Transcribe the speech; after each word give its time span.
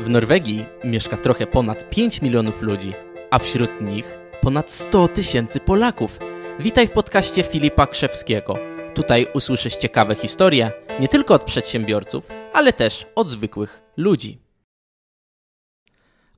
W 0.00 0.08
Norwegii 0.08 0.64
mieszka 0.84 1.16
trochę 1.16 1.46
ponad 1.46 1.90
5 1.90 2.22
milionów 2.22 2.62
ludzi, 2.62 2.92
a 3.30 3.38
wśród 3.38 3.70
nich 3.80 4.18
ponad 4.40 4.70
100 4.70 5.08
tysięcy 5.08 5.60
Polaków. 5.60 6.18
Witaj 6.60 6.86
w 6.86 6.90
podcaście 6.90 7.42
Filipa 7.42 7.86
Krzewskiego. 7.86 8.58
Tutaj 8.94 9.26
usłyszysz 9.34 9.76
ciekawe 9.76 10.14
historie 10.14 10.72
nie 11.00 11.08
tylko 11.08 11.34
od 11.34 11.44
przedsiębiorców, 11.44 12.28
ale 12.52 12.72
też 12.72 13.06
od 13.14 13.28
zwykłych 13.28 13.82
ludzi. 13.96 14.38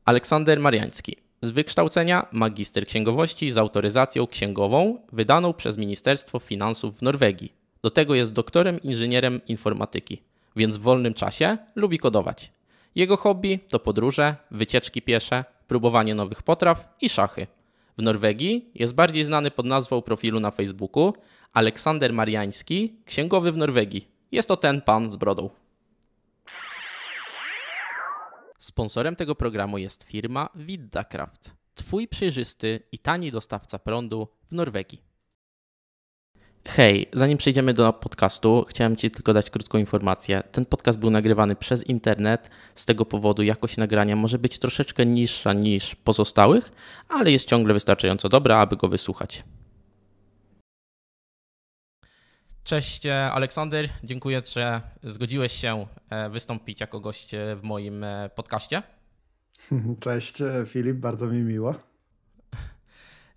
Aleksander 0.05 0.61
Mariański. 0.61 1.17
Z 1.43 1.51
wykształcenia 1.51 2.27
magister 2.33 2.87
księgowości 2.87 3.51
z 3.51 3.59
autoryzacją 3.59 4.27
księgową 4.27 4.99
wydaną 5.13 5.53
przez 5.53 5.79
Ministerstwo 5.79 6.39
Finansów 6.39 6.99
w 6.99 7.03
Norwegii. 7.03 7.53
Do 7.83 7.91
tego 7.91 8.15
jest 8.15 8.33
doktorem 8.33 8.83
inżynierem 8.83 9.41
informatyki, 9.47 10.23
więc 10.57 10.77
w 10.77 10.83
wolnym 10.83 11.15
czasie 11.15 11.59
lubi 11.77 11.99
kodować. 11.99 12.62
Jego 12.95 13.17
hobby 13.17 13.59
to 13.69 13.79
podróże, 13.79 14.37
wycieczki 14.51 15.03
piesze, 15.03 15.45
próbowanie 15.67 16.15
nowych 16.15 16.43
potraw 16.43 16.97
i 17.01 17.09
szachy. 17.09 17.47
W 17.99 18.03
Norwegii 18.03 18.71
jest 18.75 18.95
bardziej 18.95 19.25
znany 19.25 19.51
pod 19.51 19.67
nazwą 19.67 20.03
profilu 20.03 20.41
na 20.41 20.51
Facebooku 20.51 21.15
Aleksander 21.53 22.13
Mariański, 22.13 22.97
księgowy 23.05 23.53
w 23.53 23.57
Norwegii. 23.57 24.09
Jest 24.33 24.49
to 24.49 24.57
ten 24.57 24.83
pan 24.83 25.11
z 25.11 25.17
brodą. 25.17 25.51
Sponsorem 28.59 29.17
tego 29.17 29.35
programu 29.35 29.79
jest 29.79 30.03
firma 30.03 30.49
Viddakraft, 30.55 31.55
twój 31.75 32.09
przejrzysty 32.09 32.81
i 32.93 32.99
tani 32.99 33.31
dostawca 33.31 33.79
prądu 33.79 34.29
w 34.51 34.55
Norwegii. 34.55 35.12
Hej, 36.69 37.09
zanim 37.13 37.39
przejdziemy 37.39 37.75
do 37.75 37.93
podcastu, 37.93 38.65
chciałem 38.69 38.97
Ci 38.97 39.11
tylko 39.11 39.33
dać 39.33 39.51
krótką 39.51 39.79
informację. 39.79 40.43
Ten 40.53 40.67
podcast 40.67 40.99
był 40.99 41.11
nagrywany 41.11 41.57
przez 41.57 41.87
internet, 41.87 42.51
z 42.75 42.85
tego 42.85 43.05
powodu 43.05 43.43
jakość 43.43 43.77
nagrania 43.77 44.17
może 44.17 44.39
być 44.39 44.59
troszeczkę 44.59 45.07
niższa 45.07 45.53
niż 45.53 45.95
pozostałych, 45.95 46.73
ale 47.09 47.33
jest 47.33 47.49
ciągle 47.49 47.75
wystarczająco 47.75 48.29
dobra, 48.29 48.59
aby 48.59 48.77
go 48.77 48.89
wysłuchać. 48.89 49.45
Cześć 52.65 53.07
Aleksander, 53.07 53.89
dziękuję, 54.05 54.43
że 54.53 54.81
zgodziłeś 55.03 55.53
się 55.53 55.87
e, 56.11 56.31
wystąpić 56.31 56.81
jako 56.81 57.01
gość 57.01 57.35
e, 57.35 57.57
w 57.57 57.63
moim 57.63 58.05
e, 58.05 58.31
podcaście. 58.35 58.83
Cześć 60.01 60.43
Filip, 60.67 60.97
bardzo 60.97 61.27
mi 61.27 61.39
miło. 61.43 61.92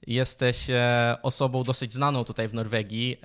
Jesteś 0.08 0.67
osobą 1.22 1.64
dosyć 1.64 1.94
znaną 1.94 2.23
tutaj 2.23 2.48
w 2.48 2.53
Norwegii. 2.53 3.17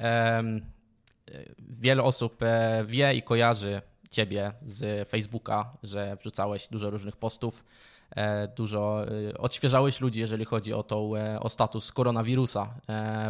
Wiele 1.58 2.02
osób 2.02 2.40
wie 2.86 3.14
i 3.14 3.22
kojarzy 3.22 3.82
Ciebie 4.10 4.52
z 4.62 5.08
Facebooka, 5.08 5.76
że 5.82 6.16
wrzucałeś 6.20 6.68
dużo 6.68 6.90
różnych 6.90 7.16
postów, 7.16 7.64
dużo 8.56 9.06
odświeżałeś 9.38 10.00
ludzi, 10.00 10.20
jeżeli 10.20 10.44
chodzi 10.44 10.72
o, 10.72 10.82
tą, 10.82 11.12
o 11.40 11.48
status 11.48 11.92
koronawirusa 11.92 12.74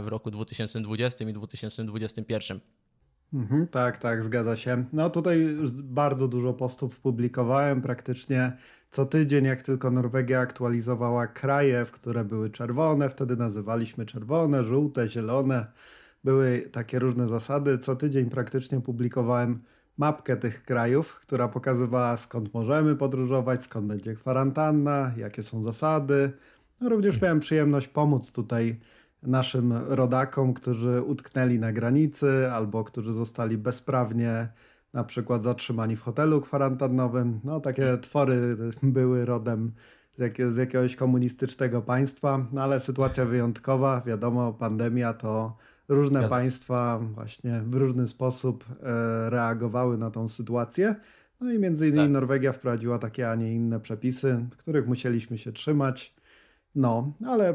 w 0.02 0.08
roku 0.08 0.30
2020 0.30 1.24
i 1.24 1.32
2021. 1.32 2.60
Mhm, 3.32 3.68
tak, 3.68 3.98
tak, 3.98 4.22
zgadza 4.22 4.56
się. 4.56 4.84
No 4.92 5.10
tutaj 5.10 5.46
bardzo 5.82 6.28
dużo 6.28 6.52
postów 6.52 7.00
publikowałem, 7.00 7.82
praktycznie 7.82 8.52
co 8.90 9.06
tydzień, 9.06 9.44
jak 9.44 9.62
tylko 9.62 9.90
Norwegia 9.90 10.40
aktualizowała 10.40 11.26
kraje, 11.26 11.84
w 11.84 11.92
które 11.92 12.24
były 12.24 12.50
czerwone, 12.50 13.08
wtedy 13.08 13.36
nazywaliśmy 13.36 14.06
czerwone, 14.06 14.64
żółte, 14.64 15.08
zielone. 15.08 15.66
Były 16.24 16.68
takie 16.72 16.98
różne 16.98 17.28
zasady. 17.28 17.78
Co 17.78 17.96
tydzień 17.96 18.30
praktycznie 18.30 18.80
publikowałem 18.80 19.62
mapkę 19.98 20.36
tych 20.36 20.62
krajów, 20.62 21.20
która 21.20 21.48
pokazywała 21.48 22.16
skąd 22.16 22.54
możemy 22.54 22.96
podróżować, 22.96 23.62
skąd 23.62 23.86
będzie 23.86 24.14
kwarantanna, 24.14 25.12
jakie 25.16 25.42
są 25.42 25.62
zasady. 25.62 26.32
No, 26.80 26.88
również 26.88 27.20
miałem 27.20 27.40
przyjemność 27.40 27.88
pomóc 27.88 28.32
tutaj 28.32 28.80
naszym 29.22 29.72
rodakom, 29.72 30.54
którzy 30.54 31.02
utknęli 31.02 31.58
na 31.58 31.72
granicy 31.72 32.50
albo 32.52 32.84
którzy 32.84 33.12
zostali 33.12 33.58
bezprawnie 33.58 34.48
na 34.92 35.04
przykład 35.04 35.42
zatrzymani 35.42 35.96
w 35.96 36.00
hotelu 36.00 36.40
kwarantannowym. 36.40 37.40
No 37.44 37.60
takie 37.60 37.98
twory 37.98 38.56
były 38.82 39.24
rodem 39.24 39.72
z, 40.16 40.18
jak, 40.18 40.52
z 40.52 40.56
jakiegoś 40.56 40.96
komunistycznego 40.96 41.82
państwa, 41.82 42.46
no 42.52 42.62
ale 42.62 42.80
sytuacja 42.80 43.24
wyjątkowa, 43.24 44.00
wiadomo, 44.06 44.52
pandemia 44.52 45.12
to 45.12 45.56
różne 45.88 46.20
Zgadza. 46.20 46.28
państwa 46.28 46.98
właśnie 46.98 47.62
w 47.66 47.74
różny 47.74 48.06
sposób 48.06 48.64
e, 48.82 49.30
reagowały 49.30 49.98
na 49.98 50.10
tą 50.10 50.28
sytuację. 50.28 50.94
No 51.40 51.52
i 51.52 51.58
między 51.58 51.88
innymi 51.88 52.04
tak. 52.04 52.12
Norwegia 52.12 52.52
wprowadziła 52.52 52.98
takie, 52.98 53.30
a 53.30 53.34
nie 53.34 53.54
inne 53.54 53.80
przepisy, 53.80 54.46
których 54.56 54.86
musieliśmy 54.86 55.38
się 55.38 55.52
trzymać. 55.52 56.14
No, 56.74 57.12
ale 57.26 57.54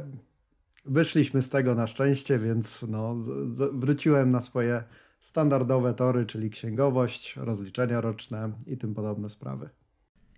wyszliśmy 0.86 1.42
z 1.42 1.50
tego 1.50 1.76
na 1.76 1.88
szczęście, 1.88 2.40
więc 2.40 2.86
no, 2.90 3.16
wróciłem 3.74 4.30
na 4.30 4.42
swoje 4.42 4.84
standardowe 5.26 5.94
tory, 5.94 6.26
czyli 6.26 6.50
księgowość, 6.50 7.36
rozliczenia 7.36 8.02
roczne 8.02 8.52
i 8.68 8.78
tym 8.78 8.94
podobne 8.96 9.30
sprawy. 9.30 9.70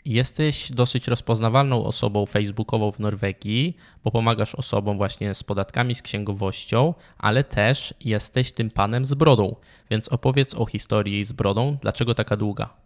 Jesteś 0.05 0.71
dosyć 0.71 1.07
rozpoznawalną 1.07 1.83
osobą 1.83 2.25
facebookową 2.25 2.91
w 2.91 2.99
Norwegii, 2.99 3.77
bo 4.03 4.11
pomagasz 4.11 4.55
osobom 4.55 4.97
właśnie 4.97 5.33
z 5.33 5.43
podatkami, 5.43 5.95
z 5.95 6.01
księgowością, 6.01 6.93
ale 7.17 7.43
też 7.43 7.93
jesteś 8.05 8.51
tym 8.51 8.71
panem 8.71 9.05
z 9.05 9.13
brodą. 9.13 9.55
Więc 9.91 10.09
opowiedz 10.09 10.55
o 10.55 10.65
historii 10.65 11.23
z 11.23 11.31
brodą. 11.31 11.77
Dlaczego 11.81 12.13
taka 12.13 12.37
długa? 12.37 12.69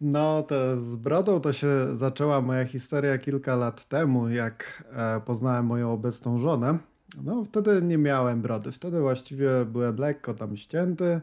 No, 0.00 0.42
to 0.42 0.84
z 0.84 0.96
brodą 0.96 1.40
to 1.40 1.52
się 1.52 1.96
zaczęła 1.96 2.40
moja 2.40 2.64
historia 2.64 3.18
kilka 3.18 3.56
lat 3.56 3.84
temu, 3.84 4.28
jak 4.28 4.84
e, 4.92 5.20
poznałem 5.20 5.66
moją 5.66 5.92
obecną 5.92 6.38
żonę. 6.38 6.78
No, 7.22 7.44
wtedy 7.44 7.82
nie 7.82 7.98
miałem 7.98 8.42
brody. 8.42 8.72
Wtedy 8.72 9.00
właściwie 9.00 9.48
byłem 9.64 9.96
lekko 9.96 10.34
tam 10.34 10.56
ścięty, 10.56 11.20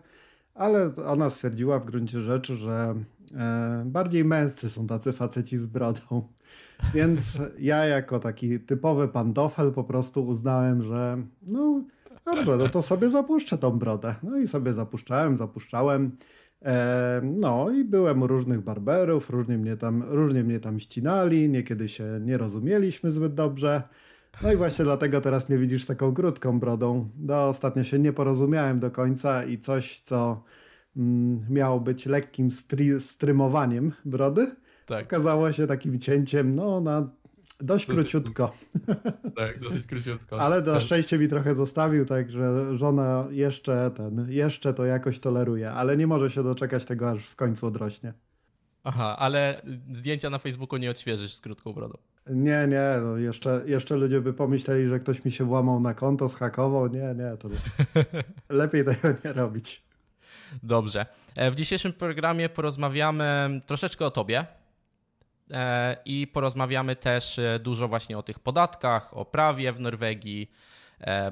ale 0.56 0.96
ona 0.96 1.30
stwierdziła 1.30 1.80
w 1.80 1.86
gruncie 1.86 2.22
rzeczy, 2.22 2.56
że 2.56 2.96
e, 3.36 3.84
bardziej 3.86 4.26
męscy 4.26 4.70
są 4.70 4.88
tacy 4.88 5.14
faceci 5.14 5.58
z 5.58 5.68
brodą. 5.68 6.00
Więc 6.94 7.40
ja 7.60 7.86
jako 7.86 8.20
taki 8.20 8.60
typowy 8.60 9.08
pantofel 9.08 9.72
po 9.72 9.84
prostu 9.84 10.28
uznałem, 10.28 10.84
że 10.84 11.18
no 11.42 11.84
dobrze, 12.26 12.58
no 12.58 12.70
to 12.70 12.82
sobie 12.82 13.10
zapuszczę 13.10 13.58
tą 13.58 13.72
brodę. 13.80 14.16
No 14.24 14.38
i 14.38 14.48
sobie 14.48 14.74
zapuszczałem, 14.74 15.38
zapuszczałem. 15.38 16.12
No 17.24 17.70
i 17.72 17.84
byłem 17.84 18.22
u 18.22 18.28
różnych 18.28 18.62
barberów, 18.62 19.30
różnie 19.30 19.58
mnie, 19.58 19.78
tam, 19.78 20.04
różnie 20.08 20.44
mnie 20.44 20.60
tam 20.60 20.80
ścinali, 20.80 21.50
niekiedy 21.50 21.88
się 21.88 22.20
nie 22.22 22.38
rozumieliśmy 22.38 23.12
zbyt 23.12 23.34
dobrze. 23.34 23.84
No 24.44 24.52
i 24.52 24.56
właśnie 24.56 24.86
dlatego 24.86 25.22
teraz 25.22 25.50
mnie 25.50 25.58
widzisz 25.58 25.84
z 25.84 25.86
taką 25.86 26.14
krótką 26.14 26.60
brodą. 26.60 27.10
No, 27.18 27.48
ostatnio 27.48 27.84
się 27.84 28.00
nie 28.00 28.14
porozumiałem 28.14 28.80
do 28.80 28.92
końca 28.92 29.44
i 29.44 29.60
coś, 29.60 30.00
co 30.00 30.44
mm, 30.98 31.46
miało 31.50 31.80
być 31.80 32.06
lekkim 32.06 32.50
strymowaniem 33.00 33.92
brody, 34.06 34.56
tak. 34.86 35.06
okazało 35.06 35.52
się 35.52 35.68
takim 35.68 36.00
cięciem 36.00 36.56
no, 36.56 36.82
na 36.82 37.10
Dość 37.62 37.88
dosyć, 37.88 38.12
króciutko. 38.12 38.54
Tak, 39.36 39.60
dosyć 39.60 39.88
króciutko. 39.88 40.42
Ale 40.42 40.62
na 40.62 40.80
szczęście 40.80 41.18
mi 41.18 41.28
trochę 41.28 41.56
zostawił, 41.56 42.06
także 42.06 42.78
żona 42.78 43.28
jeszcze 43.32 43.92
ten, 43.92 44.26
jeszcze 44.30 44.74
to 44.74 44.86
jakoś 44.86 45.20
toleruje, 45.20 45.72
ale 45.72 45.98
nie 45.98 46.08
może 46.08 46.30
się 46.30 46.44
doczekać 46.44 46.86
tego, 46.86 47.10
aż 47.10 47.26
w 47.26 47.36
końcu 47.36 47.68
odrośnie. 47.68 48.14
Aha, 48.84 49.16
ale 49.20 49.62
zdjęcia 49.94 50.30
na 50.30 50.40
Facebooku 50.40 50.80
nie 50.80 50.92
odświeżysz 50.92 51.34
z 51.34 51.42
krótką 51.42 51.74
brodą. 51.74 51.98
Nie, 52.30 52.68
nie, 52.68 52.90
no 53.04 53.18
jeszcze, 53.18 53.62
jeszcze 53.66 53.96
ludzie 53.96 54.22
by 54.22 54.34
pomyśleli, 54.34 54.88
że 54.88 55.00
ktoś 55.00 55.26
mi 55.26 55.32
się 55.32 55.46
włamał 55.46 55.80
na 55.80 55.94
konto, 55.94 56.30
schakował. 56.30 56.88
Nie, 56.88 57.16
nie, 57.16 57.38
to 57.38 57.50
lepiej 58.50 58.86
tego 58.86 59.18
nie 59.26 59.34
robić. 59.34 59.84
Dobrze. 60.64 61.06
E, 61.36 61.52
w 61.52 61.56
dzisiejszym 61.56 61.94
programie 61.94 62.50
porozmawiamy 62.50 63.62
troszeczkę 63.66 64.06
o 64.06 64.12
tobie, 64.12 64.46
E, 65.54 65.98
i 66.06 66.28
porozmawiamy 66.28 66.96
też 66.96 67.40
e, 67.40 67.60
dużo 67.60 67.88
właśnie 67.88 68.18
o 68.18 68.24
tych 68.24 68.40
podatkach, 68.40 69.18
o 69.18 69.26
prawie 69.26 69.74
w 69.74 69.80
Norwegii, 69.80 70.52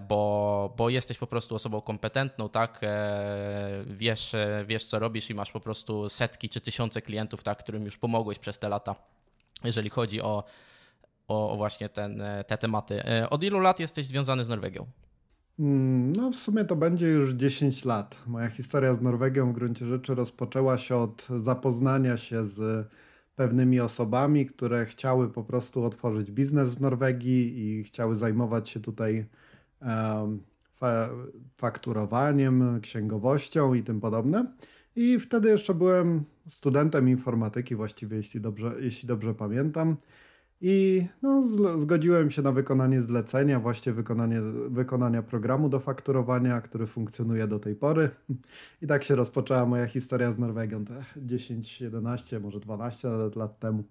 bo, 0.08 0.74
bo 0.78 0.90
jesteś 0.90 1.18
po 1.18 1.28
prostu 1.28 1.56
osobą 1.56 1.82
kompetentną, 1.82 2.50
tak? 2.50 2.82
Wiesz, 3.86 4.36
wiesz, 4.66 4.86
co 4.86 5.00
robisz 5.00 5.30
i 5.30 5.34
masz 5.34 5.52
po 5.52 5.60
prostu 5.60 6.10
setki 6.10 6.50
czy 6.50 6.62
tysiące 6.62 7.02
klientów, 7.02 7.44
tak, 7.44 7.58
którym 7.60 7.86
już 7.86 7.98
pomogłeś 7.98 8.40
przez 8.40 8.60
te 8.60 8.70
lata, 8.70 8.96
jeżeli 9.64 9.90
chodzi 9.90 10.22
o, 10.22 10.44
o 11.30 11.58
właśnie 11.58 11.90
ten, 11.90 12.24
te 12.48 12.58
tematy. 12.58 13.02
Od 13.30 13.44
ilu 13.44 13.60
lat 13.60 13.80
jesteś 13.80 14.06
związany 14.06 14.44
z 14.44 14.50
Norwegią? 14.50 14.86
Mm, 15.60 16.14
no, 16.16 16.32
w 16.32 16.36
sumie 16.36 16.66
to 16.66 16.76
będzie 16.76 17.08
już 17.08 17.34
10 17.34 17.86
lat. 17.86 18.24
Moja 18.28 18.50
historia 18.50 18.94
z 18.94 19.02
Norwegią 19.02 19.52
w 19.52 19.54
gruncie 19.54 19.86
rzeczy 19.86 20.16
rozpoczęła 20.16 20.78
się 20.78 20.96
od 20.96 21.28
zapoznania 21.40 22.18
się 22.18 22.46
z 22.46 22.88
pewnymi 23.36 23.80
osobami, 23.80 24.46
które 24.46 24.86
chciały 24.86 25.30
po 25.30 25.44
prostu 25.44 25.84
otworzyć 25.84 26.32
biznes 26.32 26.76
w 26.76 26.82
Norwegii 26.82 27.60
i 27.60 27.84
chciały 27.84 28.16
zajmować 28.16 28.70
się 28.70 28.80
tutaj 28.80 29.26
fa 30.76 31.10
fakturowaniem, 31.58 32.80
księgowością 32.82 33.74
i 33.74 33.84
tym 33.84 34.02
podobne. 34.02 34.46
I 34.96 35.20
wtedy 35.20 35.50
jeszcze 35.50 35.74
byłem 35.74 36.24
studentem 36.48 37.10
informatyki, 37.10 37.76
właściwie, 37.76 38.18
jeśli 38.18 38.42
dobrze, 38.42 38.76
jeśli 38.80 39.08
dobrze 39.08 39.34
pamiętam. 39.34 39.98
I 40.62 41.06
no, 41.22 41.48
zgodziłem 41.80 42.32
się 42.32 42.42
na 42.42 42.52
wykonanie 42.52 43.02
zlecenia, 43.02 43.60
właśnie 43.60 43.94
wykonanie, 43.94 44.42
wykonania 44.70 45.24
programu 45.24 45.70
do 45.70 45.80
fakturowania, 45.80 46.62
który 46.62 46.88
funkcjonuje 46.88 47.48
do 47.48 47.60
tej 47.60 47.76
pory. 47.76 48.10
I 48.82 48.88
tak 48.88 49.04
się 49.04 49.16
rozpoczęła 49.16 49.66
moja 49.66 49.86
historia 49.86 50.32
z 50.32 50.38
Norwegią, 50.38 50.86
te 50.86 51.04
10, 51.18 51.82
11, 51.82 52.40
może 52.40 52.60
12 52.60 53.10
lat 53.36 53.60
temu. 53.60 53.84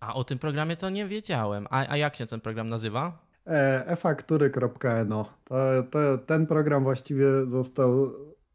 A 0.00 0.14
o 0.14 0.24
tym 0.24 0.38
programie 0.38 0.76
to 0.76 0.90
nie 0.90 1.06
wiedziałem. 1.06 1.66
A, 1.70 1.88
a 1.88 1.96
jak 1.96 2.16
się 2.16 2.26
ten 2.26 2.40
program 2.40 2.68
nazywa? 2.68 3.18
E, 3.46 3.86
efaktury.no. 3.86 5.24
To, 5.44 5.56
to, 5.90 6.18
ten 6.18 6.46
program 6.46 6.84
właściwie 6.84 7.46
został 7.46 8.12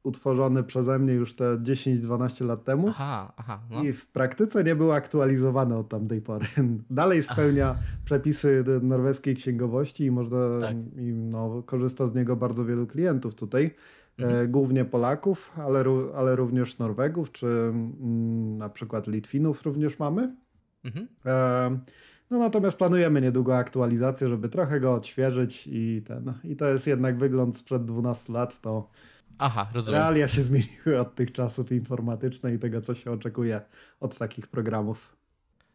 utworzony 0.09 0.63
przeze 0.63 0.99
mnie 0.99 1.13
już 1.13 1.33
te 1.33 1.57
10-12 1.57 2.45
lat 2.45 2.63
temu. 2.63 2.87
Aha, 2.89 3.33
aha. 3.37 3.59
No. 3.69 3.83
I 3.83 3.93
w 3.93 4.07
praktyce 4.07 4.63
nie 4.63 4.75
był 4.75 4.91
aktualizowany 4.91 5.77
od 5.77 5.89
tamtej 5.89 6.21
pory. 6.21 6.45
Dalej 6.89 7.23
spełnia 7.23 7.69
aha. 7.69 7.79
przepisy 8.05 8.63
norweskiej 8.81 9.35
księgowości 9.35 10.05
i 10.05 10.11
można 10.11 10.37
tak. 10.61 10.75
i, 10.97 11.13
no, 11.13 11.63
korzysta 11.65 12.07
z 12.07 12.15
niego 12.15 12.35
bardzo 12.35 12.65
wielu 12.65 12.87
klientów 12.87 13.35
tutaj. 13.35 13.75
E, 14.19 14.23
mhm. 14.23 14.51
Głównie 14.51 14.85
Polaków, 14.85 15.53
ale, 15.57 15.83
ale 16.15 16.35
również 16.35 16.79
Norwegów, 16.79 17.31
czy 17.31 17.47
mm, 17.47 18.57
na 18.57 18.69
przykład 18.69 19.07
Litwinów 19.07 19.63
również 19.63 19.99
mamy. 19.99 20.35
Mhm. 20.83 21.07
E, 21.25 21.79
no 22.29 22.39
natomiast 22.39 22.77
planujemy 22.77 23.21
niedługo 23.21 23.57
aktualizację, 23.57 24.27
żeby 24.29 24.49
trochę 24.49 24.79
go 24.79 24.93
odświeżyć 24.93 25.69
i 25.71 26.01
ten. 26.07 26.33
I 26.43 26.55
to 26.55 26.69
jest 26.69 26.87
jednak 26.87 27.17
wygląd 27.17 27.57
sprzed 27.57 27.85
12 27.85 28.33
lat, 28.33 28.61
to 28.61 28.89
Aha, 29.39 29.67
rozumiem. 29.73 30.01
Realia 30.01 30.27
się 30.27 30.41
zmieniły 30.41 30.99
od 30.99 31.15
tych 31.15 31.31
czasów 31.31 31.71
informatycznych 31.71 32.53
i 32.53 32.59
tego, 32.59 32.81
co 32.81 32.95
się 32.95 33.11
oczekuje 33.11 33.61
od 33.99 34.17
takich 34.17 34.47
programów. 34.47 35.15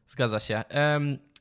Zgadza 0.08 0.40
się. 0.40 0.64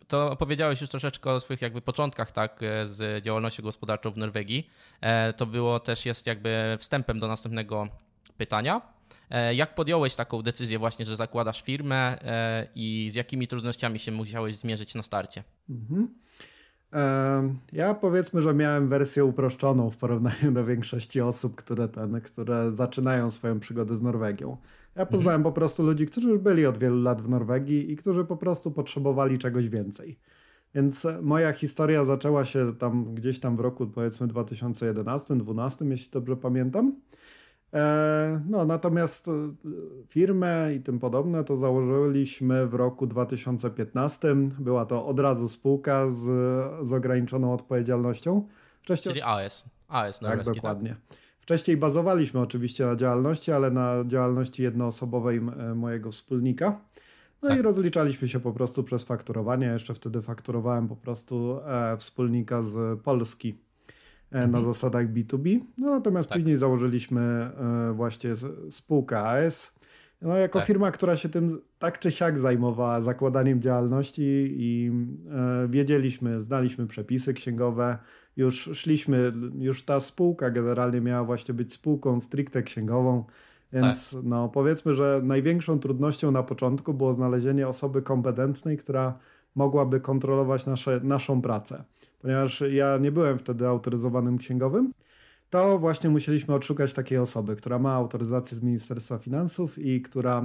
To 0.08 0.32
opowiedziałeś 0.32 0.82
już 0.82 0.90
troszeczkę 0.90 1.32
o 1.32 1.40
swoich 1.40 1.62
jakby 1.62 1.82
początkach 1.82 2.32
tak, 2.32 2.64
e, 2.64 2.88
z 2.88 3.24
działalnością 3.24 3.64
gospodarczą 3.64 4.12
w 4.12 4.18
Norwegii. 4.18 4.70
E, 5.02 5.34
to 5.34 5.46
było 5.46 5.80
też 5.80 6.06
jest 6.06 6.28
jakby 6.28 6.78
wstępem 6.80 7.20
do 7.20 7.28
następnego 7.28 7.88
pytania. 8.38 8.82
E, 9.30 9.56
jak 9.56 9.76
podjąłeś 9.76 10.16
taką 10.16 10.42
decyzję 10.42 10.80
właśnie, 10.80 11.06
że 11.06 11.16
zakładasz 11.16 11.62
firmę 11.62 12.18
i 12.76 13.10
z 13.12 13.16
jakimi 13.16 13.48
trudnościami 13.48 14.00
się 14.00 14.12
musiałeś 14.12 14.56
zmierzyć 14.56 14.96
na 14.96 15.04
starcie? 15.04 15.44
Mhm. 15.70 16.14
Ja 17.74 17.94
powiedzmy, 17.94 18.42
że 18.42 18.54
miałem 18.54 18.88
wersję 18.88 19.26
uproszczoną 19.26 19.90
w 19.90 19.98
porównaniu 19.98 20.52
do 20.52 20.66
większości 20.66 21.22
osób, 21.22 21.56
które, 21.56 21.88
ten, 21.88 22.22
które 22.22 22.74
zaczynają 22.74 23.32
swoją 23.32 23.60
przygodę 23.60 23.96
z 23.96 24.02
Norwegią. 24.02 24.58
Ja 24.96 25.06
poznałem 25.06 25.40
mhm. 25.40 25.44
po 25.44 25.52
prostu 25.52 25.84
ludzi, 25.84 26.06
którzy 26.06 26.30
już 26.30 26.40
byli 26.40 26.66
od 26.66 26.78
wielu 26.78 27.02
lat 27.02 27.22
w 27.22 27.30
Norwegii 27.30 27.92
i 27.92 27.96
którzy 27.96 28.26
po 28.26 28.38
prostu 28.38 28.72
potrzebowali 28.72 29.38
czegoś 29.38 29.70
więcej. 29.70 30.20
Więc 30.76 31.08
moja 31.22 31.54
historia 31.54 32.04
zaczęła 32.04 32.46
się 32.46 32.76
tam 32.76 33.16
gdzieś 33.16 33.40
tam 33.40 33.58
w 33.58 33.60
roku 33.60 33.88
powiedzmy 33.88 34.28
2011-2012, 34.28 35.90
jeśli 35.90 36.12
dobrze 36.12 36.38
pamiętam. 36.38 36.96
E, 37.74 38.42
no, 38.50 38.66
natomiast 38.66 39.28
e, 39.28 39.32
firmę 40.10 40.74
i 40.76 40.80
tym 40.80 41.00
podobne 41.00 41.44
to 41.44 41.58
założyliśmy 41.58 42.68
w 42.68 42.74
roku 42.74 43.08
2015. 43.08 44.36
Była 44.60 44.86
to 44.86 45.06
od 45.06 45.20
razu 45.20 45.50
spółka 45.50 46.12
z, 46.12 46.22
z 46.88 46.94
ograniczoną 46.94 47.54
odpowiedzialnością. 47.54 48.48
Wcześniej... 48.82 49.14
Czyli 49.14 49.24
AS. 49.26 49.70
AS 49.88 50.20
tak, 50.20 50.44
dokładnie. 50.44 50.90
Tak? 50.90 51.18
Wcześniej 51.40 51.78
bazowaliśmy 51.78 52.40
oczywiście 52.40 52.86
na 52.86 52.96
działalności, 52.96 53.52
ale 53.52 53.72
na 53.72 54.04
działalności 54.08 54.64
jednoosobowej 54.64 55.42
mojego 55.76 56.12
wspólnika. 56.12 56.80
No 57.42 57.50
tak. 57.50 57.60
i 57.60 57.62
rozliczaliśmy 57.62 58.28
się 58.28 58.40
po 58.40 58.52
prostu 58.52 58.84
przez 58.84 59.04
fakturowanie. 59.04 59.68
Jeszcze 59.68 59.94
wtedy 59.94 60.22
fakturowałem 60.22 60.88
po 60.88 60.96
prostu 60.96 61.60
e, 61.66 61.98
wspólnika 61.98 62.62
z 62.62 63.02
Polski 63.02 63.58
E, 64.34 64.38
na 64.38 64.44
mhm. 64.44 64.66
zasadach 64.66 65.08
B2B. 65.08 65.60
No, 65.78 65.90
natomiast 65.90 66.30
tak. 66.30 66.38
później 66.38 66.58
założyliśmy 66.58 67.22
e, 67.22 67.94
właśnie 67.94 68.34
spółkę 68.70 69.20
AS. 69.20 69.74
No, 70.22 70.38
jako 70.38 70.60
tak. 70.60 70.68
firma, 70.68 70.92
która 70.92 71.16
się 71.16 71.30
tym 71.30 71.62
tak 71.80 72.00
czy 72.00 72.12
siak 72.12 72.38
zajmowała 72.38 73.02
zakładaniem 73.02 73.62
działalności 73.62 74.22
i 74.58 74.92
e, 75.32 75.68
wiedzieliśmy, 75.68 76.42
znaliśmy 76.42 76.88
przepisy 76.88 77.34
księgowe, 77.34 77.98
już 78.38 78.70
szliśmy, 78.74 79.34
już 79.60 79.84
ta 79.84 80.00
spółka 80.00 80.50
generalnie 80.50 81.02
miała 81.02 81.24
właśnie 81.24 81.54
być 81.54 81.74
spółką 81.74 82.20
stricte 82.20 82.64
księgową, 82.64 83.24
więc 83.74 84.12
tak. 84.12 84.22
no 84.24 84.50
powiedzmy, 84.50 84.94
że 84.94 85.22
największą 85.24 85.80
trudnością 85.80 86.32
na 86.32 86.44
początku 86.44 86.94
było 86.94 87.14
znalezienie 87.14 87.68
osoby 87.68 88.02
kompetentnej, 88.02 88.78
która 88.78 89.18
mogłaby 89.56 90.00
kontrolować 90.00 90.66
nasze, 90.66 91.00
naszą 91.04 91.42
pracę 91.42 91.84
ponieważ 92.24 92.64
ja 92.72 92.98
nie 92.98 93.12
byłem 93.12 93.40
wtedy 93.40 93.68
autoryzowanym 93.68 94.38
księgowym, 94.38 94.94
to 95.50 95.80
właśnie 95.80 96.10
musieliśmy 96.10 96.54
odszukać 96.54 96.94
takiej 96.94 97.18
osoby, 97.18 97.56
która 97.56 97.80
ma 97.80 97.94
autoryzację 97.94 98.58
z 98.58 98.62
Ministerstwa 98.62 99.18
Finansów 99.18 99.80
i 99.80 100.02
która 100.02 100.44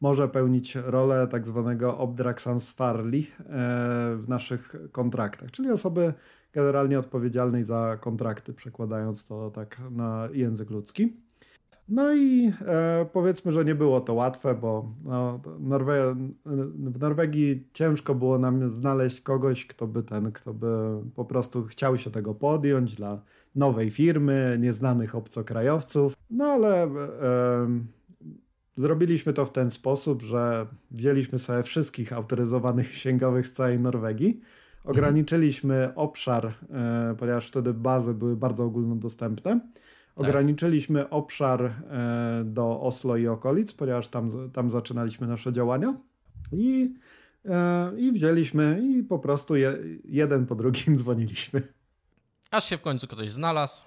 może 0.00 0.28
pełnić 0.28 0.74
rolę 0.74 1.28
tak 1.28 1.46
zwanego 1.46 1.98
obdraxansfarli 1.98 3.20
e, 3.20 3.44
w 4.16 4.24
naszych 4.28 4.76
kontraktach, 4.92 5.50
czyli 5.50 5.70
osoby 5.70 6.14
generalnie 6.52 6.98
odpowiedzialnej 6.98 7.64
za 7.64 7.98
kontrakty, 8.00 8.54
przekładając 8.54 9.26
to 9.26 9.50
tak 9.50 9.80
na 9.90 10.28
język 10.32 10.70
ludzki. 10.70 11.16
No 11.88 12.14
i 12.14 12.52
e, 12.66 13.06
powiedzmy, 13.12 13.52
że 13.52 13.64
nie 13.64 13.74
było 13.74 14.00
to 14.00 14.14
łatwe, 14.14 14.54
bo 14.54 14.92
no, 15.04 15.40
Norwe 15.60 16.16
w 16.84 17.00
Norwegii 17.00 17.68
ciężko 17.72 18.14
było 18.14 18.38
nam 18.38 18.70
znaleźć 18.70 19.20
kogoś, 19.20 19.66
kto 19.66 19.86
by 19.86 20.02
ten, 20.02 20.32
kto 20.32 20.54
by 20.54 20.66
po 21.14 21.24
prostu 21.24 21.64
chciał 21.64 21.98
się 21.98 22.10
tego 22.10 22.34
podjąć 22.34 22.94
dla 22.94 23.22
nowej 23.54 23.90
firmy, 23.90 24.58
nieznanych 24.60 25.14
obcokrajowców. 25.14 26.14
No 26.30 26.44
ale 26.44 26.82
e, 26.82 26.88
zrobiliśmy 28.76 29.32
to 29.32 29.46
w 29.46 29.52
ten 29.52 29.70
sposób, 29.70 30.22
że 30.22 30.66
wzięliśmy 30.90 31.38
sobie 31.38 31.62
wszystkich 31.62 32.12
autoryzowanych 32.12 32.90
księgowych 32.98 33.46
z 33.46 33.52
całej 33.52 33.78
Norwegii. 33.78 34.40
Ograniczyliśmy 34.84 35.94
obszar, 35.94 36.46
e, 36.70 37.14
ponieważ 37.18 37.48
wtedy 37.48 37.74
bazy 37.74 38.14
były 38.14 38.36
bardzo 38.36 38.64
ogólnodostępne. 38.64 39.60
Ograniczyliśmy 40.16 41.10
obszar 41.10 41.62
e, 41.64 41.72
do 42.44 42.80
Oslo 42.80 43.16
i 43.16 43.26
okolic, 43.26 43.72
ponieważ 43.72 44.08
tam, 44.08 44.50
tam 44.52 44.70
zaczynaliśmy 44.70 45.26
nasze 45.26 45.52
działania 45.52 45.94
i, 46.52 46.94
e, 47.44 47.92
i 47.98 48.12
wzięliśmy 48.12 48.82
i 48.82 49.02
po 49.02 49.18
prostu 49.18 49.56
je, 49.56 49.78
jeden 50.04 50.46
po 50.46 50.54
drugim 50.54 50.96
dzwoniliśmy. 50.98 51.62
Aż 52.50 52.64
się 52.64 52.78
w 52.78 52.82
końcu 52.82 53.06
ktoś 53.06 53.30
znalazł, 53.32 53.84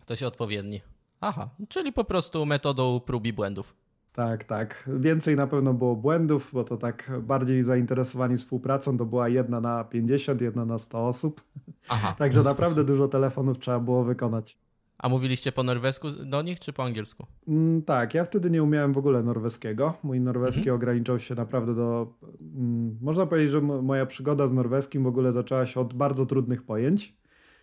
ktoś 0.00 0.22
odpowiedni. 0.22 0.80
Aha, 1.20 1.48
czyli 1.68 1.92
po 1.92 2.04
prostu 2.04 2.46
metodą 2.46 3.00
prób 3.00 3.26
i 3.26 3.32
błędów. 3.32 3.74
Tak, 4.12 4.44
tak. 4.44 4.90
Więcej 4.96 5.36
na 5.36 5.46
pewno 5.46 5.74
było 5.74 5.96
błędów, 5.96 6.50
bo 6.52 6.64
to 6.64 6.76
tak 6.76 7.10
bardziej 7.22 7.62
zainteresowani 7.62 8.36
współpracą 8.36 8.98
to 8.98 9.04
była 9.04 9.28
jedna 9.28 9.60
na 9.60 9.84
50, 9.84 10.40
jedna 10.40 10.64
na 10.64 10.78
100 10.78 11.06
osób. 11.06 11.44
Aha, 11.88 12.14
Także 12.18 12.42
naprawdę 12.42 12.74
sposób. 12.74 12.86
dużo 12.86 13.08
telefonów 13.08 13.58
trzeba 13.58 13.80
było 13.80 14.04
wykonać. 14.04 14.58
A 15.04 15.08
mówiliście 15.08 15.52
po 15.52 15.62
norwesku 15.62 16.10
do 16.10 16.42
nich, 16.42 16.60
czy 16.60 16.72
po 16.72 16.84
angielsku? 16.84 17.26
Mm, 17.48 17.82
tak, 17.82 18.14
ja 18.14 18.24
wtedy 18.24 18.50
nie 18.50 18.62
umiałem 18.62 18.92
w 18.92 18.98
ogóle 18.98 19.22
norweskiego. 19.22 19.94
Mój 20.02 20.20
norweski 20.20 20.58
mhm. 20.58 20.76
ograniczał 20.76 21.20
się 21.20 21.34
naprawdę 21.34 21.74
do. 21.74 22.14
Mm, 22.40 22.98
można 23.00 23.26
powiedzieć, 23.26 23.50
że 23.50 23.60
moja 23.60 24.06
przygoda 24.06 24.46
z 24.46 24.52
norweskim 24.52 25.04
w 25.04 25.06
ogóle 25.06 25.32
zaczęła 25.32 25.66
się 25.66 25.80
od 25.80 25.94
bardzo 25.94 26.26
trudnych 26.26 26.62
pojęć. 26.62 27.16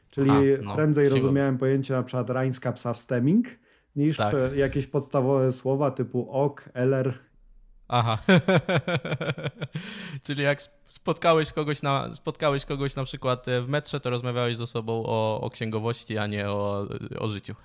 Czyli 0.09 0.29
A, 0.29 0.63
no, 0.63 0.75
prędzej 0.75 1.09
rozumiałem 1.09 1.57
pojęcie 1.57 1.93
na 1.93 2.03
przykład 2.03 2.29
rańska 2.29 2.71
psa 2.71 2.93
stemming 2.93 3.47
niż 3.95 4.17
tak. 4.17 4.35
jakieś 4.55 4.87
podstawowe 4.87 5.51
słowa 5.51 5.91
typu 5.91 6.31
ok, 6.31 6.69
eller 6.73 7.19
Aha. 7.87 8.17
Czyli 10.23 10.43
jak 10.43 10.59
spotkałeś 10.91 11.51
kogoś, 11.51 11.81
na, 11.81 12.13
spotkałeś 12.13 12.65
kogoś 12.65 12.95
na 12.95 13.03
przykład 13.03 13.47
e, 13.47 13.61
w 13.61 13.69
metrze, 13.69 13.99
to 13.99 14.09
rozmawiałeś 14.09 14.57
ze 14.57 14.67
sobą 14.67 15.03
o, 15.05 15.41
o 15.41 15.49
księgowości, 15.49 16.17
a 16.17 16.27
nie 16.27 16.49
o, 16.49 16.87
o 17.19 17.27
życiu. 17.27 17.55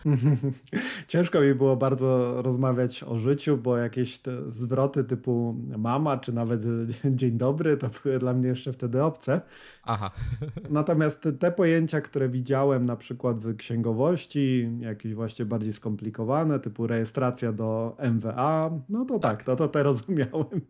Ciężko 1.09 1.41
mi 1.41 1.55
było 1.55 1.77
bardzo 1.77 2.43
rozmawiać 2.43 3.03
o 3.03 3.19
życiu, 3.19 3.57
bo 3.57 3.77
jakieś 3.77 4.21
zwroty 4.49 5.05
typu 5.05 5.57
mama, 5.79 6.17
czy 6.17 6.33
nawet 6.33 6.61
dzień 7.05 7.39
dobry, 7.39 7.77
to 7.77 7.91
były 8.03 8.19
dla 8.19 8.33
mnie 8.33 8.49
jeszcze 8.49 8.73
wtedy 8.73 9.03
obce. 9.03 9.41
Aha. 9.83 10.11
Natomiast 10.71 11.29
te 11.39 11.53
pojęcia, 11.53 12.01
które 12.01 12.29
widziałem 12.29 12.87
na 12.87 12.97
przykład 12.97 13.39
w 13.39 13.57
księgowości, 13.57 14.71
jakieś 14.81 15.15
właśnie 15.15 15.45
bardziej 15.45 15.73
skomplikowane, 15.73 16.61
typu 16.61 16.87
rejestracja 16.87 17.53
do 17.53 17.97
MWA, 18.13 18.71
no 18.89 19.05
to 19.05 19.19
tak, 19.19 19.37
tak 19.37 19.47
to, 19.47 19.57
to 19.57 19.69
te 19.69 19.83
rozumiałem. 19.83 20.61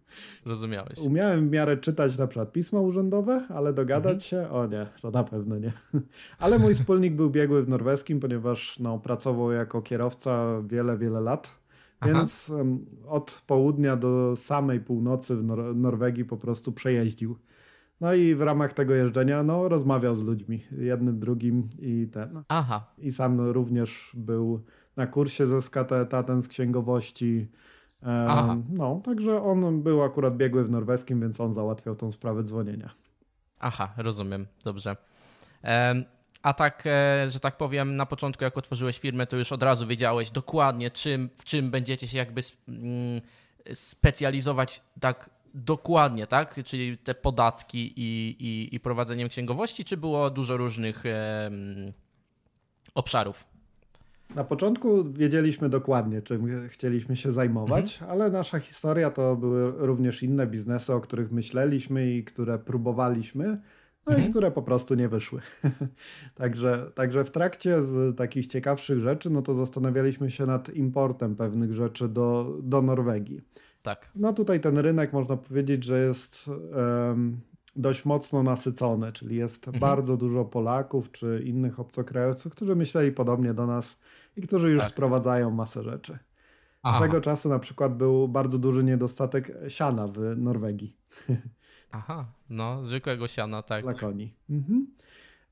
Rozumiałeś. 0.46 0.98
Umiałem 0.98 1.48
w 1.48 1.52
miarę 1.52 1.76
czytać 1.76 2.18
na 2.18 2.26
przykład 2.26 2.45
pisma 2.46 2.80
urzędowe, 2.80 3.46
ale 3.48 3.72
dogadać 3.72 4.32
mhm. 4.32 4.50
się, 4.50 4.54
o 4.54 4.66
nie, 4.66 4.86
to 5.02 5.10
na 5.10 5.24
pewno 5.24 5.58
nie. 5.58 5.72
Ale 6.38 6.58
mój 6.58 6.74
wspólnik 6.74 7.14
był 7.14 7.30
biegły 7.30 7.62
w 7.62 7.68
norweskim, 7.68 8.20
ponieważ 8.20 8.78
no, 8.78 8.98
pracował 8.98 9.52
jako 9.52 9.82
kierowca 9.82 10.62
wiele, 10.62 10.98
wiele 10.98 11.20
lat 11.20 11.58
Więc 12.06 12.52
od 13.06 13.42
południa 13.46 13.96
do 13.96 14.36
samej 14.36 14.80
północy 14.80 15.36
w 15.36 15.44
Nor 15.44 15.76
Norwegii 15.76 16.24
po 16.24 16.36
prostu 16.36 16.72
przejeździł. 16.72 17.36
No 18.00 18.14
i 18.14 18.34
w 18.34 18.42
ramach 18.42 18.72
tego 18.72 18.94
jeżdżenia 18.94 19.42
no, 19.42 19.68
rozmawiał 19.68 20.14
z 20.14 20.24
ludźmi, 20.24 20.64
jednym, 20.78 21.18
drugim 21.18 21.68
i 21.78 22.08
ten. 22.12 22.42
Aha. 22.48 22.94
I 22.98 23.10
sam 23.10 23.40
również 23.40 24.12
był 24.14 24.60
na 24.96 25.06
kursie 25.06 25.46
ze 25.46 25.62
SKT 25.62 25.90
z 26.40 26.48
księgowości. 26.48 27.48
Aha. 28.02 28.56
No, 28.68 29.00
także 29.04 29.42
on 29.42 29.82
był 29.82 30.02
akurat 30.02 30.36
biegły 30.36 30.64
w 30.64 30.70
norweskim, 30.70 31.20
więc 31.20 31.40
on 31.40 31.52
załatwiał 31.52 31.96
tą 31.96 32.12
sprawę 32.12 32.42
dzwonienia. 32.42 32.90
Aha, 33.58 33.92
rozumiem, 33.96 34.46
dobrze. 34.64 34.96
A 36.42 36.52
tak, 36.52 36.82
e, 36.86 37.30
że 37.30 37.40
tak 37.40 37.56
powiem, 37.56 37.96
na 37.96 38.06
początku 38.06 38.44
jak 38.44 38.58
otworzyłeś 38.58 38.98
firmę, 38.98 39.26
to 39.26 39.36
już 39.36 39.52
od 39.52 39.62
razu 39.62 39.86
wiedziałeś 39.86 40.30
dokładnie, 40.30 40.90
czym, 40.90 41.30
w 41.36 41.44
czym 41.44 41.70
będziecie 41.70 42.08
się 42.08 42.18
jakby 42.18 42.40
mm, 42.68 43.20
specjalizować 43.72 44.82
tak 45.00 45.30
dokładnie, 45.54 46.26
tak? 46.26 46.64
Czyli 46.64 46.98
te 46.98 47.14
podatki 47.14 47.92
i, 47.96 48.36
i, 48.40 48.74
i 48.74 48.80
prowadzeniem 48.80 49.28
księgowości, 49.28 49.84
czy 49.84 49.96
było 49.96 50.30
dużo 50.30 50.56
różnych 50.56 51.04
obszarów? 52.94 53.55
Na 54.35 54.45
początku 54.45 55.12
wiedzieliśmy 55.12 55.68
dokładnie, 55.68 56.23
czym 56.23 56.68
chcieliśmy 56.68 57.16
się 57.16 57.33
zajmować, 57.33 57.92
mhm. 57.92 58.11
ale 58.11 58.30
nasza 58.30 58.59
historia 58.59 59.11
to 59.11 59.37
były 59.37 59.73
również 59.87 60.23
inne 60.23 60.47
biznesy, 60.47 60.95
o 60.95 61.00
których 61.00 61.33
myśleliśmy 61.33 62.11
i 62.11 62.25
które 62.25 62.59
próbowaliśmy 62.59 63.61
no 64.06 64.12
mhm. 64.12 64.28
i 64.28 64.30
które 64.30 64.50
po 64.50 64.62
prostu 64.62 64.95
nie 64.95 65.09
wyszły. 65.09 65.40
także, 66.35 66.90
także 66.95 67.25
w 67.25 67.30
trakcie 67.30 67.83
z 67.83 68.16
takich 68.16 68.47
ciekawszych 68.47 69.00
rzeczy, 69.00 69.30
no 69.30 69.42
to 69.42 69.54
zastanawialiśmy 69.54 70.30
się 70.30 70.47
nad 70.47 70.68
importem 70.68 71.37
pewnych 71.37 71.73
rzeczy 71.75 72.09
do, 72.09 72.56
do 72.62 72.83
Norwegii. 72.83 73.40
Tak. 73.83 74.11
No 74.16 74.33
tutaj 74.33 74.61
ten 74.61 74.78
rynek 74.78 75.12
można 75.12 75.37
powiedzieć, 75.37 75.85
że 75.85 76.00
jest 76.00 76.49
um, 76.49 77.40
dość 77.76 78.04
mocno 78.04 78.42
nasycony, 78.42 79.12
czyli 79.12 79.37
jest 79.37 79.68
mhm. 79.68 79.80
bardzo 79.80 80.16
dużo 80.16 80.45
Polaków 80.45 81.12
czy 81.12 81.42
innych 81.45 81.80
obcokrajowców, 81.80 82.52
którzy 82.52 82.76
myśleli 82.76 83.12
podobnie 83.12 83.54
do 83.54 83.66
nas 83.66 83.99
i 84.37 84.42
którzy 84.42 84.71
już 84.71 84.80
tak. 84.80 84.88
sprowadzają 84.88 85.50
masę 85.50 85.83
rzeczy. 85.83 86.18
Aha. 86.83 86.99
Z 86.99 87.02
tego 87.02 87.21
czasu 87.21 87.49
na 87.49 87.59
przykład 87.59 87.97
był 87.97 88.28
bardzo 88.28 88.59
duży 88.59 88.85
niedostatek 88.85 89.52
siana 89.68 90.09
w 90.09 90.18
Norwegii. 90.37 90.97
Aha, 91.92 92.26
no, 92.50 92.85
zwykłego 92.85 93.28
siana, 93.28 93.62
tak. 93.62 93.83
Dla 93.83 93.95
koni. 93.95 94.35
Mhm. 94.50 94.87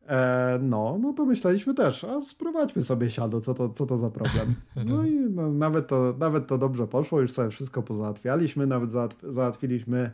E, 0.06 0.58
no, 0.62 0.98
no 1.00 1.12
to 1.12 1.24
myśleliśmy 1.24 1.74
też, 1.74 2.04
a 2.04 2.22
sprowadźmy 2.22 2.82
sobie 2.82 3.10
siano, 3.10 3.40
co 3.40 3.54
to, 3.54 3.68
co 3.68 3.86
to 3.86 3.96
za 3.96 4.10
problem. 4.10 4.54
No 4.86 5.04
i 5.04 5.14
no, 5.14 5.50
nawet, 5.50 5.86
to, 5.86 6.14
nawet 6.18 6.46
to 6.46 6.58
dobrze 6.58 6.86
poszło, 6.86 7.20
już 7.20 7.32
sobie 7.32 7.50
wszystko 7.50 7.82
pozałatwialiśmy, 7.82 8.66
nawet 8.66 8.90
załatwiliśmy 9.22 10.10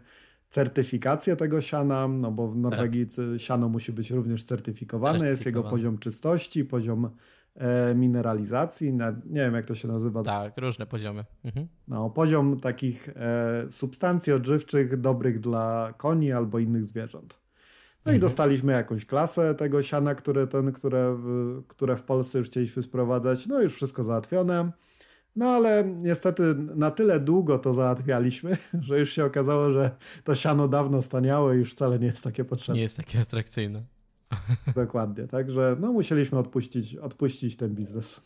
certyfikację 0.51 1.37
tego 1.37 1.61
siana, 1.61 2.09
no 2.09 2.31
bo 2.31 2.49
w 2.49 2.57
Norwegii 2.57 3.07
tak. 3.07 3.25
siano 3.39 3.69
musi 3.69 3.93
być 3.93 4.11
również 4.11 4.45
certyfikowane, 4.45 5.29
jest 5.29 5.47
jego 5.47 5.63
poziom 5.63 5.99
czystości, 5.99 6.65
poziom 6.65 7.11
E, 7.55 7.95
mineralizacji, 7.95 8.93
na, 8.93 9.11
nie 9.11 9.41
wiem 9.41 9.55
jak 9.55 9.67
to 9.67 9.75
się 9.75 9.89
nazywa. 9.89 10.23
Tak, 10.23 10.59
różne 10.59 10.87
poziomy. 10.87 11.25
Mhm. 11.45 11.69
No, 11.89 12.11
poziom 12.11 12.61
takich 12.61 13.09
e, 13.09 13.67
substancji 13.71 14.33
odżywczych 14.33 15.01
dobrych 15.01 15.41
dla 15.41 15.95
koni 15.97 16.33
albo 16.33 16.59
innych 16.59 16.87
zwierząt. 16.87 17.41
No 18.07 18.11
mhm. 18.11 18.17
i 18.17 18.21
dostaliśmy 18.21 18.73
jakąś 18.73 19.07
klasę 19.07 19.55
tego 19.55 19.83
siana, 19.83 20.15
które, 20.15 20.47
ten, 20.47 20.73
które, 20.73 21.17
w, 21.19 21.63
które 21.69 21.97
w 21.97 22.03
Polsce 22.03 22.39
już 22.39 22.47
chcieliśmy 22.47 22.83
sprowadzać. 22.83 23.47
No 23.47 23.63
już 23.63 23.75
wszystko 23.75 24.05
załatwione. 24.05 24.73
No 25.37 25.49
ale 25.49 25.85
niestety 26.03 26.55
na 26.55 26.91
tyle 26.91 27.21
długo 27.21 27.59
to 27.59 27.75
załatwialiśmy, 27.75 28.57
że 28.87 28.99
już 28.99 29.13
się 29.13 29.25
okazało, 29.25 29.73
że 29.73 29.91
to 30.25 30.35
siano 30.35 30.69
dawno 30.69 31.03
staniało 31.03 31.53
i 31.53 31.59
już 31.59 31.71
wcale 31.71 31.99
nie 31.99 32.07
jest 32.07 32.25
takie 32.25 32.45
potrzebne. 32.45 32.77
Nie 32.77 32.83
jest 32.83 32.97
takie 32.97 33.21
atrakcyjne. 33.21 33.83
Dokładnie, 34.75 35.27
także 35.27 35.77
no 35.81 35.93
musieliśmy 35.93 36.39
odpuścić, 36.39 36.97
odpuścić 36.97 37.57
ten 37.57 37.75
biznes. 37.75 38.23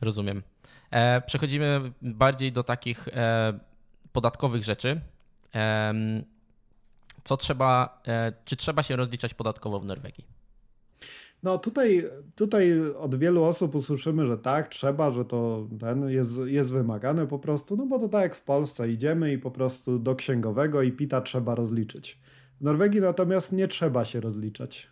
Rozumiem. 0.00 0.42
E, 0.90 1.20
przechodzimy 1.20 1.92
bardziej 2.02 2.52
do 2.52 2.62
takich 2.62 3.08
e, 3.08 3.58
podatkowych 4.12 4.64
rzeczy. 4.64 5.00
E, 5.54 5.94
co 7.24 7.36
trzeba, 7.36 8.02
e, 8.06 8.32
czy 8.44 8.56
trzeba 8.56 8.82
się 8.82 8.96
rozliczać 8.96 9.34
podatkowo 9.34 9.80
w 9.80 9.84
Norwegii? 9.84 10.33
No 11.44 11.58
tutaj, 11.58 12.04
tutaj 12.34 12.80
od 12.98 13.14
wielu 13.14 13.42
osób 13.42 13.74
usłyszymy, 13.74 14.26
że 14.26 14.38
tak, 14.38 14.68
trzeba, 14.68 15.10
że 15.10 15.24
to 15.24 15.68
ten 15.80 16.08
jest, 16.08 16.38
jest 16.44 16.72
wymagane 16.72 17.26
po 17.26 17.38
prostu, 17.38 17.76
no 17.76 17.86
bo 17.86 17.98
to 17.98 18.08
tak 18.08 18.22
jak 18.22 18.34
w 18.34 18.42
Polsce, 18.42 18.90
idziemy 18.90 19.32
i 19.32 19.38
po 19.38 19.50
prostu 19.50 19.98
do 19.98 20.14
księgowego 20.14 20.82
i 20.82 20.92
PITA 20.92 21.20
trzeba 21.20 21.54
rozliczyć. 21.54 22.20
W 22.60 22.64
Norwegii 22.64 23.00
natomiast 23.00 23.52
nie 23.52 23.68
trzeba 23.68 24.04
się 24.04 24.20
rozliczać. 24.20 24.90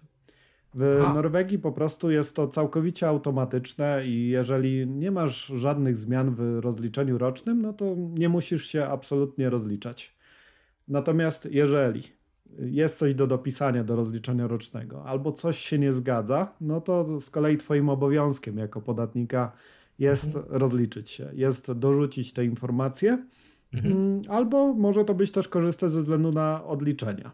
W 0.75 0.99
Aha. 1.03 1.15
Norwegii 1.15 1.59
po 1.59 1.73
prostu 1.73 2.11
jest 2.11 2.37
to 2.37 2.49
całkowicie 2.49 3.09
automatyczne 3.09 4.07
i 4.07 4.29
jeżeli 4.29 4.87
nie 4.87 5.11
masz 5.11 5.47
żadnych 5.47 5.97
zmian 5.97 6.35
w 6.35 6.59
rozliczeniu 6.61 7.19
rocznym, 7.19 7.63
no 7.63 7.73
to 7.73 7.95
nie 7.97 8.29
musisz 8.29 8.67
się 8.67 8.85
absolutnie 8.85 9.51
rozliczać. 9.51 10.17
Natomiast 10.89 11.49
jeżeli 11.51 12.03
jest 12.59 12.99
coś 12.99 13.15
do 13.15 13.27
dopisania 13.27 13.85
do 13.85 13.97
rozliczenia 13.97 14.47
rocznego 14.47 15.05
albo 15.05 15.33
coś 15.33 15.59
się 15.59 15.79
nie 15.79 15.93
zgadza, 15.93 16.53
no 16.61 16.81
to 16.81 17.21
z 17.21 17.31
kolei 17.31 17.57
twoim 17.57 17.89
obowiązkiem 17.89 18.59
jako 18.59 18.81
podatnika 18.81 19.53
jest 19.99 20.37
mhm. 20.37 20.45
rozliczyć 20.49 21.11
się, 21.11 21.31
jest 21.33 21.73
dorzucić 21.73 22.33
te 22.33 22.45
informacje, 22.45 23.27
mhm. 23.75 23.93
Mm, 23.93 24.21
albo 24.29 24.75
może 24.75 25.05
to 25.05 25.15
być 25.15 25.33
też 25.33 25.49
korzystne 25.49 25.89
ze 25.89 26.01
względu 26.01 26.31
na 26.31 26.65
odliczenia. 26.65 27.33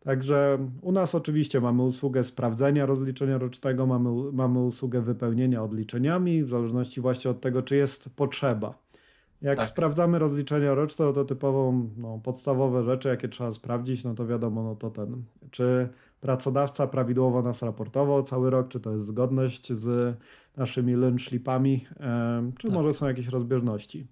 Także 0.00 0.58
u 0.82 0.92
nas 0.92 1.14
oczywiście 1.14 1.60
mamy 1.60 1.82
usługę 1.82 2.24
sprawdzenia 2.24 2.86
rozliczenia 2.86 3.38
rocznego, 3.38 3.86
mamy, 3.86 4.32
mamy 4.32 4.58
usługę 4.58 5.00
wypełnienia 5.00 5.62
odliczeniami, 5.62 6.44
w 6.44 6.48
zależności 6.48 7.00
właśnie 7.00 7.30
od 7.30 7.40
tego, 7.40 7.62
czy 7.62 7.76
jest 7.76 8.10
potrzeba. 8.16 8.78
Jak 9.42 9.56
tak. 9.56 9.66
sprawdzamy 9.66 10.18
rozliczenia 10.18 10.74
roczne, 10.74 11.12
to 11.12 11.24
typowo 11.24 11.72
no, 11.96 12.20
podstawowe 12.24 12.84
rzeczy, 12.84 13.08
jakie 13.08 13.28
trzeba 13.28 13.52
sprawdzić, 13.52 14.04
no 14.04 14.14
to 14.14 14.26
wiadomo, 14.26 14.62
no 14.62 14.74
to 14.76 14.90
ten, 14.90 15.22
czy 15.50 15.88
pracodawca 16.20 16.86
prawidłowo 16.86 17.42
nas 17.42 17.62
raportował 17.62 18.22
cały 18.22 18.50
rok, 18.50 18.68
czy 18.68 18.80
to 18.80 18.92
jest 18.92 19.06
zgodność 19.06 19.72
z 19.72 20.16
naszymi 20.56 20.92
lunch 20.92 21.20
slipami, 21.20 21.86
czy 22.58 22.66
tak. 22.66 22.76
może 22.76 22.94
są 22.94 23.06
jakieś 23.06 23.28
rozbieżności. 23.28 24.06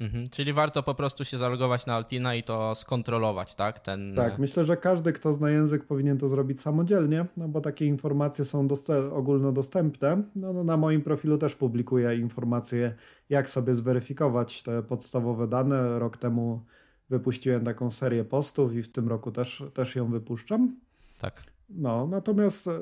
Mhm. 0.00 0.28
Czyli 0.28 0.52
warto 0.52 0.82
po 0.82 0.94
prostu 0.94 1.24
się 1.24 1.38
zalogować 1.38 1.86
na 1.86 1.94
Altina 1.94 2.34
i 2.34 2.42
to 2.42 2.74
skontrolować, 2.74 3.54
tak? 3.54 3.80
Ten... 3.80 4.14
Tak, 4.14 4.38
myślę, 4.38 4.64
że 4.64 4.76
każdy, 4.76 5.12
kto 5.12 5.32
zna 5.32 5.50
język, 5.50 5.84
powinien 5.84 6.18
to 6.18 6.28
zrobić 6.28 6.60
samodzielnie, 6.60 7.26
no 7.36 7.48
bo 7.48 7.60
takie 7.60 7.86
informacje 7.86 8.44
są 8.44 8.68
ogólnodostępne. 9.12 10.22
No, 10.36 10.52
no, 10.52 10.64
na 10.64 10.76
moim 10.76 11.02
profilu 11.02 11.38
też 11.38 11.54
publikuję 11.54 12.16
informacje, 12.16 12.94
jak 13.28 13.48
sobie 13.48 13.74
zweryfikować 13.74 14.62
te 14.62 14.82
podstawowe 14.82 15.48
dane. 15.48 15.98
Rok 15.98 16.16
temu 16.16 16.62
wypuściłem 17.10 17.64
taką 17.64 17.90
serię 17.90 18.24
postów 18.24 18.74
i 18.74 18.82
w 18.82 18.92
tym 18.92 19.08
roku 19.08 19.32
też, 19.32 19.64
też 19.74 19.96
ją 19.96 20.10
wypuszczam. 20.10 20.76
Tak. 21.18 21.44
No, 21.70 22.06
natomiast 22.06 22.68
e, 22.68 22.80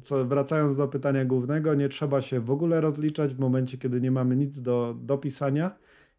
co, 0.00 0.24
wracając 0.24 0.76
do 0.76 0.88
pytania 0.88 1.24
głównego, 1.24 1.74
nie 1.74 1.88
trzeba 1.88 2.20
się 2.20 2.40
w 2.40 2.50
ogóle 2.50 2.80
rozliczać 2.80 3.34
w 3.34 3.38
momencie, 3.38 3.78
kiedy 3.78 4.00
nie 4.00 4.10
mamy 4.10 4.36
nic 4.36 4.60
do 4.60 4.96
dopisania 5.00 5.70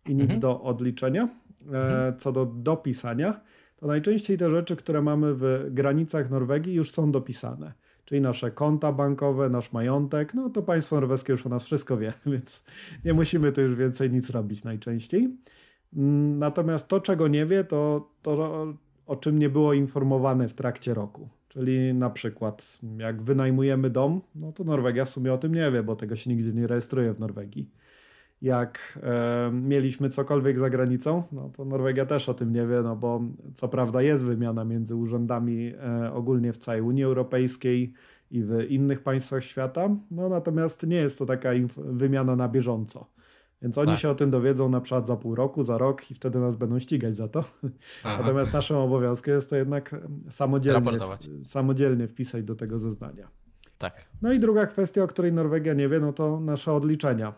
i 0.08 0.15
nic 0.15 0.22
mhm. 0.22 0.39
do 0.39 0.62
odliczenia. 0.62 1.24
E, 1.24 1.65
mhm. 1.65 2.18
Co 2.18 2.32
do 2.32 2.46
dopisania, 2.46 3.41
to 3.77 3.88
najczęściej 3.88 4.38
te 4.38 4.50
rzeczy, 4.50 4.75
które 4.75 5.01
mamy 5.01 5.34
w 5.34 5.68
granicach 5.72 6.29
Norwegii, 6.29 6.74
już 6.74 6.91
są 6.91 7.12
dopisane. 7.12 7.74
Czyli 8.06 8.22
nasze 8.22 8.51
konta 8.51 8.91
bankowe, 8.91 9.50
nasz 9.50 9.74
majątek, 9.74 10.34
no 10.34 10.50
to 10.50 10.62
państwo 10.62 10.96
norweskie 10.96 11.34
już 11.34 11.46
o 11.46 11.50
nas 11.50 11.65
wszystko 11.65 11.98
wie, 11.98 12.13
więc 12.25 12.63
nie 13.06 13.13
musimy 13.13 13.51
tu 13.51 13.62
już 13.62 13.75
więcej 13.75 14.12
nic 14.12 14.29
robić 14.29 14.63
najczęściej. 14.63 15.38
Mm, 15.96 16.39
natomiast 16.39 16.88
to, 16.88 17.00
czego 17.00 17.27
nie 17.27 17.46
wie, 17.46 17.63
to 17.63 18.10
to, 18.22 18.68
o 19.06 19.15
czym 19.15 19.39
nie 19.39 19.50
było 19.50 19.74
informowane 19.74 20.48
w 20.48 20.53
trakcie 20.53 20.94
roku. 20.94 21.29
Czyli 21.50 21.94
na 21.94 22.10
przykład, 22.10 22.79
jak 22.98 23.22
wynajmujemy 23.22 23.89
dom, 23.89 24.22
no 24.36 24.51
to 24.51 24.63
Norwegia 24.63 25.06
w 25.06 25.10
sumie 25.10 25.34
o 25.34 25.38
tym 25.38 25.56
nie 25.56 25.72
wie, 25.72 25.84
bo 25.84 25.96
tego 25.96 26.15
się 26.15 26.29
nigdzie 26.29 26.53
nie 26.53 26.68
rejestruje 26.68 27.13
w 27.13 27.20
Norwegii 27.20 27.70
jak 28.41 29.00
e, 29.03 29.51
mieliśmy 29.53 30.10
cokolwiek 30.10 30.60
za 30.60 30.69
granicą, 30.69 31.24
no 31.31 31.50
to 31.58 31.65
Norwegia 31.65 32.05
też 32.05 32.29
o 32.29 32.34
tym 32.34 32.53
nie 32.53 32.67
wie, 32.67 32.81
no 32.81 32.96
bo 32.96 33.22
co 33.53 33.67
prawda 33.67 34.01
jest 34.01 34.25
wymiana 34.25 34.65
między 34.65 34.96
urzędami 34.96 35.74
e, 35.79 36.13
ogólnie 36.13 36.53
w 36.53 36.58
całej 36.58 36.81
Unii 36.81 37.03
Europejskiej 37.03 37.93
i 38.31 38.43
w 38.43 38.65
innych 38.69 39.03
państwach 39.03 39.43
świata, 39.43 39.89
no 40.12 40.29
natomiast 40.29 40.88
nie 40.88 40.98
jest 40.98 41.19
to 41.19 41.25
taka 41.25 41.50
wymiana 41.77 42.36
na 42.36 42.48
bieżąco. 42.48 43.08
Więc 43.62 43.77
oni 43.77 43.91
tak. 43.91 44.00
się 44.00 44.10
o 44.10 44.15
tym 44.15 44.31
dowiedzą 44.31 44.69
na 44.69 44.81
przykład 44.81 45.08
za 45.08 45.15
pół 45.15 45.36
roku, 45.36 45.63
za 45.63 45.77
rok 45.77 46.12
i 46.12 46.15
wtedy 46.15 46.39
nas 46.39 46.55
będą 46.55 46.79
ścigać 46.79 47.15
za 47.15 47.27
to. 47.27 47.39
Aha. 48.03 48.17
Natomiast 48.22 48.53
naszym 48.53 48.77
obowiązkiem 48.77 49.36
jest 49.36 49.50
to 49.50 49.55
jednak 49.55 49.96
samodzielnie, 50.29 50.91
samodzielnie 51.43 52.08
wpisać 52.08 52.43
do 52.43 52.55
tego 52.55 52.79
zeznania. 52.79 53.27
Tak. 53.77 54.10
No 54.22 54.34
i 54.34 54.39
druga 54.39 54.65
kwestia, 54.65 55.03
o 55.03 55.08
której 55.08 55.34
Norwegia 55.34 55.74
nie 55.74 55.89
wie, 55.89 56.00
no 56.00 56.13
to 56.13 56.39
nasze 56.39 56.74
odliczenia 56.74 57.34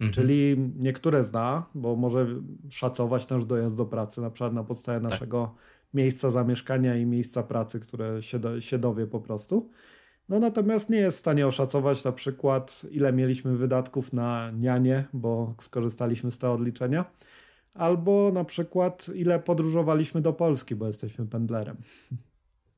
Mhm. 0.00 0.12
Czyli 0.12 0.56
niektóre 0.76 1.24
zna, 1.24 1.66
bo 1.74 1.96
może 1.96 2.26
szacować 2.70 3.28
nasz 3.28 3.44
dojazd 3.44 3.76
do 3.76 3.86
pracy, 3.86 4.20
na 4.20 4.30
przykład 4.30 4.52
na 4.52 4.64
podstawie 4.64 5.00
tak. 5.00 5.10
naszego 5.10 5.54
miejsca 5.94 6.30
zamieszkania 6.30 6.96
i 6.96 7.06
miejsca 7.06 7.42
pracy, 7.42 7.80
które 7.80 8.22
się, 8.22 8.38
do, 8.38 8.60
się 8.60 8.78
dowie 8.78 9.06
po 9.06 9.20
prostu. 9.20 9.70
No 10.28 10.40
natomiast 10.40 10.90
nie 10.90 10.98
jest 10.98 11.16
w 11.16 11.20
stanie 11.20 11.46
oszacować 11.46 12.04
na 12.04 12.12
przykład, 12.12 12.86
ile 12.90 13.12
mieliśmy 13.12 13.56
wydatków 13.56 14.12
na 14.12 14.50
nianie, 14.50 15.04
bo 15.12 15.54
skorzystaliśmy 15.60 16.30
z 16.30 16.38
tego 16.38 16.52
odliczenia, 16.52 17.04
albo 17.74 18.30
na 18.32 18.44
przykład, 18.44 19.10
ile 19.14 19.40
podróżowaliśmy 19.40 20.20
do 20.20 20.32
Polski, 20.32 20.74
bo 20.74 20.86
jesteśmy 20.86 21.26
pendlerem. 21.26 21.76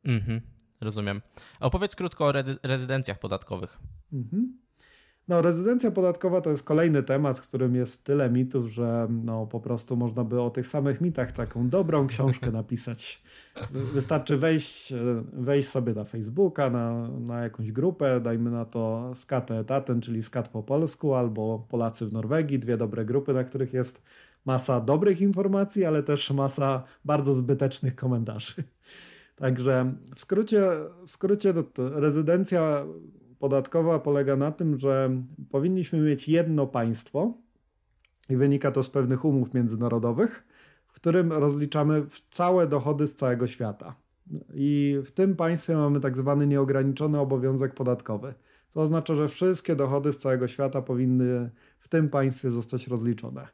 Mhm, 0.04 0.40
rozumiem. 0.80 1.20
Opowiedz 1.60 1.96
krótko 1.96 2.26
o 2.26 2.32
rezydencjach 2.62 3.18
podatkowych. 3.18 3.78
Mhm. 4.12 4.58
No, 5.28 5.42
rezydencja 5.42 5.90
podatkowa 5.90 6.40
to 6.40 6.50
jest 6.50 6.62
kolejny 6.62 7.02
temat, 7.02 7.38
w 7.38 7.48
którym 7.48 7.74
jest 7.74 8.04
tyle 8.04 8.30
mitów, 8.30 8.66
że 8.66 9.08
no, 9.10 9.46
po 9.46 9.60
prostu 9.60 9.96
można 9.96 10.24
by 10.24 10.40
o 10.40 10.50
tych 10.50 10.66
samych 10.66 11.00
mitach 11.00 11.32
taką 11.32 11.68
dobrą 11.68 12.06
książkę 12.06 12.50
napisać. 12.60 13.22
Wystarczy 13.70 14.36
wejść, 14.36 14.92
wejść 15.32 15.68
sobie 15.68 15.94
na 15.94 16.04
Facebooka, 16.04 16.70
na, 16.70 17.08
na 17.08 17.40
jakąś 17.42 17.72
grupę, 17.72 18.20
dajmy 18.20 18.50
na 18.50 18.64
to 18.64 19.12
Skatę 19.14 19.58
Etaten, 19.58 20.00
czyli 20.00 20.22
Skat 20.22 20.48
po 20.48 20.62
polsku, 20.62 21.14
albo 21.14 21.66
Polacy 21.68 22.06
w 22.06 22.12
Norwegii, 22.12 22.58
dwie 22.58 22.76
dobre 22.76 23.04
grupy, 23.04 23.32
na 23.32 23.44
których 23.44 23.72
jest 23.72 24.02
masa 24.44 24.80
dobrych 24.80 25.20
informacji, 25.20 25.84
ale 25.84 26.02
też 26.02 26.30
masa 26.30 26.84
bardzo 27.04 27.34
zbytecznych 27.34 27.96
komentarzy. 27.96 28.54
Także 29.36 29.94
w 30.14 30.20
skrócie, 30.20 30.62
w 31.06 31.10
skrócie 31.10 31.54
to, 31.54 31.62
to 31.62 32.00
rezydencja 32.00 32.84
podatkowa 33.40 33.98
polega 33.98 34.36
na 34.36 34.52
tym, 34.52 34.78
że 34.78 35.10
powinniśmy 35.50 36.00
mieć 36.00 36.28
jedno 36.28 36.66
państwo 36.66 37.34
i 38.28 38.36
wynika 38.36 38.70
to 38.70 38.82
z 38.82 38.90
pewnych 38.90 39.24
umów 39.24 39.54
międzynarodowych, 39.54 40.44
w 40.86 40.92
którym 40.92 41.32
rozliczamy 41.32 42.06
całe 42.30 42.66
dochody 42.66 43.06
z 43.06 43.16
całego 43.16 43.46
świata. 43.46 43.94
I 44.54 44.98
w 45.04 45.10
tym 45.10 45.36
państwie 45.36 45.76
mamy 45.76 46.00
tak 46.00 46.16
zwany 46.16 46.46
nieograniczony 46.46 47.20
obowiązek 47.20 47.74
podatkowy. 47.74 48.34
To 48.72 48.80
oznacza, 48.80 49.14
że 49.14 49.28
wszystkie 49.28 49.76
dochody 49.76 50.12
z 50.12 50.18
całego 50.18 50.48
świata 50.48 50.82
powinny 50.82 51.50
w 51.78 51.88
tym 51.88 52.08
państwie 52.08 52.50
zostać 52.50 52.88
rozliczone. 52.88 53.48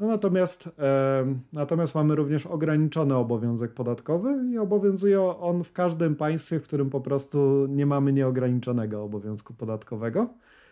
No 0.00 0.06
natomiast, 0.06 0.70
e, 0.78 1.34
natomiast 1.52 1.94
mamy 1.94 2.14
również 2.14 2.46
ograniczony 2.46 3.16
obowiązek 3.16 3.72
podatkowy 3.72 4.50
i 4.52 4.58
obowiązuje 4.58 5.20
on 5.20 5.64
w 5.64 5.72
każdym 5.72 6.16
państwie, 6.16 6.60
w 6.60 6.62
którym 6.62 6.90
po 6.90 7.00
prostu 7.00 7.66
nie 7.70 7.86
mamy 7.86 8.12
nieograniczonego 8.12 9.02
obowiązku 9.02 9.54
podatkowego. 9.54 10.28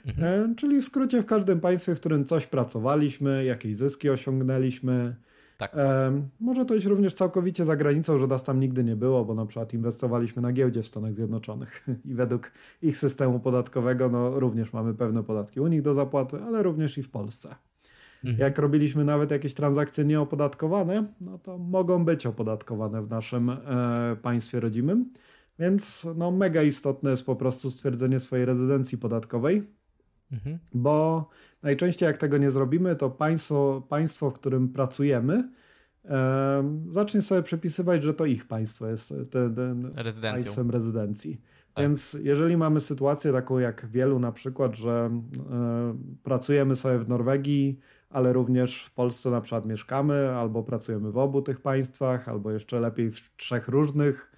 Mhm. 0.06 0.50
E, 0.50 0.54
czyli 0.54 0.80
w 0.80 0.84
skrócie 0.84 1.22
w 1.22 1.26
każdym 1.26 1.60
państwie, 1.60 1.94
w 1.94 2.00
którym 2.00 2.24
coś 2.24 2.46
pracowaliśmy, 2.46 3.44
jakieś 3.44 3.76
zyski 3.76 4.10
osiągnęliśmy. 4.10 5.16
Tak. 5.58 5.74
E, 5.74 6.22
może 6.40 6.64
to 6.64 6.74
iść 6.74 6.86
również 6.86 7.14
całkowicie 7.14 7.64
za 7.64 7.76
granicą, 7.76 8.18
że 8.18 8.26
nas 8.26 8.44
tam 8.44 8.60
nigdy 8.60 8.84
nie 8.84 8.96
było, 8.96 9.24
bo 9.24 9.34
na 9.34 9.46
przykład 9.46 9.74
inwestowaliśmy 9.74 10.42
na 10.42 10.52
giełdzie 10.52 10.82
w 10.82 10.86
Stanach 10.86 11.14
Zjednoczonych 11.14 11.86
i 12.10 12.14
według 12.14 12.52
ich 12.82 12.96
systemu 12.96 13.40
podatkowego 13.40 14.08
no, 14.08 14.40
również 14.40 14.72
mamy 14.72 14.94
pewne 14.94 15.22
podatki 15.22 15.60
u 15.60 15.66
nich 15.66 15.82
do 15.82 15.94
zapłaty, 15.94 16.42
ale 16.42 16.62
również 16.62 16.98
i 16.98 17.02
w 17.02 17.10
Polsce. 17.10 17.54
Mhm. 18.26 18.38
Jak 18.38 18.58
robiliśmy 18.58 19.04
nawet 19.04 19.30
jakieś 19.30 19.54
transakcje 19.54 20.04
nieopodatkowane, 20.04 21.06
no 21.20 21.38
to 21.38 21.58
mogą 21.58 22.04
być 22.04 22.26
opodatkowane 22.26 23.02
w 23.02 23.10
naszym 23.10 23.50
e, 23.50 24.16
państwie 24.22 24.60
rodzimym. 24.60 25.10
Więc 25.58 26.06
no, 26.16 26.30
mega 26.30 26.62
istotne 26.62 27.10
jest 27.10 27.26
po 27.26 27.36
prostu 27.36 27.70
stwierdzenie 27.70 28.20
swojej 28.20 28.44
rezydencji 28.44 28.98
podatkowej, 28.98 29.62
mhm. 30.32 30.58
bo 30.74 31.28
najczęściej 31.62 32.06
jak 32.06 32.18
tego 32.18 32.38
nie 32.38 32.50
zrobimy, 32.50 32.96
to 32.96 33.10
państwo, 33.10 33.86
państwo 33.88 34.30
w 34.30 34.34
którym 34.34 34.68
pracujemy, 34.68 35.50
e, 36.04 36.78
zacznie 36.88 37.22
sobie 37.22 37.42
przepisywać, 37.42 38.02
że 38.02 38.14
to 38.14 38.26
ich 38.26 38.46
państwo 38.46 38.86
jest 38.86 39.14
te, 39.30 39.50
te, 39.50 39.76
państwem 40.22 40.70
rezydencji. 40.70 41.40
Tak. 41.74 41.84
Więc 41.84 42.16
jeżeli 42.22 42.56
mamy 42.56 42.80
sytuację 42.80 43.32
taką 43.32 43.58
jak 43.58 43.86
wielu 43.86 44.18
na 44.18 44.32
przykład, 44.32 44.76
że 44.76 45.10
e, 45.50 45.96
pracujemy 46.22 46.76
sobie 46.76 46.98
w 46.98 47.08
Norwegii, 47.08 47.80
ale 48.16 48.32
również 48.32 48.84
w 48.84 48.92
Polsce 48.94 49.30
na 49.30 49.40
przykład 49.40 49.66
mieszkamy, 49.66 50.30
albo 50.30 50.62
pracujemy 50.62 51.12
w 51.12 51.18
obu 51.18 51.42
tych 51.42 51.60
państwach, 51.60 52.28
albo 52.28 52.50
jeszcze 52.50 52.80
lepiej 52.80 53.10
w 53.10 53.36
trzech 53.36 53.68
różnych, 53.68 54.32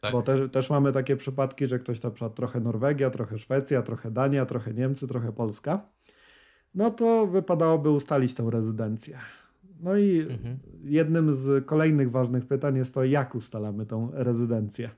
tak. 0.00 0.12
bo 0.12 0.22
też, 0.22 0.50
też 0.50 0.70
mamy 0.70 0.92
takie 0.92 1.16
przypadki, 1.16 1.66
że 1.66 1.78
ktoś 1.78 2.02
na 2.02 2.10
przykład 2.10 2.34
trochę 2.34 2.60
Norwegia, 2.60 3.10
trochę 3.10 3.38
Szwecja, 3.38 3.82
trochę 3.82 4.10
Dania, 4.10 4.46
trochę 4.46 4.74
Niemcy, 4.74 5.08
trochę 5.08 5.32
Polska, 5.32 5.86
no 6.74 6.90
to 6.90 7.26
wypadałoby 7.26 7.90
ustalić 7.90 8.34
tę 8.34 8.50
rezydencję. 8.50 9.18
No 9.80 9.96
i 9.96 10.20
mhm. 10.20 10.58
jednym 10.84 11.34
z 11.34 11.66
kolejnych 11.66 12.10
ważnych 12.10 12.46
pytań 12.46 12.76
jest 12.76 12.94
to, 12.94 13.04
jak 13.04 13.34
ustalamy 13.34 13.86
tą 13.86 14.10
rezydencję. 14.12 14.90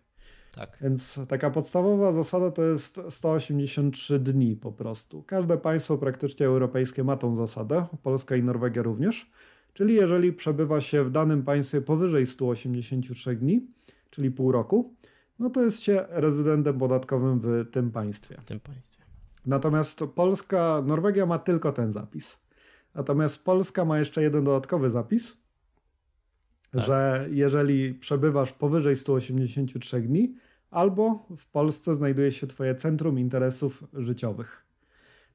Tak. 0.57 0.79
Więc 0.83 1.21
taka 1.29 1.51
podstawowa 1.51 2.13
zasada 2.13 2.51
to 2.51 2.63
jest 2.63 3.01
183 3.09 4.19
dni 4.19 4.57
po 4.57 4.73
prostu. 4.73 5.23
Każde 5.23 5.59
państwo 5.59 5.99
praktycznie 5.99 6.47
europejskie 6.47 7.05
ma 7.05 7.17
tą 7.17 7.37
zasadę, 7.37 7.87
Polska 8.03 8.37
i 8.37 8.43
Norwegia 8.43 8.83
również. 8.83 9.31
Czyli 9.73 9.95
jeżeli 9.95 10.33
przebywa 10.33 10.81
się 10.81 11.05
w 11.05 11.11
danym 11.11 11.43
państwie 11.43 11.81
powyżej 11.81 12.27
183 12.27 13.37
dni, 13.37 13.67
czyli 14.11 14.31
pół 14.31 14.53
roku, 14.53 14.95
no 15.39 15.51
to 15.51 15.63
jest 15.63 15.83
się 15.83 16.05
rezydentem 16.09 16.79
podatkowym 16.79 17.41
w 17.41 17.71
tym 17.71 17.91
państwie. 17.91 18.37
W 18.41 18.45
tym 18.45 18.61
państwie. 18.61 19.03
Natomiast 19.47 20.05
Polska, 20.15 20.83
Norwegia 20.87 21.27
ma 21.27 21.39
tylko 21.39 21.73
ten 21.73 21.93
zapis. 21.93 22.39
Natomiast 22.95 23.45
Polska 23.45 23.85
ma 23.85 23.99
jeszcze 23.99 24.23
jeden 24.23 24.45
dodatkowy 24.45 24.91
zapis, 24.91 25.37
tak. 26.71 26.85
że 26.85 27.29
jeżeli 27.31 27.95
przebywasz 27.95 28.53
powyżej 28.53 28.97
183 28.97 30.01
dni, 30.01 30.35
albo 30.71 31.27
w 31.37 31.47
Polsce 31.47 31.95
znajduje 31.95 32.33
się 32.33 32.47
Twoje 32.47 32.75
centrum 32.75 33.19
interesów 33.19 33.85
życiowych. 33.93 34.67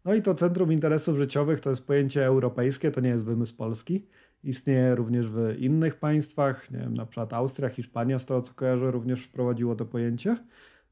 No 0.06 0.14
i 0.14 0.22
to 0.22 0.36
centrum 0.36 0.72
interesów 0.72 1.18
życiowych 1.18 1.60
to 1.60 1.70
jest 1.70 1.88
pojęcie 1.88 2.26
europejskie, 2.26 2.92
to 2.92 3.02
nie 3.02 3.10
jest 3.10 3.26
wymysł 3.26 3.56
polski. 3.56 4.08
Istnieje 4.44 4.96
również 4.96 5.28
w 5.30 5.56
innych 5.60 5.96
państwach, 5.96 6.72
nie 6.72 6.80
wiem, 6.80 6.94
na 6.94 7.06
przykład 7.06 7.34
Austria, 7.34 7.70
Hiszpania, 7.70 8.20
z 8.20 8.26
tego 8.26 8.42
co 8.42 8.54
kojarzę, 8.54 8.92
również 8.92 9.24
wprowadziło 9.24 9.76
to 9.76 9.86
pojęcie. 9.86 10.38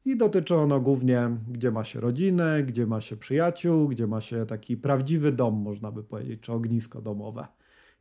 I 0.06 0.18
dotyczy 0.18 0.56
ono 0.56 0.80
głównie, 0.80 1.30
gdzie 1.48 1.72
ma 1.72 1.84
się 1.84 2.00
rodzinę, 2.00 2.64
gdzie 2.64 2.86
ma 2.86 3.02
się 3.02 3.18
przyjaciół, 3.18 3.88
gdzie 3.88 4.08
ma 4.08 4.22
się 4.22 4.46
taki 4.46 4.78
prawdziwy 4.78 5.32
dom, 5.32 5.56
można 5.56 5.92
by 5.92 6.04
powiedzieć, 6.04 6.42
czy 6.42 6.54
ognisko 6.54 7.02
domowe. 7.02 7.48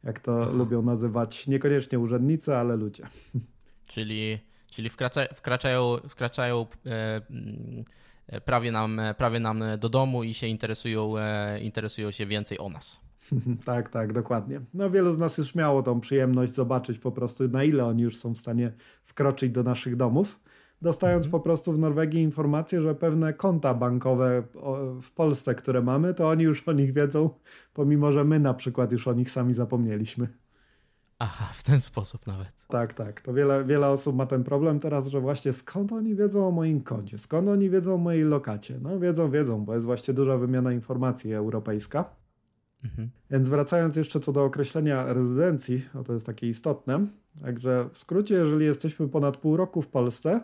Jak 0.05 0.21
to 0.21 0.43
Aha. 0.43 0.51
lubią 0.53 0.83
nazywać 0.83 1.49
niekoniecznie 1.49 1.99
urzędnicy, 1.99 2.57
ale 2.57 2.77
ludzie. 2.77 3.05
Czyli 3.93 4.39
Czyli 4.71 4.89
wkracza, 4.89 5.21
wkraczają, 5.35 5.97
wkraczają 6.09 6.67
e, 6.87 7.21
mm, 7.31 7.85
prawie, 8.45 8.73
nam, 8.73 9.01
prawie 9.17 9.41
nam 9.41 9.65
do 9.79 9.89
domu 9.89 10.25
i 10.25 10.35
się 10.35 10.47
interesują, 10.47 11.19
e, 11.19 11.61
interesują 11.61 12.11
się 12.11 12.27
więcej 12.27 12.59
o 12.59 12.69
nas. 12.69 13.01
tak, 13.65 13.89
tak, 13.89 14.13
dokładnie. 14.13 14.61
No 14.75 14.91
wielu 14.91 15.15
z 15.15 15.19
nas 15.19 15.39
już 15.39 15.55
miało 15.55 15.83
tą 15.83 16.01
przyjemność 16.01 16.53
zobaczyć 16.53 16.99
po 16.99 17.13
prostu 17.13 17.49
na 17.49 17.65
ile 17.65 17.85
oni 17.85 18.03
już 18.03 18.17
są 18.17 18.35
w 18.35 18.39
stanie 18.39 18.73
wkroczyć 19.05 19.53
do 19.53 19.63
naszych 19.63 19.97
domów, 19.97 20.41
dostając 20.83 21.27
mhm. 21.27 21.31
po 21.31 21.41
prostu 21.41 21.73
w 21.73 21.79
Norwegii 21.79 22.23
informację, 22.23 22.83
że 22.83 22.95
pewne 22.95 23.33
konta 23.33 23.75
bankowe 23.75 24.43
w 25.03 25.11
Polsce, 25.11 25.55
które 25.55 25.83
mamy, 25.83 26.15
to 26.15 26.29
oni 26.29 26.45
już 26.45 26.69
o 26.69 26.73
nich 26.73 26.93
wiedzą, 26.93 27.31
pomimo 27.75 28.13
że 28.13 28.25
my 28.25 28.41
na 28.41 28.55
przykład 28.55 28.93
już 28.93 29.09
o 29.09 29.13
nich 29.13 29.31
sami 29.31 29.55
zapomnieliśmy. 29.55 30.29
Aha, 31.19 31.49
w 31.55 31.63
ten 31.63 31.81
sposób 31.81 32.27
nawet. 32.27 32.67
Tak, 32.69 32.95
tak. 32.95 33.21
To 33.21 33.35
wiele, 33.35 33.65
wiele 33.65 33.89
osób 33.89 34.17
ma 34.17 34.27
ten 34.27 34.45
problem 34.45 34.81
teraz, 34.81 35.07
że 35.07 35.21
właśnie 35.21 35.53
skąd 35.53 35.93
oni 35.93 36.15
wiedzą 36.15 36.49
o 36.49 36.51
moim 36.51 36.81
koncie, 36.81 37.19
skąd 37.19 37.49
oni 37.49 37.71
wiedzą 37.71 37.95
o 37.95 37.99
mojej 37.99 38.25
lokacie. 38.25 38.79
No 38.83 38.99
wiedzą, 38.99 39.31
wiedzą, 39.31 39.65
bo 39.65 39.75
jest 39.75 39.87
właśnie 39.87 40.15
duża 40.15 40.37
wymiana 40.37 40.73
informacji 40.73 41.35
europejska. 41.35 42.17
Mhm. 42.85 43.11
Więc 43.31 43.49
wracając 43.49 43.97
jeszcze 43.97 44.21
co 44.21 44.33
do 44.33 44.45
określenia 44.45 45.13
rezydencji, 45.13 45.85
o 45.95 46.05
to 46.05 46.13
jest 46.13 46.27
takie 46.27 46.49
istotne. 46.49 47.07
Także 47.43 47.89
w 47.93 47.99
skrócie, 47.99 48.35
jeżeli 48.35 48.67
jesteśmy 48.67 49.09
ponad 49.09 49.37
pół 49.37 49.57
roku 49.57 49.83
w 49.83 49.89
Polsce, 49.89 50.41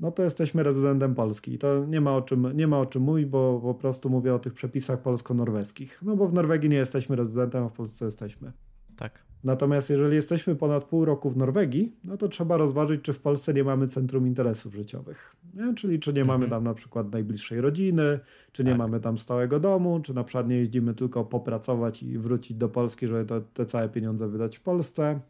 no 0.00 0.12
to 0.12 0.22
jesteśmy 0.22 0.62
rezydentem 0.62 1.14
Polski. 1.14 1.54
I 1.54 1.58
to 1.58 1.86
nie 1.86 2.00
ma 2.00 2.16
o 2.16 2.22
czym, 2.22 2.56
nie 2.56 2.66
ma 2.66 2.78
o 2.78 2.86
czym 2.86 3.02
mówić, 3.02 3.26
bo 3.26 3.60
po 3.60 3.74
prostu 3.74 4.10
mówię 4.10 4.34
o 4.34 4.38
tych 4.38 4.54
przepisach 4.54 5.02
polsko-norweskich. 5.02 5.98
No 6.02 6.16
bo 6.16 6.28
w 6.28 6.32
Norwegii 6.32 6.70
nie 6.70 6.76
jesteśmy 6.76 7.16
rezydentem, 7.16 7.64
a 7.64 7.68
w 7.68 7.72
Polsce 7.72 8.04
jesteśmy. 8.04 8.52
Tak. 9.00 9.24
Natomiast 9.44 9.90
jeżeli 9.90 10.16
jesteśmy 10.16 10.56
ponad 10.56 10.84
pół 10.84 11.04
roku 11.04 11.30
w 11.30 11.36
Norwegii, 11.36 11.96
no 12.04 12.16
to 12.16 12.28
trzeba 12.28 12.56
rozważyć, 12.56 13.02
czy 13.02 13.12
w 13.12 13.18
Polsce 13.18 13.54
nie 13.54 13.64
mamy 13.64 13.88
centrum 13.88 14.26
interesów 14.26 14.74
życiowych. 14.74 15.36
Nie? 15.54 15.74
Czyli 15.74 15.98
czy 15.98 16.12
nie 16.12 16.20
mhm. 16.20 16.40
mamy 16.40 16.50
tam 16.50 16.64
na 16.64 16.74
przykład 16.74 17.12
najbliższej 17.12 17.60
rodziny, 17.60 18.20
czy 18.52 18.64
nie 18.64 18.70
tak. 18.70 18.78
mamy 18.78 19.00
tam 19.00 19.18
stałego 19.18 19.60
domu, 19.60 20.00
czy 20.00 20.14
na 20.14 20.24
przykład 20.24 20.48
nie 20.48 20.56
jeździmy 20.56 20.94
tylko 20.94 21.24
popracować 21.24 22.02
i 22.02 22.18
wrócić 22.18 22.56
do 22.56 22.68
Polski, 22.68 23.06
żeby 23.06 23.24
to, 23.24 23.40
te 23.40 23.66
całe 23.66 23.88
pieniądze 23.88 24.28
wydać 24.28 24.58
w 24.58 24.60
Polsce 24.60 25.20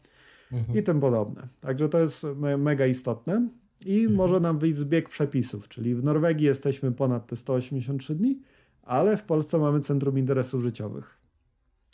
mhm. 0.51 0.79
i 0.79 0.83
tym 0.83 0.99
podobne. 0.99 1.47
Także 1.61 1.89
to 1.89 1.99
jest 1.99 2.23
me 2.35 2.57
mega 2.57 2.85
istotne 2.85 3.47
i 3.85 3.99
mhm. 3.99 4.15
może 4.15 4.39
nam 4.39 4.59
wyjść 4.59 4.77
zbieg 4.77 5.09
przepisów, 5.09 5.67
czyli 5.67 5.95
w 5.95 6.03
Norwegii 6.03 6.47
jesteśmy 6.47 6.91
ponad 6.91 7.27
te 7.27 7.35
183 7.35 8.15
dni, 8.15 8.39
ale 8.83 9.17
w 9.17 9.23
Polsce 9.23 9.59
mamy 9.59 9.81
centrum 9.81 10.17
interesów 10.17 10.61
życiowych. 10.61 11.20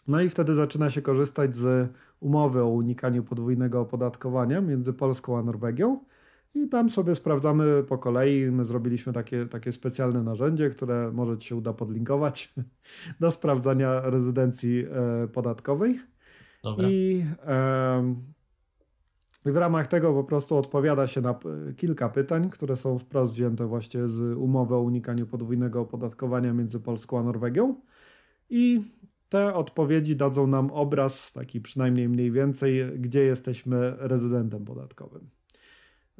No 0.08 0.22
i 0.22 0.30
wtedy 0.30 0.56
zaczyna 0.56 0.90
się 0.90 1.02
korzystać 1.02 1.56
z 1.56 1.92
umowy 2.20 2.62
o 2.62 2.68
unikaniu 2.68 3.24
podwójnego 3.24 3.82
opodatkowania 3.82 4.62
między 4.62 4.94
Polską 4.94 5.38
a 5.38 5.44
Norwegią. 5.44 6.00
I 6.56 6.68
tam 6.70 6.90
sobie 6.90 7.16
sprawdzamy 7.16 7.84
po 7.84 7.98
kolei. 7.98 8.52
My 8.52 8.66
zrobiliśmy 8.66 9.14
takie, 9.14 9.46
takie 9.46 9.72
specjalne 9.72 10.24
narzędzie, 10.24 10.70
które 10.70 11.12
może 11.12 11.38
Ci 11.38 11.48
się 11.48 11.56
uda 11.56 11.74
podlinkować 11.74 12.54
do 13.20 13.32
sprawdzania 13.32 14.02
rezydencji 14.02 14.86
e, 15.24 15.28
podatkowej. 15.28 16.00
Dobra. 16.64 16.90
I 16.90 17.26
w 19.46 19.56
ramach 19.56 19.88
tego 19.88 20.14
po 20.14 20.24
prostu 20.24 20.58
odpowiada 20.58 21.08
się 21.08 21.22
na 21.22 21.40
kilka 21.78 22.10
pytań, 22.10 22.50
które 22.50 22.76
są 22.76 23.00
wprost 23.00 23.34
wzięte 23.34 23.66
właśnie 23.66 24.08
z 24.08 24.38
umowy 24.38 24.76
o 24.76 24.82
unikaniu 24.82 25.28
podwójnego 25.28 25.82
opodatkowania 25.82 26.54
między 26.54 26.80
Polską 26.80 27.20
a 27.20 27.24
Norwegią. 27.24 27.76
I 28.50 28.82
te 29.30 29.54
odpowiedzi 29.54 30.16
dadzą 30.16 30.48
nam 30.48 30.72
obraz, 30.72 31.32
taki 31.34 31.62
przynajmniej 31.62 32.10
mniej 32.10 32.32
więcej, 32.32 33.00
gdzie 33.00 33.24
jesteśmy 33.24 33.96
rezydentem 33.98 34.66
podatkowym. 34.66 35.30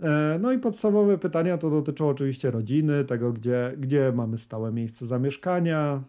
E, 0.02 0.40
no 0.42 0.52
i 0.52 0.60
podstawowe 0.60 1.18
pytania 1.18 1.58
to 1.58 1.70
dotyczą 1.70 2.10
oczywiście 2.10 2.52
rodziny, 2.52 3.06
tego 3.06 3.34
gdzie, 3.34 3.74
gdzie 3.78 4.12
mamy 4.16 4.38
stałe 4.38 4.72
miejsce 4.72 5.06
zamieszkania, 5.06 6.04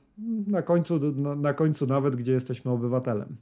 na 0.47 0.63
końcu, 0.63 0.99
na, 1.13 1.35
na 1.35 1.55
końcu 1.55 1.87
nawet 1.87 2.17
gdzie 2.17 2.33
jesteśmy 2.33 2.71
obywatelem. 2.71 3.37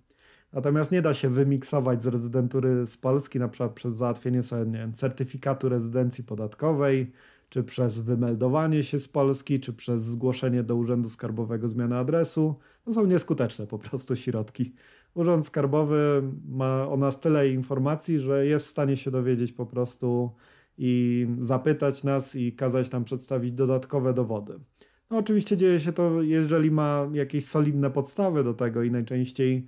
Natomiast 0.52 0.92
nie 0.92 1.02
da 1.02 1.14
się 1.14 1.28
wymiksować 1.28 2.02
z 2.02 2.06
rezydentury 2.06 2.86
z 2.86 2.98
Polski, 2.98 3.38
na 3.38 3.48
przykład 3.48 3.72
przez 3.72 3.94
załatwienie 3.94 4.42
sobie 4.42 4.92
certyfikatu 4.92 5.68
rezydencji 5.68 6.24
podatkowej, 6.24 7.12
czy 7.48 7.64
przez 7.64 8.00
wymeldowanie 8.00 8.82
się 8.82 8.98
z 8.98 9.08
Polski, 9.08 9.60
czy 9.60 9.72
przez 9.72 10.02
zgłoszenie 10.02 10.62
do 10.62 10.76
Urzędu 10.76 11.08
Skarbowego 11.08 11.68
zmiany 11.68 11.96
adresu. 11.96 12.54
To 12.84 12.92
są 12.92 13.06
nieskuteczne 13.06 13.66
po 13.66 13.78
prostu 13.78 14.16
środki. 14.16 14.72
Urząd 15.14 15.46
Skarbowy 15.46 16.22
ma 16.48 16.88
o 16.88 16.96
nas 16.96 17.20
tyle 17.20 17.48
informacji, 17.48 18.18
że 18.18 18.46
jest 18.46 18.66
w 18.66 18.70
stanie 18.70 18.96
się 18.96 19.10
dowiedzieć 19.10 19.52
po 19.52 19.66
prostu 19.66 20.30
i 20.78 21.26
zapytać 21.40 22.04
nas 22.04 22.36
i 22.36 22.52
kazać 22.52 22.90
nam 22.90 23.04
przedstawić 23.04 23.52
dodatkowe 23.52 24.14
dowody. 24.14 24.60
No 25.10 25.18
oczywiście 25.18 25.56
dzieje 25.56 25.80
się 25.80 25.92
to, 25.92 26.22
jeżeli 26.22 26.70
ma 26.70 27.08
jakieś 27.12 27.46
solidne 27.46 27.90
podstawy 27.90 28.44
do 28.44 28.54
tego 28.54 28.82
i 28.82 28.90
najczęściej 28.90 29.66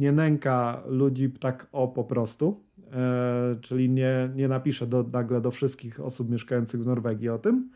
nie 0.00 0.12
nęka 0.12 0.82
ludzi 0.86 1.30
tak 1.30 1.66
o 1.72 1.88
po 1.88 2.04
prostu, 2.04 2.64
e, 2.92 3.56
czyli 3.60 3.90
nie, 3.90 4.30
nie 4.34 4.48
napisze 4.48 4.86
do, 4.86 5.02
nagle 5.02 5.40
do 5.40 5.50
wszystkich 5.50 6.00
osób 6.00 6.30
mieszkających 6.30 6.82
w 6.82 6.86
Norwegii 6.86 7.28
o 7.28 7.38
tym, 7.38 7.70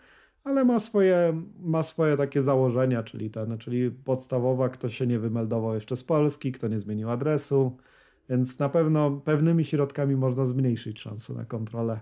ale 0.44 0.64
ma 0.64 0.80
swoje, 0.80 1.42
ma 1.60 1.82
swoje 1.82 2.16
takie 2.16 2.42
założenia, 2.42 3.02
czyli 3.02 3.30
ten, 3.30 3.58
czyli 3.58 3.90
podstawowa, 3.90 4.68
kto 4.68 4.88
się 4.88 5.06
nie 5.06 5.18
wymeldował 5.18 5.74
jeszcze 5.74 5.96
z 5.96 6.04
Polski, 6.04 6.52
kto 6.52 6.68
nie 6.68 6.78
zmienił 6.78 7.10
adresu, 7.10 7.76
więc 8.28 8.58
na 8.58 8.68
pewno 8.68 9.10
pewnymi 9.10 9.64
środkami 9.64 10.16
można 10.16 10.46
zmniejszyć 10.46 11.00
szanse 11.00 11.34
na 11.34 11.44
kontrolę 11.44 12.00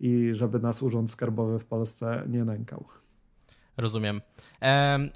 i 0.00 0.30
żeby 0.32 0.58
nas 0.58 0.82
Urząd 0.82 1.10
Skarbowy 1.10 1.58
w 1.58 1.64
Polsce 1.64 2.22
nie 2.28 2.44
nękał. 2.44 2.84
Rozumiem. 3.78 4.20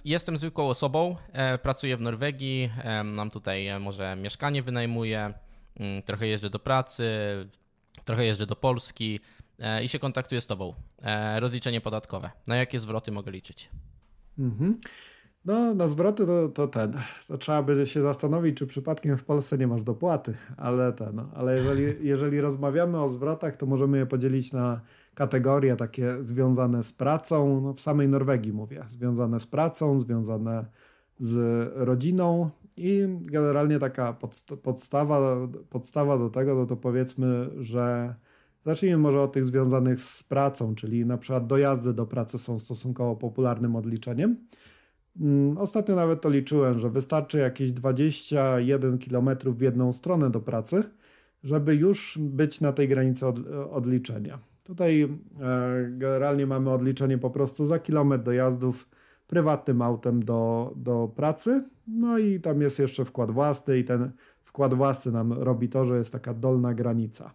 Jestem 0.05 0.38
zwykłą 0.38 0.68
osobą, 0.68 1.16
e, 1.33 1.59
pracuję 1.59 1.96
w 1.96 2.01
Norwegii, 2.01 2.70
mam 3.05 3.31
tutaj 3.31 3.66
e, 3.66 3.79
może 3.79 4.16
mieszkanie 4.16 4.62
wynajmuję, 4.62 5.35
mm, 5.77 6.03
trochę 6.03 6.27
jeżdżę 6.27 6.51
do 6.51 6.59
pracy, 6.59 7.09
trochę 8.05 8.25
jeżdżę 8.25 8.46
do 8.46 8.57
Polski 8.57 9.20
e, 9.59 9.85
i 9.85 9.88
się 9.88 9.98
kontaktuję 9.98 10.40
z 10.40 10.46
Tobą. 10.46 10.75
Rozliczenie 11.37 11.81
podatkowe. 11.81 12.31
Na 12.46 12.57
jakie 12.57 12.79
zwroty 12.79 13.12
mogę 13.12 13.31
liczyć? 13.31 13.70
Mhm. 14.38 14.81
No, 15.45 15.75
na 15.75 15.89
zwroty 15.89 16.27
to, 16.27 16.49
to 16.49 16.69
ten. 16.69 16.93
To 17.29 17.39
trzeba 17.39 17.63
by 17.63 17.87
się 17.87 18.03
zastanowić, 18.03 18.57
czy 18.57 18.67
przypadkiem 18.67 19.17
w 19.17 19.25
Polsce 19.25 19.59
nie 19.59 19.67
masz 19.67 19.83
dopłaty, 19.83 20.35
ale 20.57 20.93
ten. 20.93 21.21
Ale 21.35 21.57
jeżeli, 21.57 21.95
jeżeli 22.13 22.41
rozmawiamy 22.41 23.01
o 23.01 23.09
zwrotach, 23.09 23.57
to 23.57 23.67
możemy 23.67 23.99
je 23.99 24.07
podzielić 24.07 24.53
na 24.53 24.81
kategorie 25.15 25.77
takie 25.77 26.25
związane 26.25 26.83
z 26.83 26.93
pracą, 26.93 27.61
no 27.61 27.75
w 27.75 27.81
samej 27.81 28.09
Norwegii 28.09 28.53
mówię, 28.53 28.85
związane 28.89 29.41
z 29.41 29.47
pracą, 29.47 30.01
związane 30.01 30.65
z 31.19 31.69
rodziną 31.75 32.51
i 32.77 33.09
generalnie 33.21 33.79
taka 33.79 34.17
podstawa, 34.63 35.49
podstawa 35.71 36.19
do 36.19 36.31
tego, 36.31 36.55
no 36.55 36.67
to 36.67 36.77
powiedzmy, 36.77 37.51
że 37.61 38.15
zacznijmy 38.65 38.99
może 38.99 39.21
od 39.21 39.33
tych 39.33 39.45
związanych 39.45 40.01
z 40.01 40.23
pracą, 40.23 40.75
czyli 40.75 41.07
na 41.07 41.19
przykład 41.19 41.47
dojazdy 41.47 41.93
do 41.93 42.07
pracy 42.07 42.39
są 42.39 42.59
stosunkowo 42.59 43.17
popularnym 43.17 43.77
odliczeniem. 43.77 44.37
Mm, 45.20 45.59
ostatnio 45.59 45.96
nawet 45.96 46.20
to 46.20 46.29
liczyłem, 46.29 46.79
że 46.79 46.90
wystarczy 46.90 47.38
jakieś 47.38 47.72
21 47.72 48.98
km 48.98 49.31
w 49.46 49.61
jedną 49.61 49.92
stronę 49.92 50.31
do 50.31 50.40
pracy, 50.40 50.83
żeby 51.44 51.75
już 51.75 52.18
być 52.20 52.61
na 52.61 52.72
tej 52.72 52.88
granicy 52.88 53.27
odliczenia. 53.70 54.38
Tutaj 54.64 55.03
e, 55.03 55.09
generalnie 55.90 56.46
mamy 56.46 56.70
odliczenie 56.70 57.18
po 57.18 57.31
prostu 57.31 57.66
za 57.66 57.79
kilometr 57.79 58.25
dojazdów 58.25 58.88
prywatnym 59.27 59.83
autem 59.83 60.25
do, 60.25 60.72
do 60.77 61.12
pracy. 61.16 61.64
No 61.87 62.18
i 62.18 62.40
tam 62.40 62.61
jest 62.61 62.79
jeszcze 62.79 63.05
wkład 63.05 63.31
własny 63.31 63.79
i 63.79 63.85
ten 63.85 64.11
wkład 64.44 64.75
własny 64.75 65.12
nam 65.12 65.33
robi 65.33 65.68
to, 65.68 65.85
że 65.85 65.98
jest 65.98 66.12
taka 66.12 66.35
dolna 66.35 66.75
granica. 66.75 67.35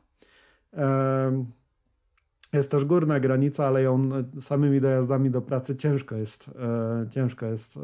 E, 2.54 2.58
jest 2.58 2.72
też 2.72 2.86
górna 2.86 3.20
granica, 3.20 3.68
ale 3.68 3.84
ją 3.84 4.02
samymi 4.40 4.82
dojazdami 4.82 5.30
do 5.30 5.42
pracy 5.42 5.76
ciężko 5.76 6.16
jest, 6.16 6.48
e, 6.48 7.10
ciężko 7.10 7.46
jest 7.46 7.80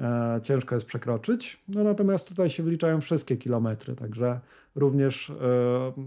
E, 0.00 0.40
ciężko 0.42 0.74
jest 0.74 0.86
przekroczyć. 0.86 1.64
No 1.68 1.84
natomiast 1.84 2.28
tutaj 2.28 2.50
się 2.50 2.62
wliczają 2.62 3.00
wszystkie 3.00 3.36
kilometry, 3.36 3.94
także 3.94 4.40
również 4.74 5.30
e, 5.30 5.34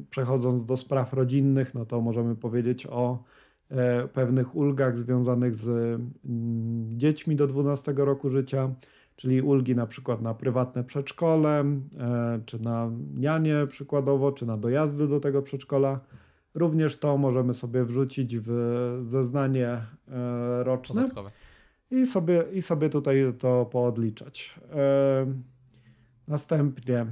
przechodząc 0.09 0.65
do 0.65 0.77
spraw 0.77 1.13
rodzinnych, 1.13 1.73
no 1.73 1.85
to 1.85 2.01
możemy 2.01 2.35
powiedzieć 2.35 2.88
o 2.88 3.23
e, 3.69 4.07
pewnych 4.07 4.55
ulgach 4.55 4.97
związanych 4.97 5.55
z 5.55 5.67
mm, 5.69 6.99
dziećmi 6.99 7.35
do 7.35 7.47
12 7.47 7.93
roku 7.97 8.29
życia, 8.29 8.73
czyli 9.15 9.41
ulgi 9.41 9.75
na 9.75 9.88
przykład 9.88 10.21
na 10.21 10.33
prywatne 10.33 10.83
przedszkole, 10.83 11.65
czy 12.45 12.59
na 12.61 12.91
nianie 13.15 13.67
przykładowo, 13.69 14.31
czy 14.31 14.45
na 14.45 14.57
dojazdy 14.57 15.07
do 15.07 15.19
tego 15.19 15.41
przedszkola. 15.41 15.99
Również 16.55 16.97
to 16.97 17.17
możemy 17.17 17.53
sobie 17.53 17.85
wrzucić 17.85 18.35
w 18.39 18.51
zeznanie 19.05 19.81
roczne. 20.63 21.01
Podatkowe 21.01 21.31
i 21.91 22.05
sobie, 22.05 22.43
i 22.53 22.61
sobie 22.61 22.89
tutaj 22.89 23.33
to 23.39 23.65
poodliczać. 23.65 24.59
Następnie 26.27 27.05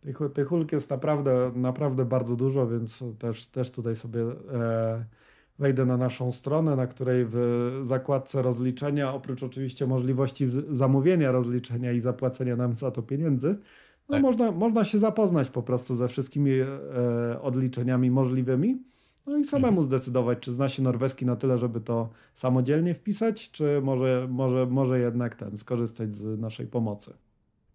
tych, 0.00 0.18
tych 0.34 0.52
ulg 0.52 0.72
jest 0.72 0.90
naprawdę, 0.90 1.52
naprawdę 1.54 2.04
bardzo 2.04 2.36
dużo, 2.36 2.66
więc 2.66 3.04
też, 3.18 3.46
też 3.46 3.70
tutaj 3.70 3.96
sobie 3.96 4.20
e, 4.52 5.04
wejdę 5.58 5.86
na 5.86 5.96
naszą 5.96 6.32
stronę, 6.32 6.76
na 6.76 6.86
której 6.86 7.26
w 7.28 7.80
zakładce 7.82 8.42
rozliczenia, 8.42 9.14
oprócz 9.14 9.42
oczywiście 9.42 9.86
możliwości 9.86 10.46
zamówienia 10.70 11.32
rozliczenia 11.32 11.92
i 11.92 12.00
zapłacenia 12.00 12.56
nam 12.56 12.76
za 12.76 12.90
to 12.90 13.02
pieniędzy, 13.02 13.58
no 14.08 14.14
tak. 14.14 14.22
można, 14.22 14.52
można 14.52 14.84
się 14.84 14.98
zapoznać 14.98 15.50
po 15.50 15.62
prostu 15.62 15.94
ze 15.94 16.08
wszystkimi 16.08 16.50
e, 16.60 17.42
odliczeniami 17.42 18.10
możliwymi. 18.10 18.82
No 19.26 19.36
i 19.36 19.44
samemu 19.44 19.68
mhm. 19.68 19.86
zdecydować, 19.86 20.38
czy 20.38 20.52
zna 20.52 20.68
się 20.68 20.82
norweski 20.82 21.26
na 21.26 21.36
tyle, 21.36 21.58
żeby 21.58 21.80
to 21.80 22.08
samodzielnie 22.34 22.94
wpisać, 22.94 23.50
czy 23.50 23.80
może, 23.82 24.26
może, 24.30 24.66
może 24.66 24.98
jednak 24.98 25.34
ten 25.34 25.58
skorzystać 25.58 26.12
z 26.12 26.40
naszej 26.40 26.66
pomocy. 26.66 27.14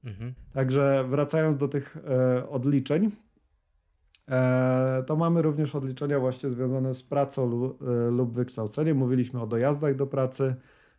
Mhm. 0.06 0.34
Także 0.54 1.06
wracając 1.10 1.58
do 1.58 1.68
tych 1.68 1.98
e, 1.98 2.50
odliczeń, 2.50 3.12
e, 4.30 5.04
to 5.08 5.16
mamy 5.16 5.42
również 5.42 5.76
odliczenia 5.76 6.20
właśnie 6.20 6.50
związane 6.50 6.94
z 6.94 7.04
pracą 7.04 7.50
lub, 7.50 7.82
e, 7.82 8.12
lub 8.12 8.34
wykształceniem. 8.34 8.98
Mówiliśmy 8.98 9.42
o 9.42 9.48
dojazdach 9.48 9.96
do 9.96 10.08
pracy, 10.08 10.56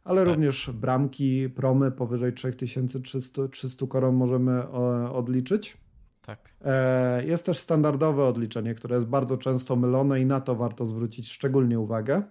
ale 0.09 0.21
tak. 0.21 0.29
również 0.29 0.71
bramki, 0.75 1.49
promy 1.49 1.91
powyżej 1.91 2.33
3300 2.33 3.49
300 3.49 3.87
koron 3.87 4.15
możemy 4.15 4.53
e, 4.53 4.67
odliczyć. 5.13 5.77
Tak. 6.27 6.39
E, 6.65 7.25
jest 7.25 7.47
też 7.47 7.59
standardowe 7.59 8.25
odliczenie, 8.25 8.75
które 8.75 8.97
jest 8.97 9.07
bardzo 9.07 9.37
często 9.37 9.77
mylone 9.77 10.21
i 10.21 10.27
na 10.27 10.41
to 10.41 10.55
warto 10.55 10.87
zwrócić 10.87 11.33
szczególnie 11.33 11.81
uwagę. 11.81 12.23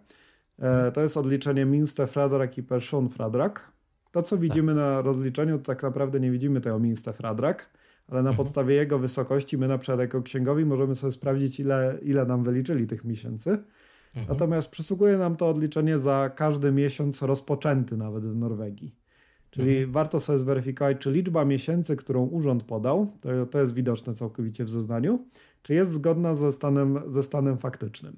E, 0.60 0.92
to 0.92 1.02
jest 1.02 1.18
odliczenie 1.18 1.66
Minste 1.66 2.08
Fradrak 2.08 2.58
i 2.58 2.64
Person 2.64 3.10
Fradrak. 3.10 3.72
To, 4.12 4.22
co 4.22 4.38
widzimy 4.38 4.72
tak. 4.72 4.82
na 4.82 5.02
rozliczeniu, 5.02 5.58
to 5.58 5.64
tak 5.64 5.84
naprawdę 5.84 6.20
nie 6.20 6.32
widzimy 6.32 6.62
tego 6.62 6.80
Minste 6.80 7.14
Fradrak, 7.14 7.70
ale 8.08 8.24
na 8.24 8.30
mhm. 8.30 8.38
podstawie 8.38 8.76
jego 8.76 9.00
wysokości 9.00 9.58
my 9.58 9.68
na 9.68 9.78
przykład 9.78 10.00
jako 10.00 10.22
księgowi 10.22 10.66
możemy 10.66 10.96
sobie 10.96 11.12
sprawdzić, 11.12 11.60
ile, 11.60 11.98
ile 12.02 12.26
nam 12.26 12.44
wyliczyli 12.44 12.88
tych 12.88 13.04
miesięcy. 13.04 13.58
Mhm. 14.16 14.28
Natomiast 14.30 14.70
przysługuje 14.70 15.18
nam 15.18 15.36
to 15.36 15.50
odliczenie 15.50 16.00
za 16.00 16.32
każdy 16.36 16.72
miesiąc 16.72 17.22
rozpoczęty 17.22 17.98
nawet 17.98 18.24
w 18.24 18.36
Norwegii. 18.36 18.96
Czyli 19.50 19.72
mhm. 19.72 19.92
warto 19.92 20.20
sobie 20.20 20.40
zweryfikować, 20.40 20.98
czy 21.00 21.12
liczba 21.12 21.46
miesięcy, 21.46 21.96
którą 21.96 22.26
urząd 22.26 22.64
podał, 22.64 23.12
to, 23.22 23.46
to 23.46 23.60
jest 23.60 23.74
widoczne 23.74 24.14
całkowicie 24.14 24.66
w 24.66 24.70
zeznaniu, 24.70 25.26
czy 25.62 25.74
jest 25.74 25.92
zgodna 25.92 26.36
ze 26.36 26.52
stanem, 26.52 27.00
ze 27.08 27.24
stanem 27.24 27.58
faktycznym. 27.58 28.18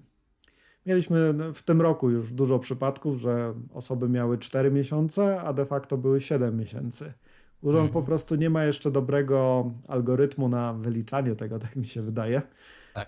Mieliśmy 0.85 1.33
w 1.53 1.63
tym 1.63 1.81
roku 1.81 2.09
już 2.09 2.33
dużo 2.33 2.59
przypadków, 2.59 3.19
że 3.19 3.53
osoby 3.73 4.09
miały 4.09 4.37
4 4.37 4.71
miesiące, 4.71 5.41
a 5.41 5.53
de 5.53 5.65
facto 5.65 5.97
były 5.97 6.21
7 6.21 6.57
miesięcy 6.57 7.13
Urząd 7.61 7.87
mhm. 7.87 7.93
po 7.93 8.07
prostu 8.07 8.35
nie 8.35 8.49
ma 8.49 8.63
jeszcze 8.63 8.91
dobrego 8.91 9.71
algorytmu 9.87 10.49
na 10.49 10.73
wyliczanie 10.73 11.35
tego, 11.35 11.59
tak 11.59 11.75
mi 11.75 11.85
się 11.85 12.01
wydaje. 12.01 12.41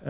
Tak. 0.00 0.04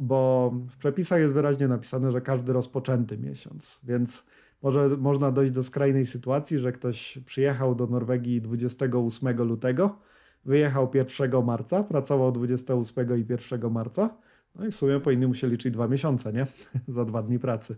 Bo 0.00 0.52
w 0.70 0.76
przepisach 0.76 1.20
jest 1.20 1.34
wyraźnie 1.34 1.68
napisane, 1.68 2.10
że 2.10 2.20
każdy 2.20 2.52
rozpoczęty 2.52 3.18
miesiąc, 3.18 3.80
więc 3.84 4.24
może 4.62 4.88
można 4.88 5.30
dojść 5.30 5.52
do 5.52 5.62
skrajnej 5.62 6.06
sytuacji, 6.06 6.58
że 6.58 6.72
ktoś 6.72 7.18
przyjechał 7.26 7.74
do 7.74 7.86
Norwegii 7.86 8.40
28 8.40 9.42
lutego, 9.42 9.98
wyjechał 10.44 10.90
1 10.94 11.44
marca, 11.44 11.82
pracował 11.82 12.32
28 12.32 13.18
i 13.18 13.26
1 13.28 13.70
marca, 13.70 14.16
no 14.54 14.66
i 14.66 14.70
w 14.70 14.74
sumie 14.74 15.00
powinny 15.00 15.28
mu 15.28 15.34
się 15.34 15.48
liczyć 15.48 15.74
dwa 15.74 15.88
miesiące, 15.88 16.32
nie? 16.32 16.46
Za 16.88 17.04
dwa 17.04 17.22
dni 17.22 17.38
pracy. 17.38 17.76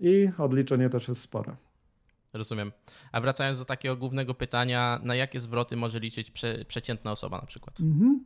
I 0.00 0.28
odliczenie 0.38 0.88
też 0.88 1.08
jest 1.08 1.20
spore. 1.20 1.56
Rozumiem. 2.32 2.72
A 3.12 3.20
wracając 3.20 3.58
do 3.58 3.64
takiego 3.64 3.96
głównego 3.96 4.34
pytania, 4.34 5.00
na 5.02 5.14
jakie 5.14 5.40
zwroty 5.40 5.76
może 5.76 6.00
liczyć 6.00 6.30
prze, 6.30 6.64
przeciętna 6.64 7.12
osoba 7.12 7.38
na 7.40 7.46
przykład? 7.46 7.80
Mhm. 7.80 8.24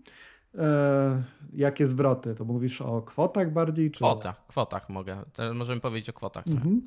E, 0.58 1.22
jakie 1.52 1.86
zwroty? 1.86 2.34
To 2.34 2.44
mówisz 2.44 2.80
o 2.80 3.02
kwotach 3.02 3.52
bardziej? 3.52 3.90
Czy 3.90 3.98
kwotach, 3.98 4.46
kwotach 4.46 4.88
mogę. 4.88 5.16
Możemy 5.54 5.80
powiedzieć 5.80 6.10
o 6.10 6.12
kwotach. 6.12 6.46
Mhm. 6.46 6.86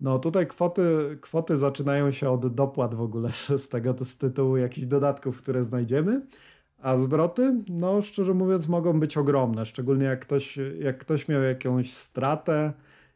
No 0.00 0.18
tutaj 0.18 0.46
kwoty, 0.46 1.18
kwoty 1.20 1.56
zaczynają 1.56 2.10
się 2.10 2.30
od 2.30 2.54
dopłat 2.54 2.94
w 2.94 3.00
ogóle 3.00 3.32
z 3.64 3.68
tego 3.68 3.94
z 4.02 4.18
tytułu 4.18 4.56
jakichś 4.56 4.86
dodatków, 4.86 5.42
które 5.42 5.64
znajdziemy. 5.64 6.20
A 6.78 6.96
zwroty, 6.96 7.62
no 7.68 8.02
szczerze 8.02 8.34
mówiąc, 8.34 8.68
mogą 8.68 9.00
być 9.00 9.16
ogromne, 9.16 9.66
szczególnie 9.66 10.04
jak 10.04 10.20
ktoś, 10.20 10.58
jak 10.78 10.98
ktoś 10.98 11.28
miał 11.28 11.42
jakąś 11.42 11.92
stratę 11.92 12.72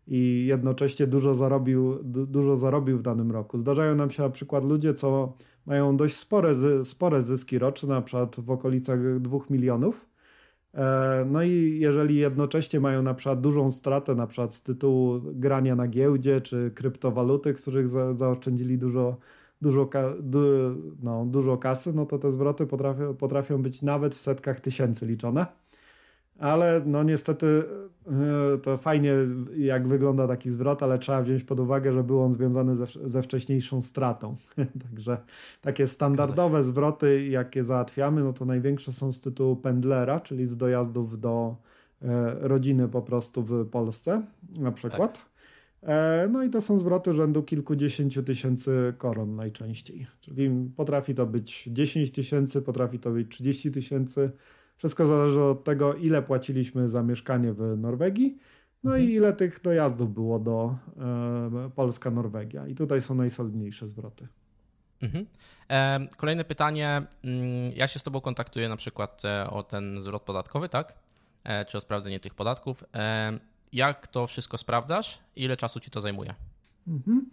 i 0.07 0.47
jednocześnie 0.47 1.07
dużo 1.07 1.35
zarobił, 1.35 1.99
dużo 2.05 2.57
zarobił 2.57 2.99
w 2.99 3.03
danym 3.03 3.33
roku. 3.33 3.59
Zdarzają 3.59 3.95
nam 3.95 4.11
się 4.11 4.23
na 4.23 4.31
przykład 4.31 4.65
ludzie, 4.65 4.95
co 4.95 5.33
mają 5.69 5.97
dość 5.97 6.17
spore, 6.17 6.55
spore 6.85 7.23
zyski 7.23 7.59
roczne, 7.59 7.89
na 7.89 8.03
przykład 8.03 8.41
w 8.41 8.51
okolicach 8.51 9.21
2 9.21 9.39
milionów. 9.51 10.09
E, 10.75 11.27
no 11.31 11.43
i 11.43 11.79
jeżeli 11.81 12.17
jednocześnie 12.17 12.81
mają 12.81 13.03
na 13.03 13.15
przykład 13.15 13.41
dużą 13.41 13.71
stratę, 13.71 14.15
na 14.15 14.27
przykład 14.27 14.55
z 14.55 14.63
tytułu 14.63 15.21
grania 15.25 15.77
na 15.77 15.89
giełdzie 15.89 16.41
czy 16.41 16.71
kryptowaluty, 16.75 17.55
których 17.55 17.89
za, 17.89 18.15
zaoszczędzili 18.15 18.79
dużo, 18.79 19.17
dużo, 19.63 19.91
du, 20.21 20.41
no, 21.03 21.27
dużo 21.27 21.57
kasy, 21.57 21.93
no 21.93 22.07
to 22.07 22.19
te 22.19 22.31
zwroty 22.31 22.67
potrafią, 22.67 23.15
potrafią 23.15 23.63
być 23.63 23.83
nawet 23.83 24.15
w 24.15 24.21
setkach 24.21 24.61
tysięcy 24.61 25.07
liczone 25.07 25.47
ale 26.39 26.83
no 26.87 27.03
niestety 27.03 27.65
e, 28.07 28.59
to 28.59 28.79
fajnie 28.79 29.13
jak 29.57 29.89
wygląda 29.89 30.29
taki 30.29 30.51
zwrot, 30.51 30.83
ale 30.83 30.99
trzeba 30.99 31.23
wziąć 31.23 31.45
pod 31.45 31.61
uwagę, 31.61 31.93
że 31.93 32.05
był 32.05 32.23
on 32.23 32.33
związany 32.33 32.77
ze, 32.77 32.87
ze 33.05 33.23
wcześniejszą 33.23 33.81
stratą. 33.81 34.37
Także 34.89 35.19
takie 35.61 35.87
standardowe 35.87 36.63
zwroty, 36.63 37.27
jakie 37.29 37.65
załatwiamy, 37.65 38.23
no 38.25 38.33
to 38.33 38.45
największe 38.45 38.93
są 38.93 39.13
z 39.13 39.21
tytułu 39.21 39.57
pendlera, 39.57 40.21
czyli 40.21 40.47
z 40.47 40.57
dojazdów 40.57 41.21
do 41.21 41.57
e, 42.03 42.35
rodziny 42.41 42.89
po 42.89 43.03
prostu 43.03 43.43
w 43.43 43.67
Polsce 43.67 44.23
na 44.59 44.73
przykład. 44.73 45.19
Tak. 45.19 45.29
E, 45.83 46.29
no 46.33 46.43
i 46.43 46.51
to 46.51 46.61
są 46.61 46.79
zwroty 46.79 47.13
rzędu 47.13 47.43
kilkudziesięciu 47.43 48.23
tysięcy 48.23 48.95
koron 48.99 49.37
najczęściej. 49.37 50.07
Czyli 50.21 50.51
potrafi 50.77 51.15
to 51.15 51.27
być 51.27 51.69
10 51.73 52.11
tysięcy, 52.11 52.63
potrafi 52.63 52.99
to 52.99 53.11
być 53.11 53.29
30 53.31 53.71
tysięcy, 53.71 54.31
wszystko 54.79 55.07
zależy 55.07 55.43
od 55.43 55.65
tego, 55.65 55.95
ile 55.95 56.23
płaciliśmy 56.23 56.89
za 56.89 57.03
mieszkanie 57.03 57.53
w 57.53 57.77
Norwegii, 57.79 58.39
no 58.85 58.97
i 58.97 59.01
mhm. 59.01 59.17
ile 59.17 59.33
tych 59.33 59.61
dojazdów 59.61 60.15
było 60.15 60.39
do 60.39 60.77
e, 61.67 61.71
Polska-Norwegia. 61.75 62.67
I 62.67 62.75
tutaj 62.75 63.01
są 63.01 63.15
najsolidniejsze 63.15 63.89
zwroty. 63.89 64.29
Mhm. 65.03 65.27
E, 65.71 66.09
kolejne 66.17 66.45
pytanie. 66.45 67.03
Mm, 67.25 67.73
ja 67.75 67.87
się 67.87 67.99
z 67.99 68.03
Tobą 68.03 68.21
kontaktuję 68.21 68.69
na 68.69 68.77
przykład 68.77 69.25
e, 69.25 69.51
o 69.51 69.63
ten 69.63 70.03
zwrot 70.03 70.23
podatkowy, 70.23 70.69
tak? 70.69 70.99
Czy 71.69 71.79
o 71.79 71.81
sprawdzenie 71.81 72.21
tych 72.21 72.35
podatków. 72.35 72.85
Jak 73.73 74.07
to 74.07 74.27
wszystko 74.27 74.59
sprawdzasz? 74.59 75.19
Ile 75.37 75.57
czasu 75.57 75.81
Ci 75.81 75.91
to 75.91 76.01
zajmuje? 76.01 76.35
Mhm. 76.89 77.31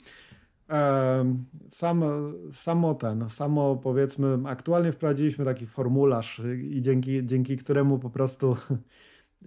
Sam, 1.70 2.04
samo 2.52 2.94
ten, 2.94 3.30
samo 3.30 3.76
powiedzmy, 3.76 4.38
aktualnie 4.46 4.92
wprowadziliśmy 4.92 5.46
taki 5.46 5.68
formularz 5.68 6.42
i 6.62 6.82
dzięki, 6.82 7.26
dzięki 7.26 7.58
któremu 7.58 8.00
po 8.00 8.10
prostu 8.10 8.56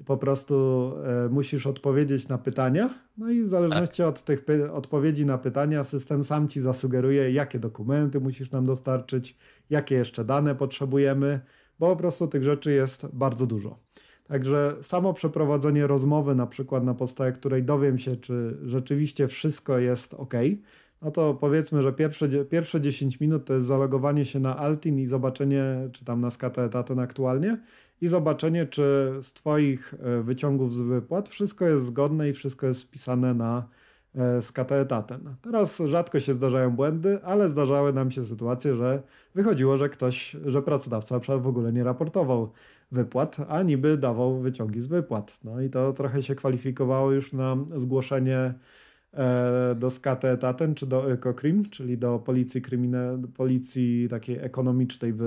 po 0.06 0.16
prostu 0.16 0.92
e, 1.04 1.28
musisz 1.28 1.66
odpowiedzieć 1.66 2.28
na 2.28 2.38
pytania. 2.38 2.94
No 3.16 3.30
i 3.30 3.42
w 3.42 3.48
zależności 3.48 4.02
tak. 4.02 4.06
od 4.06 4.22
tych 4.22 4.44
odpowiedzi 4.72 5.26
na 5.26 5.38
pytania, 5.38 5.84
system 5.84 6.24
sam 6.24 6.48
ci 6.48 6.60
zasugeruje, 6.60 7.30
jakie 7.30 7.58
dokumenty 7.58 8.20
musisz 8.20 8.50
nam 8.50 8.66
dostarczyć, 8.66 9.36
jakie 9.70 9.94
jeszcze 9.94 10.24
dane 10.24 10.54
potrzebujemy, 10.54 11.40
bo 11.78 11.90
po 11.90 11.96
prostu 11.96 12.26
tych 12.26 12.42
rzeczy 12.42 12.72
jest 12.72 13.06
bardzo 13.12 13.46
dużo. 13.46 13.78
Także 14.24 14.76
samo 14.82 15.14
przeprowadzenie 15.14 15.86
rozmowy, 15.86 16.34
na 16.34 16.46
przykład 16.46 16.84
na 16.84 16.94
podstawie 16.94 17.32
której 17.32 17.62
dowiem 17.62 17.98
się, 17.98 18.16
czy 18.16 18.58
rzeczywiście 18.62 19.28
wszystko 19.28 19.78
jest 19.78 20.14
ok, 20.14 20.34
no 21.02 21.10
to 21.10 21.34
powiedzmy, 21.34 21.82
że 21.82 21.92
pierwsze, 21.92 22.28
pierwsze 22.28 22.80
10 22.80 23.20
minut 23.20 23.44
to 23.44 23.54
jest 23.54 23.66
zalogowanie 23.66 24.24
się 24.24 24.40
na 24.40 24.56
Altin 24.56 24.98
i 24.98 25.06
zobaczenie, 25.06 25.88
czy 25.92 26.04
tam 26.04 26.20
na 26.20 26.30
SKT 26.30 26.58
aktualnie, 27.00 27.58
i 28.00 28.08
zobaczenie, 28.08 28.66
czy 28.66 29.12
z 29.22 29.32
Twoich 29.32 29.94
e, 29.94 30.22
wyciągów 30.22 30.74
z 30.74 30.80
wypłat 30.80 31.28
wszystko 31.28 31.64
jest 31.64 31.86
zgodne 31.86 32.28
i 32.28 32.32
wszystko 32.32 32.66
jest 32.66 32.80
spisane 32.80 33.34
na 33.34 33.68
e, 34.14 34.42
SKT 34.42 34.72
Teraz 35.42 35.78
rzadko 35.78 36.20
się 36.20 36.34
zdarzają 36.34 36.70
błędy, 36.70 37.18
ale 37.24 37.48
zdarzały 37.48 37.92
nam 37.92 38.10
się 38.10 38.24
sytuacje, 38.24 38.76
że 38.76 39.02
wychodziło, 39.34 39.76
że 39.76 39.88
ktoś, 39.88 40.36
że 40.46 40.62
pracodawca 40.62 41.38
w 41.38 41.46
ogóle 41.46 41.72
nie 41.72 41.84
raportował 41.84 42.50
wypłat, 42.92 43.36
a 43.48 43.62
niby 43.62 43.96
dawał 43.96 44.40
wyciągi 44.40 44.80
z 44.80 44.86
wypłat. 44.86 45.40
No 45.44 45.60
i 45.60 45.70
to 45.70 45.92
trochę 45.92 46.22
się 46.22 46.34
kwalifikowało 46.34 47.12
już 47.12 47.32
na 47.32 47.56
zgłoszenie 47.76 48.54
do 49.76 49.90
SKT 49.90 50.24
Etaten 50.24 50.74
czy 50.74 50.86
do 50.86 51.12
EcoCrim, 51.12 51.70
czyli 51.70 51.98
do 51.98 52.18
policji, 52.18 52.62
krymina, 52.62 52.98
policji 53.36 54.08
takiej 54.08 54.38
ekonomicznej 54.38 55.12
w 55.12 55.22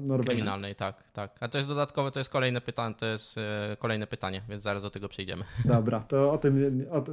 Norwegii. 0.00 0.34
Kryminalnej, 0.34 0.74
tak, 0.74 1.10
tak. 1.12 1.36
A 1.40 1.48
to 1.48 1.58
jest 1.58 1.68
dodatkowe, 1.68 2.10
to 2.10 2.20
jest 2.20 2.30
kolejne 2.30 2.60
pytanie, 2.60 2.94
to 2.94 3.06
jest 3.06 3.38
e, 3.38 3.76
kolejne 3.78 4.06
pytanie, 4.06 4.42
więc 4.48 4.62
zaraz 4.62 4.82
do 4.82 4.90
tego 4.90 5.08
przejdziemy. 5.08 5.44
Dobra, 5.64 6.00
to 6.00 6.32
o 6.32 6.38
tym, 6.38 6.84
o, 6.90 7.04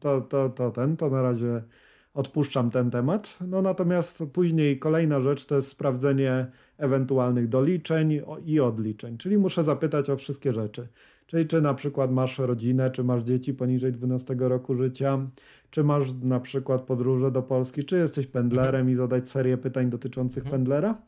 to, 0.00 0.20
to, 0.20 0.48
to 0.48 0.70
ten, 0.70 0.96
to 0.96 1.10
na 1.10 1.22
razie 1.22 1.62
odpuszczam 2.14 2.70
ten 2.70 2.90
temat. 2.90 3.38
No 3.40 3.62
natomiast 3.62 4.22
później 4.32 4.78
kolejna 4.78 5.20
rzecz 5.20 5.46
to 5.46 5.54
jest 5.56 5.68
sprawdzenie 5.68 6.46
ewentualnych 6.82 7.48
doliczeń 7.48 8.20
i 8.44 8.60
odliczeń, 8.60 9.18
czyli 9.18 9.38
muszę 9.38 9.64
zapytać 9.64 10.10
o 10.10 10.16
wszystkie 10.16 10.52
rzeczy. 10.52 10.88
Czyli 11.26 11.46
czy 11.46 11.60
na 11.60 11.74
przykład 11.74 12.12
masz 12.12 12.38
rodzinę, 12.38 12.90
czy 12.90 13.04
masz 13.04 13.24
dzieci 13.24 13.54
poniżej 13.54 13.92
12 13.92 14.34
roku 14.38 14.74
życia, 14.74 15.26
czy 15.70 15.84
masz 15.84 16.14
na 16.14 16.40
przykład 16.40 16.82
podróże 16.82 17.30
do 17.30 17.42
Polski, 17.42 17.84
czy 17.84 17.96
jesteś 17.96 18.26
pendlerem 18.26 18.90
i 18.90 18.94
zadać 18.94 19.28
serię 19.28 19.58
pytań 19.58 19.90
dotyczących 19.90 20.44
mhm. 20.44 20.52
pendlera. 20.52 21.02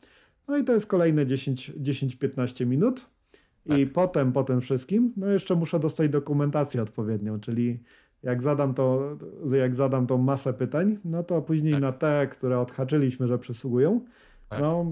No 0.47 0.57
i 0.57 0.63
to 0.63 0.73
jest 0.73 0.87
kolejne 0.87 1.25
10-15 1.25 2.65
minut. 2.65 3.09
Tak. 3.69 3.77
I 3.79 3.87
potem, 3.87 4.31
po 4.31 4.43
tym 4.43 4.61
wszystkim, 4.61 5.13
no 5.17 5.27
jeszcze 5.27 5.55
muszę 5.55 5.79
dostać 5.79 6.09
dokumentację 6.09 6.81
odpowiednią, 6.81 7.39
czyli 7.39 7.79
jak 8.23 8.41
zadam, 8.41 8.73
to, 8.73 9.17
jak 9.51 9.75
zadam 9.75 10.07
tą 10.07 10.17
masę 10.17 10.53
pytań, 10.53 10.97
no 11.05 11.23
to 11.23 11.41
później 11.41 11.73
tak. 11.73 11.81
na 11.81 11.91
te, 11.91 12.27
które 12.31 12.59
odhaczyliśmy, 12.59 13.27
że 13.27 13.39
przysługują, 13.39 14.01
tak. 14.49 14.59
no 14.59 14.85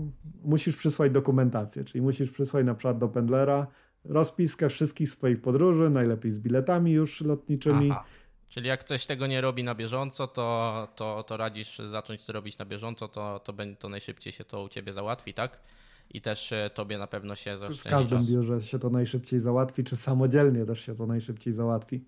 musisz 0.44 0.76
przysłać 0.76 1.12
dokumentację, 1.12 1.84
czyli 1.84 2.02
musisz 2.02 2.32
przysłać 2.32 2.66
na 2.66 2.76
przykład 2.76 2.98
do 2.98 3.08
pendlera 3.08 3.68
rozpiskę 4.06 4.70
wszystkich 4.70 5.10
swoich 5.10 5.42
podróży, 5.42 5.90
najlepiej 5.90 6.32
z 6.32 6.38
biletami 6.38 6.92
już 6.92 7.22
lotniczymi. 7.22 7.92
Aha. 7.92 8.04
Czyli 8.50 8.68
jak 8.68 8.80
ktoś 8.80 9.06
tego 9.06 9.28
nie 9.28 9.42
robi 9.42 9.64
na 9.64 9.76
bieżąco, 9.76 10.28
to, 10.28 10.88
to, 10.96 11.24
to 11.24 11.38
radzisz 11.38 11.78
zacząć 11.78 12.26
to 12.26 12.34
robić 12.34 12.58
na 12.58 12.66
bieżąco, 12.66 13.08
to, 13.08 13.40
to, 13.40 13.54
to 13.80 13.90
najszybciej 13.90 14.34
się 14.34 14.44
to 14.44 14.64
u 14.64 14.70
ciebie 14.70 14.94
załatwi, 14.94 15.34
tak? 15.34 15.62
I 16.10 16.22
też 16.22 16.52
e, 16.52 16.70
tobie 16.74 16.98
na 16.98 17.08
pewno 17.08 17.36
się 17.36 17.58
zacznie. 17.58 17.78
W 17.78 17.84
każdym 17.84 18.20
czas. 18.20 18.32
biurze 18.32 18.62
się 18.62 18.80
to 18.80 18.90
najszybciej 18.90 19.40
załatwi, 19.40 19.84
czy 19.84 19.96
samodzielnie 19.96 20.66
też 20.66 20.82
się 20.86 20.96
to 20.96 21.06
najszybciej 21.06 21.54
załatwi. 21.54 22.04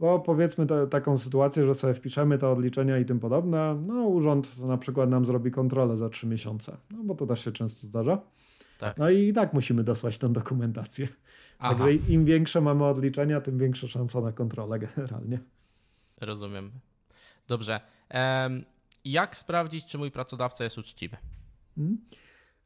Bo 0.00 0.20
powiedzmy 0.20 0.66
te, 0.66 0.86
taką 0.86 1.18
sytuację, 1.18 1.64
że 1.64 1.74
sobie 1.74 1.94
wpiszemy 1.94 2.38
te 2.38 2.48
odliczenia 2.48 2.98
i 2.98 3.04
tym 3.04 3.20
podobne, 3.20 3.82
no 3.86 3.94
urząd 3.94 4.58
na 4.58 4.78
przykład 4.78 5.10
nam 5.10 5.26
zrobi 5.26 5.50
kontrolę 5.50 5.96
za 5.96 6.08
trzy 6.08 6.26
miesiące, 6.26 6.76
no 6.90 7.04
bo 7.04 7.14
to 7.14 7.26
też 7.26 7.44
się 7.44 7.52
często 7.52 7.86
zdarza. 7.86 8.20
Tak. 8.78 8.98
No 8.98 9.10
i 9.10 9.32
tak 9.32 9.52
musimy 9.52 9.84
dosłać 9.84 10.18
tę 10.18 10.28
dokumentację. 10.28 11.08
Aha. 11.58 11.74
Także 11.74 11.94
im 11.94 12.24
większe 12.24 12.60
mamy 12.60 12.84
odliczenia, 12.84 13.40
tym 13.40 13.58
większa 13.58 13.86
szansa 13.86 14.20
na 14.20 14.32
kontrolę 14.32 14.78
generalnie. 14.78 15.40
Rozumiem. 16.20 16.70
Dobrze. 17.48 17.80
Jak 19.04 19.36
sprawdzić, 19.36 19.86
czy 19.86 19.98
mój 19.98 20.10
pracodawca 20.10 20.64
jest 20.64 20.78
uczciwy? 20.78 21.16
Hmm? 21.74 21.98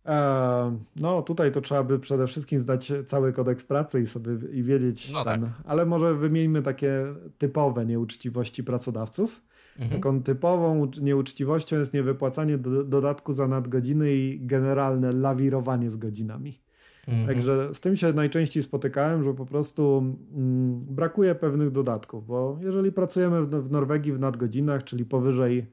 E, 0.07 0.79
no 0.97 1.23
tutaj 1.23 1.53
to 1.53 1.61
trzeba 1.61 1.83
by 1.83 1.99
przede 1.99 2.27
wszystkim 2.27 2.61
zdać 2.61 2.93
cały 3.07 3.33
kodeks 3.33 3.65
pracy 3.65 4.03
i 4.03 4.07
sobie 4.07 4.33
i 4.53 4.63
wiedzieć 4.63 5.13
no 5.13 5.25
ten, 5.25 5.43
tak. 5.43 5.53
ale 5.65 5.87
może 5.87 6.15
wymieńmy 6.15 6.63
takie 6.63 7.05
typowe 7.39 7.87
nieuczciwości 7.87 8.65
pracodawców. 8.65 9.43
Mhm. 9.79 10.01
Taką 10.01 10.23
typową 10.23 10.91
nieuczciwością 11.01 11.79
jest 11.79 11.95
niewypłacanie 11.95 12.59
do, 12.59 12.85
dodatku 12.85 13.33
za 13.33 13.49
nadgodziny 13.49 14.15
i 14.15 14.47
generalne 14.47 15.13
lawirowanie 15.13 15.91
z 15.91 15.97
godzinami. 15.97 16.63
Mhm. 17.09 17.27
Także 17.27 17.75
z 17.75 17.81
tym 17.81 17.97
się 17.97 18.13
najczęściej 18.13 18.63
spotykałem, 18.63 19.25
że 19.25 19.35
po 19.35 19.47
prostu 19.47 19.99
mm, 20.35 20.85
brakuje 20.85 21.35
pewnych 21.35 21.71
dodatków, 21.71 22.27
bo 22.27 22.59
jeżeli 22.61 22.93
pracujemy 22.93 23.47
w, 23.47 23.51
w 23.51 23.71
Norwegii 23.71 24.13
w 24.13 24.21
nadgodzinach, 24.21 24.85
czyli 24.85 25.05
powyżej 25.05 25.67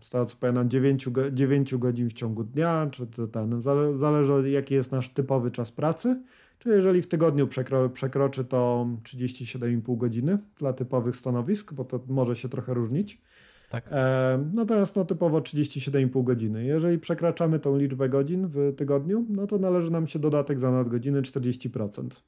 z 0.00 0.10
tego 0.10 0.26
co 0.26 0.36
pamiętam 0.40 0.70
9, 0.70 1.08
9 1.32 1.74
godzin 1.74 2.10
w 2.10 2.12
ciągu 2.12 2.44
dnia, 2.44 2.88
czy 2.90 3.06
to 3.06 3.26
ten, 3.26 3.62
zależy 3.94 4.50
jaki 4.50 4.74
jest 4.74 4.92
nasz 4.92 5.10
typowy 5.10 5.50
czas 5.50 5.72
pracy, 5.72 6.22
czy 6.58 6.68
jeżeli 6.68 7.02
w 7.02 7.06
tygodniu 7.06 7.46
przekro, 7.46 7.88
przekroczy 7.88 8.44
to 8.44 8.86
37,5 9.02 9.96
godziny 9.96 10.38
dla 10.58 10.72
typowych 10.72 11.16
stanowisk, 11.16 11.72
bo 11.72 11.84
to 11.84 12.00
może 12.08 12.36
się 12.36 12.48
trochę 12.48 12.74
różnić. 12.74 13.22
Tak. 13.70 13.88
E, 13.90 14.44
natomiast 14.52 14.96
no, 14.96 15.04
typowo 15.04 15.40
37,5 15.40 16.24
godziny. 16.24 16.64
Jeżeli 16.64 16.98
przekraczamy 16.98 17.58
tą 17.58 17.78
liczbę 17.78 18.08
godzin 18.08 18.48
w 18.48 18.74
tygodniu, 18.76 19.26
no 19.28 19.46
to 19.46 19.58
należy 19.58 19.90
nam 19.90 20.06
się 20.06 20.18
dodatek 20.18 20.60
za 20.60 20.70
nadgodziny 20.70 21.22
40%. 21.22 22.22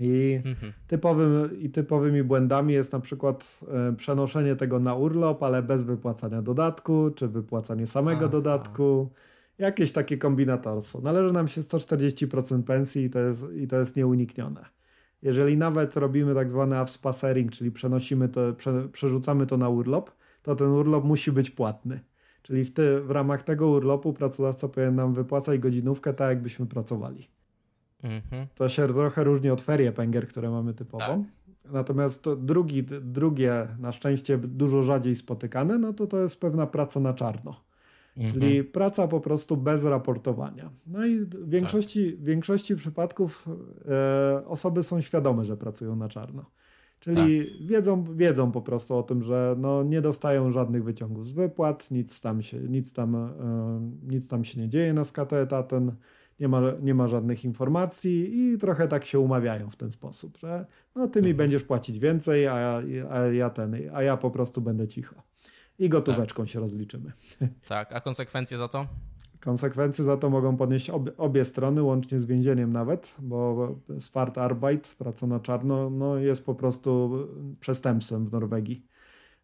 I, 0.00 0.40
mhm. 0.44 0.72
typowym, 0.86 1.60
I 1.60 1.70
typowymi 1.70 2.22
błędami 2.22 2.74
jest 2.74 2.92
na 2.92 3.00
przykład 3.00 3.60
e, 3.68 3.92
przenoszenie 3.96 4.56
tego 4.56 4.80
na 4.80 4.94
urlop, 4.94 5.42
ale 5.42 5.62
bez 5.62 5.82
wypłacania 5.82 6.42
dodatku, 6.42 7.10
czy 7.10 7.28
wypłacanie 7.28 7.86
samego 7.86 8.28
dodatku. 8.28 9.10
Jakieś 9.58 9.92
takie 9.92 10.18
kombinatorstwo. 10.18 11.00
Należy 11.00 11.34
nam 11.34 11.48
się 11.48 11.60
140% 11.60 12.62
pensji 12.62 13.04
i 13.04 13.10
to 13.10 13.18
jest, 13.18 13.44
i 13.56 13.66
to 13.66 13.76
jest 13.76 13.96
nieuniknione. 13.96 14.64
Jeżeli 15.22 15.56
nawet 15.56 15.96
robimy 15.96 16.34
tak 16.34 16.50
zwany 16.50 16.78
avspacering, 16.78 17.52
czyli 17.52 17.70
przenosimy 17.70 18.28
to, 18.28 18.52
prze, 18.52 18.88
przerzucamy 18.88 19.46
to 19.46 19.56
na 19.56 19.68
urlop, 19.68 20.10
to 20.42 20.56
ten 20.56 20.68
urlop 20.68 21.04
musi 21.04 21.32
być 21.32 21.50
płatny. 21.50 22.00
Czyli 22.42 22.64
w, 22.64 22.72
ty, 22.72 23.00
w 23.00 23.10
ramach 23.10 23.42
tego 23.42 23.68
urlopu 23.68 24.12
pracodawca 24.12 24.68
powinien 24.68 24.94
nam 24.94 25.14
wypłacać 25.14 25.60
godzinówkę 25.60 26.14
tak, 26.14 26.28
jakbyśmy 26.28 26.66
pracowali. 26.66 27.28
Mhm. 28.02 28.46
To 28.54 28.68
się 28.68 28.88
trochę 28.88 29.24
różni 29.24 29.50
od 29.50 29.60
ferie 29.60 29.92
pęgier, 29.92 30.28
które 30.28 30.50
mamy 30.50 30.74
typowo. 30.74 31.06
Tak. 31.06 31.18
Natomiast 31.72 32.22
to 32.22 32.36
drugi, 32.36 32.82
drugie, 33.00 33.68
na 33.78 33.92
szczęście 33.92 34.38
dużo 34.38 34.82
rzadziej 34.82 35.16
spotykane, 35.16 35.78
no 35.78 35.92
to 35.92 36.06
to 36.06 36.18
jest 36.18 36.40
pewna 36.40 36.66
praca 36.66 37.00
na 37.00 37.14
czarno. 37.14 37.70
Mhm. 38.16 38.34
Czyli 38.34 38.64
praca 38.64 39.08
po 39.08 39.20
prostu 39.20 39.56
bez 39.56 39.84
raportowania. 39.84 40.70
No 40.86 41.06
i 41.06 41.20
w 41.20 41.48
większości, 41.48 42.12
tak. 42.12 42.24
większości 42.24 42.76
przypadków 42.76 43.48
e, 43.88 44.46
osoby 44.46 44.82
są 44.82 45.00
świadome, 45.00 45.44
że 45.44 45.56
pracują 45.56 45.96
na 45.96 46.08
czarno. 46.08 46.44
Czyli 47.00 47.44
tak. 47.44 47.66
wiedzą, 47.66 48.04
wiedzą 48.04 48.52
po 48.52 48.62
prostu 48.62 48.96
o 48.96 49.02
tym, 49.02 49.22
że 49.22 49.54
no 49.58 49.82
nie 49.82 50.00
dostają 50.00 50.50
żadnych 50.50 50.84
wyciągów 50.84 51.26
z 51.26 51.32
wypłat, 51.32 51.90
nic 51.90 52.20
tam 52.20 52.42
się, 52.42 52.58
nic 52.60 52.92
tam, 52.92 53.14
e, 53.14 53.28
nic 54.02 54.28
tam 54.28 54.44
się 54.44 54.60
nie 54.60 54.68
dzieje 54.68 54.92
na 54.92 55.04
skatę 55.04 55.40
etaten 55.40 55.92
nie 56.40 56.48
ma, 56.48 56.60
nie 56.82 56.94
ma 56.94 57.08
żadnych 57.08 57.44
informacji 57.44 58.38
i 58.38 58.58
trochę 58.58 58.88
tak 58.88 59.04
się 59.04 59.18
umawiają 59.18 59.70
w 59.70 59.76
ten 59.76 59.92
sposób, 59.92 60.38
że 60.38 60.66
no 60.94 61.08
ty 61.08 61.22
mi 61.22 61.30
mhm. 61.30 61.36
będziesz 61.36 61.64
płacić 61.64 61.98
więcej, 61.98 62.46
a 62.46 62.58
ja, 62.58 62.82
a 63.10 63.18
ja 63.18 63.50
ten, 63.50 63.76
a 63.94 64.02
ja 64.02 64.16
po 64.16 64.30
prostu 64.30 64.60
będę 64.60 64.88
cicho. 64.88 65.22
I 65.78 65.88
gotóweczką 65.88 66.42
tak. 66.42 66.50
się 66.50 66.60
rozliczymy. 66.60 67.12
Tak, 67.68 67.92
a 67.92 68.00
konsekwencje 68.00 68.58
za 68.58 68.68
to? 68.68 68.86
Konsekwencje 69.40 70.04
za 70.04 70.16
to 70.16 70.30
mogą 70.30 70.56
ponieść 70.56 70.90
obie, 70.90 71.16
obie 71.16 71.44
strony, 71.44 71.82
łącznie 71.82 72.20
z 72.20 72.26
więzieniem 72.26 72.72
nawet, 72.72 73.14
bo 73.18 73.68
Spart 73.98 74.38
Arbeit, 74.38 74.94
praca 74.98 75.26
na 75.26 75.40
czarno, 75.40 75.90
no 75.90 76.16
jest 76.16 76.44
po 76.44 76.54
prostu 76.54 77.10
przestępstwem 77.60 78.26
w 78.26 78.32
Norwegii. 78.32 78.86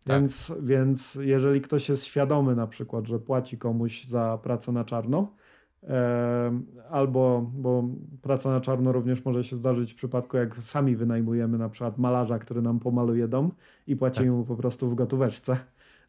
Tak. 0.05 0.21
Więc, 0.21 0.53
więc 0.63 1.19
jeżeli 1.21 1.61
ktoś 1.61 1.89
jest 1.89 2.05
świadomy 2.05 2.57
na 2.57 2.67
przykład, 2.67 3.07
że 3.07 3.19
płaci 3.19 3.59
komuś 3.59 4.05
za 4.05 4.39
pracę 4.43 4.73
na 4.73 4.85
czarno, 4.85 5.33
Albo, 6.91 7.51
bo 7.55 7.85
praca 8.23 8.51
na 8.51 8.61
czarno 8.61 8.93
również 8.93 9.25
może 9.25 9.45
się 9.45 9.57
zdarzyć 9.57 9.93
w 9.93 9.97
przypadku, 9.97 10.37
jak 10.37 10.57
sami 10.57 10.97
wynajmujemy 10.97 11.59
na 11.59 11.69
przykład 11.69 11.99
malarza, 11.99 12.39
który 12.39 12.63
nam 12.63 12.81
pomaluje 12.81 13.29
dom 13.29 13.53
i 13.87 13.97
płacimy 13.97 14.27
tak. 14.27 14.37
mu 14.37 14.45
po 14.45 14.57
prostu 14.57 14.91
w 14.91 14.95
gotóweczce. 14.95 15.59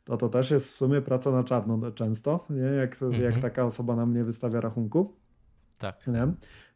To 0.04 0.18
to 0.18 0.30
też 0.30 0.52
jest 0.52 0.74
w 0.74 0.76
sumie 0.76 1.02
praca 1.02 1.32
na 1.32 1.44
czarno 1.44 1.92
często, 1.92 2.46
nie? 2.50 2.62
Jak, 2.62 3.02
mhm. 3.02 3.24
jak 3.24 3.40
taka 3.40 3.66
osoba 3.66 3.96
nam 3.96 4.14
nie 4.14 4.24
wystawia 4.24 4.62
rachunku. 4.62 5.14
Tak. 5.78 6.08
Nie? 6.08 6.28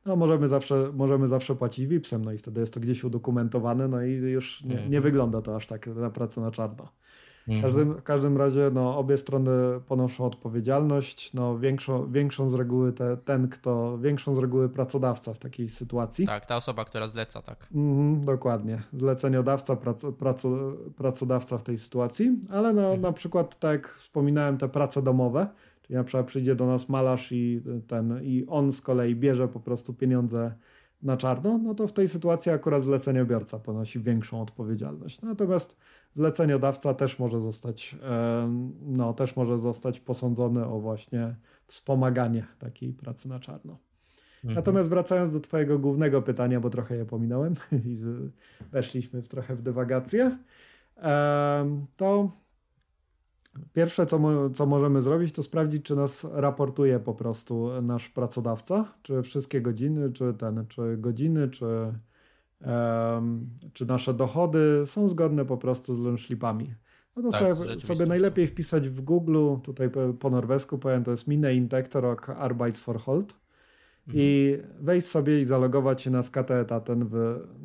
No, 0.05 0.15
możemy 0.15 0.47
zawsze, 0.47 0.89
możemy 0.93 1.27
zawsze 1.27 1.55
płacić 1.55 1.87
VIPsem, 1.87 2.25
no 2.25 2.31
i 2.31 2.37
wtedy 2.37 2.61
jest 2.61 2.73
to 2.73 2.79
gdzieś 2.79 3.03
udokumentowane, 3.03 3.87
no 3.87 4.03
i 4.03 4.11
już 4.11 4.63
nie, 4.63 4.75
nie 4.75 4.81
mhm. 4.81 5.03
wygląda 5.03 5.41
to 5.41 5.55
aż 5.55 5.67
tak 5.67 5.87
na 5.87 6.09
pracę 6.09 6.41
na 6.41 6.51
czarno. 6.51 6.87
W 7.47 7.61
każdym, 7.61 7.93
w 7.93 8.03
każdym 8.03 8.37
razie 8.37 8.71
no, 8.73 8.97
obie 8.97 9.17
strony 9.17 9.51
ponoszą 9.87 10.25
odpowiedzialność. 10.25 11.33
No, 11.33 11.59
większą, 11.59 12.11
większą 12.11 12.49
z 12.49 12.53
reguły 12.53 12.93
te, 12.93 13.17
ten, 13.17 13.47
kto, 13.47 13.97
większą 13.97 14.35
z 14.35 14.37
reguły 14.37 14.69
pracodawca 14.69 15.33
w 15.33 15.39
takiej 15.39 15.69
sytuacji. 15.69 16.25
Tak, 16.27 16.45
ta 16.45 16.55
osoba, 16.57 16.85
która 16.85 17.07
zleca, 17.07 17.41
tak. 17.41 17.67
Mhm, 17.75 18.25
dokładnie. 18.25 18.81
Zleceniodawca, 18.93 19.75
prac, 19.75 20.05
prac, 20.19 20.43
pracodawca 20.97 21.57
w 21.57 21.63
tej 21.63 21.77
sytuacji, 21.77 22.39
ale 22.49 22.73
no, 22.73 22.81
mhm. 22.81 23.01
na 23.01 23.11
przykład, 23.11 23.59
tak 23.59 23.71
jak 23.71 23.93
wspominałem, 23.93 24.57
te 24.57 24.69
prace 24.69 25.01
domowe, 25.01 25.47
czyli 25.81 25.97
na 25.97 26.03
przykład 26.03 26.25
przyjdzie 26.25 26.55
do 26.55 26.65
nas 26.65 26.89
malarz 26.89 27.31
i 27.31 27.61
ten, 27.87 28.19
i 28.23 28.45
on 28.47 28.73
z 28.73 28.81
kolei 28.81 29.15
bierze 29.15 29.47
po 29.47 29.59
prostu 29.59 29.93
pieniądze 29.93 30.51
na 31.03 31.17
czarno, 31.17 31.57
no 31.57 31.75
to 31.75 31.87
w 31.87 31.93
tej 31.93 32.07
sytuacji 32.07 32.51
akurat 32.51 32.83
zleceniobiorca 32.83 33.59
ponosi 33.59 33.99
większą 33.99 34.41
odpowiedzialność. 34.41 35.21
Natomiast 35.21 35.75
zleceniodawca 36.15 36.93
też 36.93 37.19
może 37.19 37.41
zostać, 37.41 37.95
no, 38.81 39.13
też 39.13 39.35
może 39.35 39.57
zostać 39.57 39.99
posądzony 39.99 40.65
o 40.65 40.79
właśnie 40.79 41.35
wspomaganie 41.67 42.45
takiej 42.59 42.93
pracy 42.93 43.29
na 43.29 43.39
czarno. 43.39 43.77
Mhm. 44.43 44.55
Natomiast 44.55 44.89
wracając 44.89 45.33
do 45.33 45.39
Twojego 45.39 45.79
głównego 45.79 46.21
pytania, 46.21 46.59
bo 46.59 46.69
trochę 46.69 46.95
je 46.95 47.05
pominąłem 47.05 47.55
i 47.85 47.95
weszliśmy 48.71 49.21
w 49.21 49.27
trochę 49.27 49.55
w 49.55 49.61
dywagację, 49.61 50.37
to 51.97 52.31
Pierwsze, 53.73 54.05
co, 54.05 54.49
co 54.49 54.65
możemy 54.65 55.01
zrobić, 55.01 55.31
to 55.31 55.43
sprawdzić, 55.43 55.83
czy 55.83 55.95
nas 55.95 56.27
raportuje 56.31 56.99
po 56.99 57.13
prostu 57.13 57.81
nasz 57.81 58.09
pracodawca, 58.09 58.93
czy 59.01 59.21
wszystkie 59.21 59.61
godziny, 59.61 60.11
czy 60.11 60.33
ten, 60.33 60.65
czy 60.67 60.97
godziny, 60.97 61.49
czy, 61.49 61.65
um, 61.65 63.49
czy 63.73 63.85
nasze 63.85 64.13
dochody 64.13 64.83
są 64.85 65.09
zgodne 65.09 65.45
po 65.45 65.57
prostu 65.57 65.93
z 65.93 65.99
lunchslipami. 65.99 66.73
No 67.15 67.21
to 67.21 67.29
tak, 67.29 67.57
sobie, 67.57 67.79
sobie 67.79 68.05
najlepiej 68.05 68.47
wpisać 68.47 68.89
w 68.89 69.01
Google, 69.01 69.55
tutaj 69.63 69.89
po, 69.89 70.13
po 70.13 70.29
norwesku 70.29 70.77
powiem, 70.77 71.03
to 71.03 71.11
jest 71.11 71.27
Mine 71.27 71.53
Intektor 71.53 72.05
och 72.05 72.29
Arbeidsforhold 72.29 73.35
mhm. 74.07 74.25
i 74.25 74.57
wejść 74.79 75.07
sobie 75.07 75.41
i 75.41 75.45
zalogować 75.45 76.01
się 76.01 76.11
na 76.11 76.23
ten 76.85 77.05
w, 77.05 77.15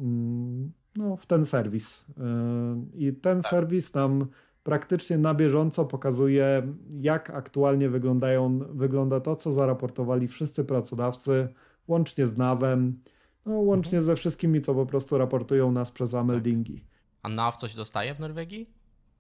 mm, 0.01 0.73
no, 0.97 1.17
w 1.17 1.27
ten 1.27 1.45
serwis. 1.45 2.05
Yy, 2.09 3.09
I 3.09 3.13
ten 3.13 3.41
tak. 3.41 3.51
serwis 3.51 3.95
nam 3.95 4.27
praktycznie 4.67 5.19
na 5.19 5.35
bieżąco 5.35 5.85
pokazuje, 5.85 6.63
jak 7.01 7.31
aktualnie 7.31 7.89
wyglądają, 7.89 8.59
wygląda 8.59 9.21
to, 9.21 9.37
co 9.37 9.53
zaraportowali 9.53 10.29
wszyscy 10.29 10.65
pracodawcy, 10.65 11.49
łącznie 11.89 12.27
z 12.27 12.37
NAW-em, 12.37 13.01
no, 13.47 13.53
łącznie 13.53 13.99
mhm. 13.99 14.07
ze 14.07 14.17
wszystkimi, 14.17 14.61
co 14.61 14.75
po 14.75 14.87
prostu 14.87 15.19
raportują 15.19 15.73
nas 15.73 15.91
przez 15.91 16.15
Ameldingi. 16.15 16.81
Tak. 16.81 16.89
A 17.23 17.29
NAW 17.29 17.57
coś 17.57 17.75
dostaje 17.75 18.15
w 18.15 18.21
Norwegii? 18.21 18.71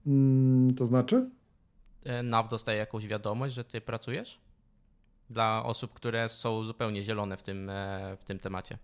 Mm, 0.06 0.74
to 0.74 0.87
znaczy? 0.87 1.30
E, 2.04 2.22
NAW 2.22 2.48
dostaje 2.48 2.78
jakąś 2.78 3.06
wiadomość, 3.06 3.54
że 3.54 3.64
ty 3.64 3.80
pracujesz? 3.80 4.40
Dla 5.30 5.64
osób, 5.64 5.92
które 5.92 6.28
są 6.28 6.62
zupełnie 6.62 7.02
zielone 7.02 7.37
w 7.37 7.42
tym, 7.42 7.70
e, 7.70 8.16
w 8.20 8.24
tym 8.24 8.38
temacie. 8.38 8.78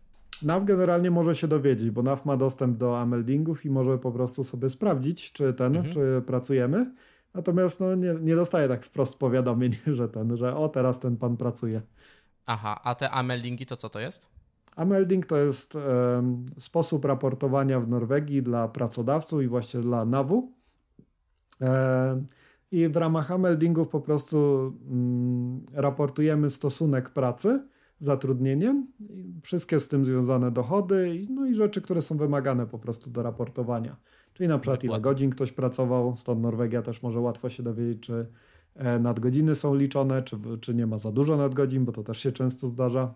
NAV 0.45 0.65
generalnie 0.65 1.11
może 1.11 1.35
się 1.35 1.49
dowiedzieć, 1.49 1.91
bo 1.91 2.03
NAV 2.03 2.25
ma 2.25 2.37
dostęp 2.37 2.77
do 2.77 3.01
ameldingów 3.01 3.65
i 3.65 3.71
może 3.71 3.99
po 3.99 4.13
prostu 4.13 4.45
sobie 4.45 4.69
sprawdzić, 4.69 5.33
czy 5.33 5.55
ten, 5.55 5.77
mhm. 5.77 5.95
czy 5.95 6.23
pracujemy. 6.27 6.93
Natomiast 7.35 7.81
no, 7.81 7.95
nie, 7.95 8.15
nie 8.21 8.37
dostaje 8.37 8.69
tak 8.69 8.85
wprost 8.85 9.19
powiadomień, 9.19 9.73
że 9.99 10.09
ten, 10.09 10.37
że 10.37 10.57
o 10.57 10.69
teraz 10.69 11.01
ten 11.01 11.17
pan 11.17 11.37
pracuje. 11.37 11.83
Aha, 12.47 12.81
a 12.85 12.95
te 12.95 13.11
ameldingi 13.11 13.67
to 13.67 13.77
co 13.77 13.88
to 13.88 14.01
jest? 14.01 14.29
Amelding 14.77 15.27
to 15.27 15.37
jest 15.37 15.75
um, 15.75 16.47
sposób 16.59 17.05
raportowania 17.05 17.81
w 17.81 17.88
Norwegii 17.88 18.43
dla 18.43 18.69
pracodawców 18.69 19.43
i 19.43 19.49
właśnie 19.49 19.81
dla 19.81 20.05
NAW. 20.05 20.49
E, 21.61 22.23
I 22.73 22.88
w 22.88 22.97
ramach 22.97 23.31
ameldingów 23.31 23.88
po 23.88 24.01
prostu 24.01 24.37
um, 24.88 25.65
raportujemy 25.75 26.51
stosunek 26.51 27.11
pracy 27.11 27.69
zatrudnieniem, 28.05 28.87
wszystkie 29.42 29.81
z 29.81 29.88
tym 29.88 30.05
związane 30.05 30.50
dochody, 30.50 31.27
no 31.31 31.46
i 31.46 31.55
rzeczy, 31.55 31.83
które 31.83 32.03
są 32.03 32.17
wymagane 32.17 32.67
po 32.67 32.79
prostu 32.79 33.11
do 33.11 33.23
raportowania. 33.23 33.96
Czyli 34.35 34.48
na 34.48 34.59
przykład 34.59 34.85
ile 34.85 35.00
godzin 35.00 35.31
ktoś 35.31 35.53
pracował, 35.53 36.17
stąd 36.17 36.40
Norwegia 36.40 36.83
też 36.83 37.03
może 37.03 37.21
łatwo 37.21 37.50
się 37.50 37.63
dowiedzieć, 37.63 38.00
czy 38.00 38.27
e, 38.75 38.98
nadgodziny 38.98 39.55
są 39.55 39.75
liczone, 39.75 40.23
czy, 40.23 40.37
czy 40.61 40.75
nie 40.75 40.87
ma 40.87 40.98
za 40.98 41.13
dużo 41.13 41.37
nadgodzin, 41.37 41.85
bo 41.85 41.92
to 41.92 42.03
też 42.03 42.19
się 42.19 42.33
często 42.33 42.67
zdarza. 42.67 43.15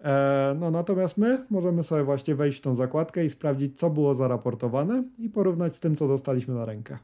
E, 0.00 0.56
no 0.60 0.70
natomiast 0.70 1.18
my 1.18 1.46
możemy 1.50 1.82
sobie 1.82 2.04
właśnie 2.04 2.34
wejść 2.34 2.58
w 2.58 2.60
tą 2.60 2.74
zakładkę 2.74 3.24
i 3.24 3.30
sprawdzić, 3.30 3.78
co 3.78 3.90
było 3.90 4.14
zaraportowane 4.14 5.04
i 5.18 5.30
porównać 5.30 5.74
z 5.74 5.80
tym, 5.80 5.96
co 5.96 6.08
dostaliśmy 6.08 6.54
na 6.54 6.64
rękę. 6.64 6.98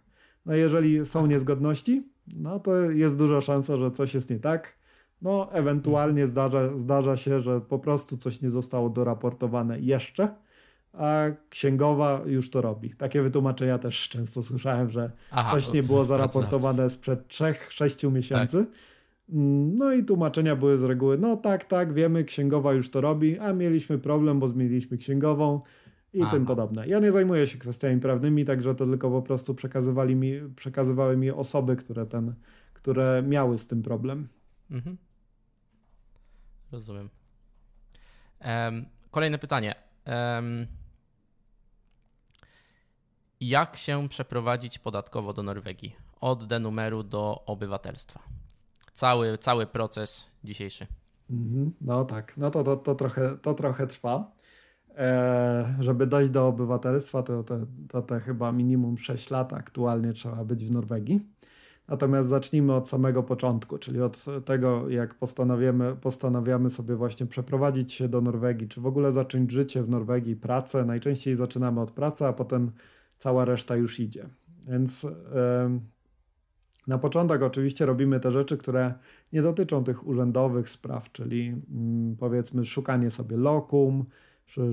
No 0.47 0.55
jeżeli 0.55 1.07
są 1.07 1.27
niezgodności, 1.27 2.09
no 2.37 2.61
to 2.61 2.81
jest 2.81 3.19
duża 3.19 3.41
szansa, 3.41 3.77
że 3.77 3.91
coś 3.91 4.15
jest 4.15 4.31
nie 4.31 4.39
tak. 4.39 4.82
No 5.23 5.53
ewentualnie 5.53 6.27
zdarza, 6.27 6.79
zdarza 6.79 7.17
się, 7.17 7.41
że 7.41 7.61
po 7.61 7.79
prostu 7.79 8.17
coś 8.17 8.41
nie 8.41 8.51
zostało 8.51 8.91
doraportowane 8.91 9.81
jeszcze, 9.81 10.35
a 10.93 11.25
księgowa 11.51 12.21
już 12.27 12.51
to 12.51 12.61
robi. 12.61 12.91
Takie 12.91 13.23
wytłumaczenia 13.23 13.79
też 13.79 14.09
często 14.09 14.43
słyszałem, 14.43 14.91
że 14.91 15.11
Aha, 15.31 15.51
coś 15.51 15.73
nie 15.73 15.83
było 15.83 16.05
zaraportowane 16.05 16.91
sprzed 16.91 17.29
3-6 17.29 18.13
miesięcy. 18.13 18.65
Tak 18.65 18.93
Mm, 19.33 19.79
no 19.79 19.93
i 19.93 20.05
tłumaczenia 20.05 20.57
były 20.57 20.79
z 20.79 20.83
reguły, 20.83 21.19
no 21.19 21.37
tak, 21.37 21.65
tak, 21.65 21.93
wiemy, 21.93 22.25
księgowa 22.25 22.73
już 22.73 22.91
to 22.91 23.01
robi, 23.01 23.39
a 23.39 23.53
mieliśmy 23.53 23.99
problem, 23.99 24.39
bo 24.39 24.49
zmieniliśmy 24.49 24.97
księgową 24.97 25.61
i 26.13 26.23
Aha. 26.23 26.31
tym 26.31 26.47
podobne. 26.47 26.89
Ja 26.89 26.99
nie 26.99 27.13
zajmuję 27.13 27.47
się 27.47 27.59
kwestiami 27.59 28.01
prawnymi, 28.01 28.45
także 28.45 28.75
to 28.75 28.87
tylko 28.87 29.11
po 29.11 29.23
prostu 29.23 29.55
przekazywali 29.55 30.17
mi, 30.17 30.33
przekazywały 30.57 31.17
mi 31.17 31.31
osoby, 31.31 31.77
które, 31.77 32.07
ten, 32.07 32.35
które 32.73 33.23
miały 33.27 33.59
z 33.59 33.67
tym 33.67 33.83
problem. 33.83 34.29
Mhm. 34.71 34.97
Rozumiem. 36.73 37.09
Um, 38.45 38.87
kolejne 39.11 39.39
pytanie. 39.39 39.75
Um, 40.07 40.67
jak 43.41 43.77
się 43.77 44.09
przeprowadzić 44.09 44.79
podatkowo 44.79 45.33
do 45.33 45.43
Norwegii? 45.43 45.97
Od 46.21 46.45
denumeru 46.45 47.03
do 47.03 47.43
obywatelstwa 47.47 48.21
cały, 48.93 49.39
cały 49.39 49.67
proces 49.67 50.31
dzisiejszy. 50.45 50.87
Mhm. 51.31 51.73
No 51.81 52.05
tak, 52.05 52.37
no 52.37 52.51
to, 52.51 52.65
to, 52.65 52.77
to, 52.77 52.95
trochę, 52.95 53.37
to 53.43 53.55
trochę 53.55 53.87
trwa. 53.87 54.33
E, 54.97 55.77
żeby 55.81 56.07
dojść 56.07 56.33
do 56.33 56.47
obywatelstwa, 56.47 57.23
to, 57.23 57.43
to, 57.43 57.59
to 57.89 58.03
te 58.03 58.21
chyba 58.21 58.53
minimum 58.53 58.99
6 58.99 59.31
lat 59.31 59.53
aktualnie 59.53 60.13
trzeba 60.13 60.45
być 60.45 60.65
w 60.65 60.71
Norwegii. 60.71 61.32
Natomiast 61.89 62.29
zacznijmy 62.29 62.75
od 62.75 62.89
samego 62.89 63.23
początku, 63.23 63.79
czyli 63.79 64.01
od 64.01 64.25
tego, 64.45 64.89
jak 64.89 65.15
postanawiamy, 65.15 65.97
postanawiamy 65.97 66.71
sobie 66.71 66.97
właśnie 66.97 67.27
przeprowadzić 67.27 67.93
się 67.93 68.09
do 68.09 68.21
Norwegii, 68.21 68.69
czy 68.69 68.81
w 68.81 68.87
ogóle 68.87 69.13
zacząć 69.13 69.51
życie 69.51 69.83
w 69.83 69.89
Norwegii, 69.89 70.37
pracę. 70.37 70.85
Najczęściej 70.85 71.37
zaczynamy 71.37 71.81
od 71.81 71.91
pracy, 71.91 72.27
a 72.27 72.33
potem 72.33 72.71
cała 73.19 73.45
reszta 73.45 73.77
już 73.77 74.01
idzie. 74.01 74.29
Więc 74.67 75.07
na 76.87 76.99
początek 76.99 77.43
oczywiście 77.43 77.87
robimy 77.87 78.21
te 78.21 78.31
rzeczy, 78.31 78.57
które 78.57 78.95
nie 79.33 79.43
dotyczą 79.43 79.85
tych 79.85 80.07
urzędowych 80.07 80.69
spraw, 80.69 81.13
czyli 81.13 81.63
mm, 81.71 82.17
powiedzmy 82.17 82.65
szukanie 82.65 83.11
sobie 83.11 83.37
lokum, 83.37 84.05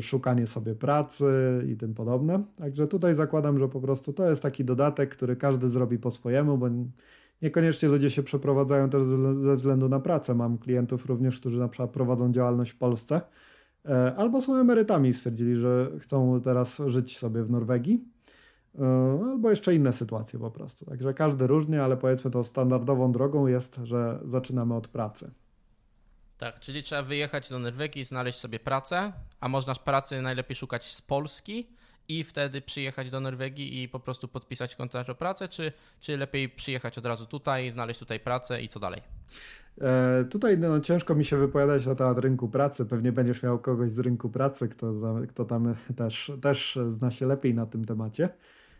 szukanie 0.01 0.47
sobie 0.47 0.75
pracy 0.75 1.63
i 1.67 1.77
tym 1.77 1.93
podobne. 1.93 2.43
Także 2.57 2.88
tutaj 2.88 3.15
zakładam, 3.15 3.59
że 3.59 3.67
po 3.69 3.82
prostu 3.82 4.13
to 4.13 4.30
jest 4.30 4.43
taki 4.43 4.65
dodatek, 4.65 5.09
który 5.09 5.36
każdy 5.36 5.69
zrobi 5.69 5.99
po 5.99 6.11
swojemu, 6.11 6.57
bo 6.57 6.67
niekoniecznie 7.41 7.89
ludzie 7.89 8.11
się 8.11 8.23
przeprowadzają 8.23 8.89
też 8.89 9.03
ze 9.43 9.55
względu 9.55 9.89
na 9.89 9.99
pracę. 9.99 10.36
Mam 10.36 10.57
klientów 10.57 11.05
również, 11.05 11.39
którzy 11.39 11.59
na 11.59 11.67
przykład 11.67 11.91
prowadzą 11.91 12.32
działalność 12.32 12.71
w 12.71 12.77
Polsce 12.77 13.21
e, 13.86 14.15
albo 14.15 14.41
są 14.41 14.55
emerytami 14.55 15.09
i 15.09 15.13
stwierdzili, 15.13 15.55
że 15.55 15.91
chcą 15.99 16.41
teraz 16.41 16.82
żyć 16.88 17.17
sobie 17.17 17.43
w 17.43 17.51
Norwegii 17.51 18.05
E, 18.80 19.19
albo 19.32 19.49
jeszcze 19.49 19.75
inne 19.75 19.93
sytuacje 19.93 20.39
po 20.39 20.51
prostu. 20.51 20.86
Także 20.86 21.13
każdy 21.13 21.47
różnie, 21.47 21.84
ale 21.84 21.97
powiedzmy 21.97 22.32
to 22.32 22.43
standardową 22.43 23.11
drogą 23.11 23.47
jest, 23.47 23.80
że 23.84 24.19
zaczynamy 24.23 24.75
od 24.75 24.88
pracy. 24.88 25.32
Tak, 26.39 26.59
czyli 26.59 26.83
trzeba 26.83 27.03
wyjechać 27.03 27.49
do 27.49 27.59
Norwegii, 27.59 28.05
znaleźć 28.05 28.37
sobie 28.37 28.59
pracę, 28.59 29.13
a 29.39 29.47
można 29.47 29.75
pracy 29.75 30.21
najlepiej 30.21 30.55
szukać 30.55 30.85
z 30.85 31.01
Polski 31.01 31.67
i 32.07 32.23
wtedy 32.23 32.61
przyjechać 32.61 33.11
do 33.11 33.19
Norwegii 33.19 33.83
i 33.83 33.89
po 33.89 33.99
prostu 33.99 34.27
podpisać 34.27 34.75
kontrakt 34.75 35.09
o 35.09 35.15
pracę, 35.15 35.47
czy, 35.47 35.71
czy 35.99 36.17
lepiej 36.17 36.49
przyjechać 36.49 36.97
od 36.97 37.05
razu 37.05 37.25
tutaj, 37.25 37.71
znaleźć 37.71 37.99
tutaj 37.99 38.19
pracę 38.19 38.61
i 38.61 38.69
co 38.69 38.79
dalej? 38.79 39.01
E, 39.81 40.25
tutaj 40.29 40.57
no, 40.57 40.79
ciężko 40.79 41.15
mi 41.15 41.25
się 41.25 41.37
wypowiadać 41.37 41.85
na 41.85 41.95
temat 41.95 42.17
rynku 42.17 42.49
pracy. 42.49 42.85
Pewnie 42.85 43.11
będziesz 43.11 43.43
miał 43.43 43.59
kogoś 43.59 43.91
z 43.91 43.99
rynku 43.99 44.29
pracy, 44.29 44.69
kto, 44.69 44.93
kto 45.29 45.45
tam 45.45 45.75
też, 45.95 46.31
też 46.41 46.79
zna 46.87 47.11
się 47.11 47.25
lepiej 47.25 47.53
na 47.53 47.65
tym 47.65 47.85
temacie. 47.85 48.29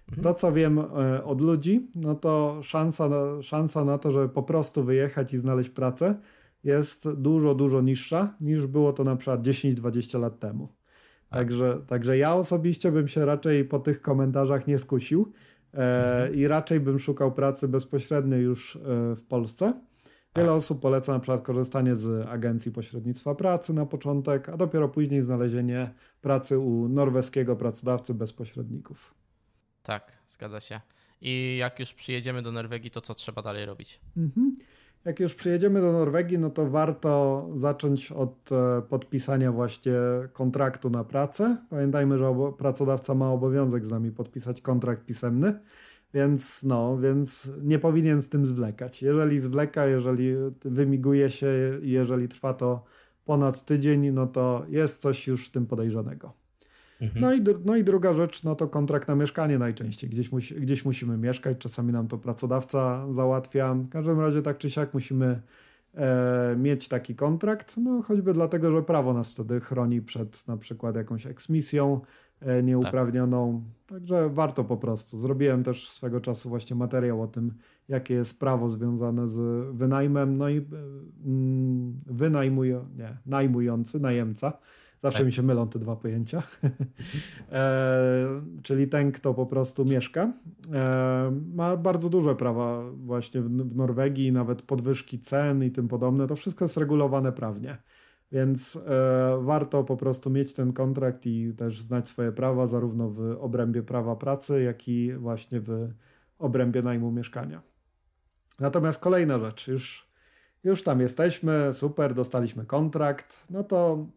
Mhm. 0.10 0.24
To, 0.24 0.34
co 0.34 0.52
wiem 0.52 0.80
e, 0.80 1.24
od 1.24 1.42
ludzi, 1.42 1.88
no 1.96 2.16
to 2.16 2.60
szansa, 2.64 3.10
szansa 3.42 3.86
na 3.86 3.98
to, 3.98 4.12
żeby 4.12 4.30
po 4.30 4.44
prostu 4.44 4.84
wyjechać 4.84 5.34
i 5.34 5.38
znaleźć 5.38 5.70
pracę 5.70 6.16
jest 6.64 7.14
dużo, 7.14 7.56
dużo 7.56 7.82
niższa 7.82 8.36
niż 8.42 8.68
było 8.68 8.94
to 8.94 9.04
na 9.04 9.16
przykład 9.16 9.42
10-20 9.42 10.20
lat 10.20 10.40
temu. 10.40 10.68
Tak. 10.68 11.40
Także, 11.40 11.82
także 11.88 12.18
ja 12.18 12.36
osobiście 12.36 12.92
bym 12.92 13.08
się 13.08 13.26
raczej 13.26 13.66
po 13.66 13.80
tych 13.80 14.02
komentarzach 14.02 14.68
nie 14.68 14.78
skusił 14.78 15.34
e, 15.74 15.78
mhm. 15.78 16.36
i 16.36 16.48
raczej 16.48 16.80
bym 16.80 17.00
szukał 17.00 17.32
pracy 17.32 17.68
bezpośrednio 17.68 18.38
już 18.38 18.76
e, 18.76 18.80
w 19.16 19.24
Polsce. 19.24 19.74
Wiele 20.36 20.48
tak. 20.48 20.58
osób 20.58 20.82
poleca 20.82 21.14
na 21.14 21.20
przykład 21.20 21.42
korzystanie 21.42 21.96
z 21.96 22.28
agencji 22.28 22.72
pośrednictwa 22.72 23.36
pracy 23.36 23.74
na 23.74 23.86
początek, 23.86 24.50
a 24.50 24.58
dopiero 24.58 24.90
później 24.90 25.22
znalezienie 25.22 25.94
pracy 26.22 26.60
u 26.60 26.90
norweskiego 26.90 27.56
pracodawcy 27.56 28.14
bez 28.14 28.34
pośredników. 28.34 29.14
Tak, 29.84 30.18
zgadza 30.28 30.60
się. 30.60 30.82
I 31.22 31.58
jak 31.60 31.80
już 31.80 31.94
przyjedziemy 31.94 32.42
do 32.42 32.52
Norwegii, 32.52 32.92
to 32.92 33.02
co 33.02 33.16
trzeba 33.16 33.42
dalej 33.42 33.66
robić? 33.66 34.00
Mhm. 34.18 34.58
Jak 35.06 35.20
już 35.20 35.36
przyjedziemy 35.36 35.82
do 35.82 35.92
Norwegii, 35.92 36.40
no 36.40 36.50
to 36.50 36.70
warto 36.70 37.46
zacząć 37.56 38.12
od 38.12 38.52
e, 38.52 38.82
podpisania 38.82 39.52
właśnie 39.52 39.94
kontraktu 40.34 40.90
na 40.90 41.04
pracę. 41.04 41.58
Pamiętajmy, 41.70 42.18
że 42.18 42.36
pracodawca 42.58 43.16
ma 43.16 43.32
obowiązek 43.32 43.86
z 43.86 43.92
nami 43.92 44.12
podpisać 44.12 44.62
kontrakt 44.62 45.06
pisemny, 45.06 45.60
więc 46.14 46.64
no, 46.64 46.98
więc 46.98 47.50
nie 47.64 47.80
powinien 47.80 48.22
z 48.22 48.30
tym 48.30 48.46
zwlekać. 48.46 49.02
Jeżeli 49.02 49.40
zwleka, 49.40 49.86
jeżeli 49.86 50.36
wymiguje 50.66 51.30
się, 51.30 51.48
jeżeli 51.82 52.28
trwa 52.28 52.54
to 52.54 52.84
ponad 53.26 53.66
tydzień, 53.66 54.12
no 54.12 54.28
to 54.28 54.66
jest 54.70 55.02
coś 55.02 55.28
już 55.28 55.48
w 55.48 55.52
tym 55.52 55.66
podejrzanego. 55.66 56.34
Mhm. 57.02 57.22
No, 57.22 57.34
i, 57.34 57.44
no 57.66 57.76
i 57.76 57.84
druga 57.84 58.14
rzecz, 58.14 58.44
no 58.44 58.56
to 58.56 58.68
kontrakt 58.68 59.08
na 59.08 59.16
mieszkanie 59.16 59.60
najczęściej. 59.60 60.10
Gdzieś, 60.10 60.32
musi, 60.32 60.56
gdzieś 60.56 60.86
musimy 60.86 61.18
mieszkać, 61.18 61.58
czasami 61.58 61.94
nam 61.94 62.08
to 62.08 62.18
pracodawca 62.18 63.14
załatwia. 63.14 63.74
W 63.74 63.90
każdym 63.90 64.20
razie 64.20 64.42
tak 64.42 64.58
czy 64.58 64.70
siak 64.70 64.94
musimy 64.94 65.42
e, 65.96 66.56
mieć 66.58 66.88
taki 66.88 67.16
kontrakt, 67.16 67.78
no 67.78 68.02
choćby 68.02 68.34
dlatego, 68.34 68.72
że 68.72 68.84
prawo 68.84 69.14
nas 69.14 69.34
wtedy 69.34 69.60
chroni 69.60 70.02
przed 70.02 70.48
na 70.48 70.58
przykład 70.58 70.96
jakąś 70.96 71.28
eksmisją 71.28 72.02
e, 72.42 72.64
nieuprawnioną. 72.64 73.64
Tak. 73.88 74.00
Także 74.00 74.30
warto 74.30 74.64
po 74.64 74.78
prostu. 74.78 75.18
Zrobiłem 75.18 75.64
też 75.64 75.90
swego 75.90 76.22
czasu 76.22 76.50
właśnie 76.50 76.76
materiał 76.76 77.22
o 77.22 77.28
tym, 77.28 77.54
jakie 77.88 78.14
jest 78.14 78.40
prawo 78.40 78.70
związane 78.70 79.28
z 79.28 79.68
wynajmem, 79.76 80.38
no 80.38 80.50
i 80.50 80.58
e, 80.58 80.62
mm, 81.26 82.00
wynajmują, 82.06 82.86
nie, 82.98 83.18
najmujący, 83.26 84.00
najemca 84.00 84.54
Zawsze 85.02 85.20
tak. 85.20 85.26
mi 85.26 85.32
się 85.32 85.44
mylą 85.44 85.68
te 85.68 85.80
dwa 85.80 85.96
pojęcia. 85.96 86.44
e, 87.52 88.42
czyli 88.64 88.88
ten, 88.88 89.12
kto 89.12 89.34
po 89.34 89.46
prostu 89.46 89.86
mieszka, 89.86 90.34
e, 90.74 91.32
ma 91.56 91.78
bardzo 91.78 92.10
duże 92.10 92.36
prawa 92.36 92.92
właśnie 92.92 93.42
w, 93.42 93.50
w 93.50 93.76
Norwegii, 93.76 94.32
nawet 94.32 94.62
podwyżki 94.62 95.20
cen 95.20 95.64
i 95.64 95.72
tym 95.72 95.88
podobne. 95.88 96.28
To 96.28 96.36
wszystko 96.36 96.66
jest 96.66 96.78
regulowane 96.78 97.32
prawnie. 97.32 97.78
Więc 98.32 98.76
e, 98.76 99.40
warto 99.42 99.84
po 99.84 99.98
prostu 99.98 100.30
mieć 100.30 100.54
ten 100.54 100.74
kontrakt 100.74 101.26
i 101.26 101.54
też 101.54 101.82
znać 101.82 102.08
swoje 102.08 102.32
prawa, 102.32 102.68
zarówno 102.68 103.10
w 103.10 103.38
obrębie 103.40 103.84
prawa 103.84 104.16
pracy, 104.16 104.64
jak 104.64 104.88
i 104.88 105.14
właśnie 105.14 105.60
w 105.60 105.90
obrębie 106.40 106.82
najmu 106.82 107.12
mieszkania. 107.12 107.62
Natomiast 108.60 109.00
kolejna 109.00 109.40
rzecz, 109.40 109.68
już, 109.68 110.10
już 110.64 110.84
tam 110.84 111.00
jesteśmy, 111.00 111.70
super, 111.74 112.14
dostaliśmy 112.14 112.66
kontrakt, 112.66 113.44
no 113.50 113.64
to 113.64 114.08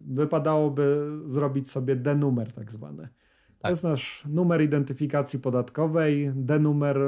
wypadałoby 0.00 1.10
zrobić 1.26 1.70
sobie 1.70 1.96
D-numer 1.96 2.52
tak 2.52 2.72
zwany. 2.72 3.02
To 3.02 3.62
tak. 3.62 3.70
jest 3.70 3.84
nasz 3.84 4.24
numer 4.28 4.62
identyfikacji 4.62 5.38
podatkowej. 5.38 6.32
D-numer, 6.34 6.98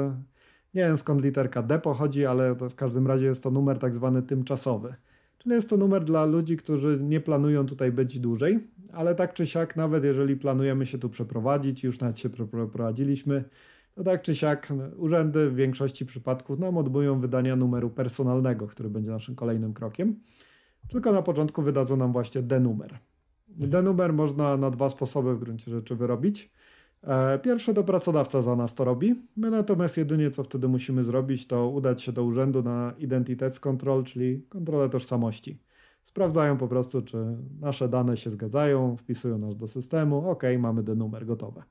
nie 0.73 0.81
wiem 0.81 0.97
skąd 0.97 1.23
literka 1.23 1.63
D 1.63 1.79
pochodzi, 1.79 2.25
ale 2.25 2.55
w 2.55 2.75
każdym 2.75 3.07
razie 3.07 3.25
jest 3.25 3.43
to 3.43 3.51
numer 3.51 3.79
tak 3.79 3.95
zwany 3.95 4.21
tymczasowy. 4.21 4.95
Czyli 5.37 5.55
jest 5.55 5.69
to 5.69 5.77
numer 5.77 6.03
dla 6.03 6.25
ludzi, 6.25 6.57
którzy 6.57 6.99
nie 7.01 7.19
planują 7.19 7.65
tutaj 7.65 7.91
być 7.91 8.19
dłużej, 8.19 8.67
ale 8.93 9.15
tak 9.15 9.33
czy 9.33 9.45
siak, 9.45 9.75
nawet 9.75 10.03
jeżeli 10.03 10.35
planujemy 10.35 10.85
się 10.85 10.97
tu 10.97 11.09
przeprowadzić, 11.09 11.83
już 11.83 11.99
nawet 11.99 12.19
się 12.19 12.29
przeprowadziliśmy, 12.29 13.43
to 13.95 14.03
tak 14.03 14.21
czy 14.21 14.35
siak 14.35 14.73
urzędy 14.97 15.49
w 15.49 15.55
większości 15.55 16.05
przypadków 16.05 16.59
nam 16.59 16.77
odbyją 16.77 17.19
wydania 17.19 17.55
numeru 17.55 17.89
personalnego, 17.89 18.67
który 18.67 18.89
będzie 18.89 19.11
naszym 19.11 19.35
kolejnym 19.35 19.73
krokiem. 19.73 20.15
Tylko 20.89 21.11
na 21.11 21.21
początku 21.21 21.61
wydadzą 21.61 21.97
nam 21.97 22.11
właśnie 22.11 22.41
denumer. 22.41 22.99
Denumer 23.47 24.13
można 24.13 24.57
na 24.57 24.69
dwa 24.69 24.89
sposoby 24.89 25.35
w 25.35 25.39
gruncie 25.39 25.71
rzeczy 25.71 25.95
wyrobić. 25.95 26.51
E, 27.03 27.39
pierwsze 27.39 27.73
to 27.73 27.83
pracodawca 27.83 28.41
za 28.41 28.55
nas 28.55 28.75
to 28.75 28.83
robi. 28.83 29.15
My 29.35 29.51
natomiast 29.51 29.97
jedynie 29.97 30.31
co 30.31 30.43
wtedy 30.43 30.67
musimy 30.67 31.03
zrobić, 31.03 31.47
to 31.47 31.67
udać 31.67 32.01
się 32.01 32.11
do 32.11 32.23
urzędu 32.23 32.63
na 32.63 32.93
Identitets 32.97 33.59
Control, 33.59 34.03
czyli 34.03 34.45
kontrolę 34.49 34.89
tożsamości. 34.89 35.59
Sprawdzają 36.03 36.57
po 36.57 36.67
prostu, 36.67 37.01
czy 37.01 37.17
nasze 37.59 37.89
dane 37.89 38.17
się 38.17 38.29
zgadzają, 38.29 38.97
wpisują 38.97 39.37
nas 39.37 39.57
do 39.57 39.67
systemu. 39.67 40.29
OK, 40.29 40.43
mamy 40.59 40.83
ten 40.83 40.97
numer 40.97 41.25
gotowe. 41.25 41.63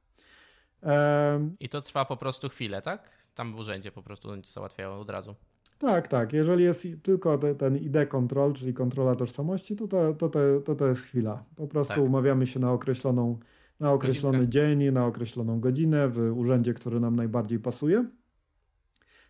I 1.60 1.68
to 1.68 1.80
trwa 1.80 2.04
po 2.04 2.16
prostu 2.16 2.48
chwilę, 2.48 2.82
tak? 2.82 3.10
Tam 3.34 3.52
w 3.52 3.58
urzędzie 3.58 3.92
po 3.92 4.02
prostu 4.02 4.28
załatwiają 4.46 4.92
od 4.92 5.10
razu. 5.10 5.34
Tak, 5.80 6.08
tak. 6.08 6.32
Jeżeli 6.32 6.64
jest 6.64 6.86
tylko 7.02 7.38
ten 7.38 7.76
ID 7.76 7.96
control, 8.08 8.52
czyli 8.52 8.74
kontrola 8.74 9.16
tożsamości, 9.16 9.76
to 9.76 9.88
to, 9.88 10.14
to, 10.14 10.28
to, 10.28 10.40
to, 10.64 10.74
to 10.74 10.86
jest 10.86 11.02
chwila. 11.02 11.44
Po 11.56 11.66
prostu 11.66 11.94
tak. 11.94 12.04
umawiamy 12.04 12.46
się 12.46 12.60
na 12.60 12.72
określoną 12.72 13.38
na 13.80 13.92
określony 13.92 14.38
Godzinkę. 14.38 14.52
dzień, 14.52 14.92
na 14.92 15.06
określoną 15.06 15.60
godzinę 15.60 16.08
w 16.08 16.32
urzędzie, 16.36 16.74
który 16.74 17.00
nam 17.00 17.16
najbardziej 17.16 17.58
pasuje. 17.58 18.04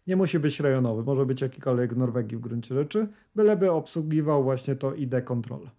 Nie 0.07 0.16
musi 0.16 0.38
być 0.38 0.61
rejonowy, 0.61 1.03
może 1.03 1.26
być 1.26 1.40
jakikolwiek 1.40 1.94
w 1.94 1.96
Norwegii 1.96 2.36
w 2.36 2.40
gruncie 2.40 2.74
rzeczy, 2.74 3.09
byleby 3.34 3.70
obsługiwał 3.70 4.42
właśnie 4.42 4.76
to 4.76 4.94
ID 4.94 5.14
control. 5.24 5.70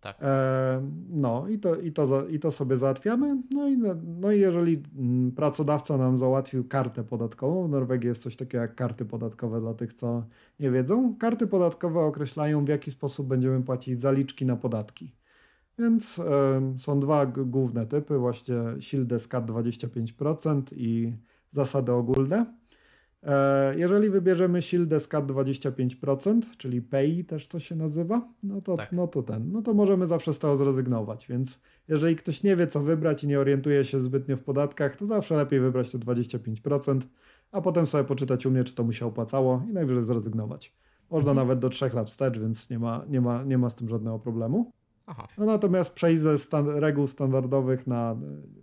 Tak. 0.00 0.16
E, 0.22 0.82
no 1.10 1.48
i 1.48 1.58
to, 1.58 1.76
i, 1.76 1.92
to, 1.92 2.28
i 2.28 2.38
to 2.38 2.50
sobie 2.50 2.76
załatwiamy. 2.76 3.42
No 3.50 3.68
i, 3.68 3.76
no 4.20 4.32
i 4.32 4.40
jeżeli 4.40 4.82
mm, 4.98 5.32
pracodawca 5.32 5.96
nam 5.96 6.18
załatwił 6.18 6.68
kartę 6.68 7.04
podatkową, 7.04 7.66
w 7.66 7.70
Norwegii 7.70 8.08
jest 8.08 8.22
coś 8.22 8.36
takiego 8.36 8.62
jak 8.62 8.74
karty 8.74 9.04
podatkowe 9.04 9.60
dla 9.60 9.74
tych, 9.74 9.94
co 9.94 10.24
nie 10.60 10.70
wiedzą. 10.70 11.16
Karty 11.18 11.46
podatkowe 11.46 12.00
określają, 12.00 12.64
w 12.64 12.68
jaki 12.68 12.90
sposób 12.90 13.26
będziemy 13.26 13.62
płacić 13.62 14.00
zaliczki 14.00 14.46
na 14.46 14.56
podatki. 14.56 15.12
Więc 15.78 16.20
są 16.78 17.00
dwa 17.00 17.26
główne 17.26 17.86
typy, 17.86 18.18
właśnie 18.18 18.54
SILD-SCAT 18.80 19.46
25% 19.46 20.62
i 20.76 21.12
zasady 21.50 21.92
ogólne. 21.92 22.59
E, 23.22 23.78
jeżeli 23.78 24.10
wybierzemy 24.10 24.62
SILD-SCAT 24.62 25.26
25%, 25.26 26.40
czyli 26.56 26.82
PEI 26.82 27.24
też 27.24 27.48
to 27.48 27.60
się 27.60 27.76
nazywa, 27.76 28.28
no 28.42 28.60
to, 28.60 28.76
tak. 28.76 28.92
no 28.92 29.08
to 29.08 29.22
ten, 29.22 29.52
no 29.52 29.62
to 29.62 29.74
możemy 29.74 30.06
zawsze 30.06 30.32
z 30.32 30.38
tego 30.38 30.56
zrezygnować, 30.56 31.26
więc 31.28 31.60
jeżeli 31.88 32.16
ktoś 32.16 32.42
nie 32.42 32.56
wie 32.56 32.66
co 32.66 32.80
wybrać 32.80 33.24
i 33.24 33.28
nie 33.28 33.40
orientuje 33.40 33.84
się 33.84 34.00
zbytnio 34.00 34.36
w 34.36 34.42
podatkach, 34.42 34.96
to 34.96 35.06
zawsze 35.06 35.36
lepiej 35.36 35.60
wybrać 35.60 35.92
te 35.92 35.98
25%, 35.98 37.00
a 37.52 37.60
potem 37.60 37.86
sobie 37.86 38.04
poczytać 38.04 38.46
u 38.46 38.50
mnie, 38.50 38.64
czy 38.64 38.74
to 38.74 38.84
mu 38.84 38.92
się 38.92 39.06
opłacało 39.06 39.62
i 39.70 39.72
najwyżej 39.72 40.04
zrezygnować. 40.04 40.74
Można 41.10 41.30
mhm. 41.30 41.48
nawet 41.48 41.58
do 41.58 41.68
3 41.68 41.90
lat 41.94 42.06
wstecz, 42.06 42.38
więc 42.38 42.70
nie 42.70 42.78
ma, 42.78 43.04
nie 43.08 43.20
ma, 43.20 43.44
nie 43.44 43.58
ma 43.58 43.70
z 43.70 43.74
tym 43.74 43.88
żadnego 43.88 44.18
problemu. 44.18 44.72
No 45.38 45.46
natomiast 45.46 45.92
przejść 45.92 46.22
ze 46.22 46.38
stan 46.38 46.68
reguł 46.68 47.06
standardowych 47.06 47.86
na 47.86 48.16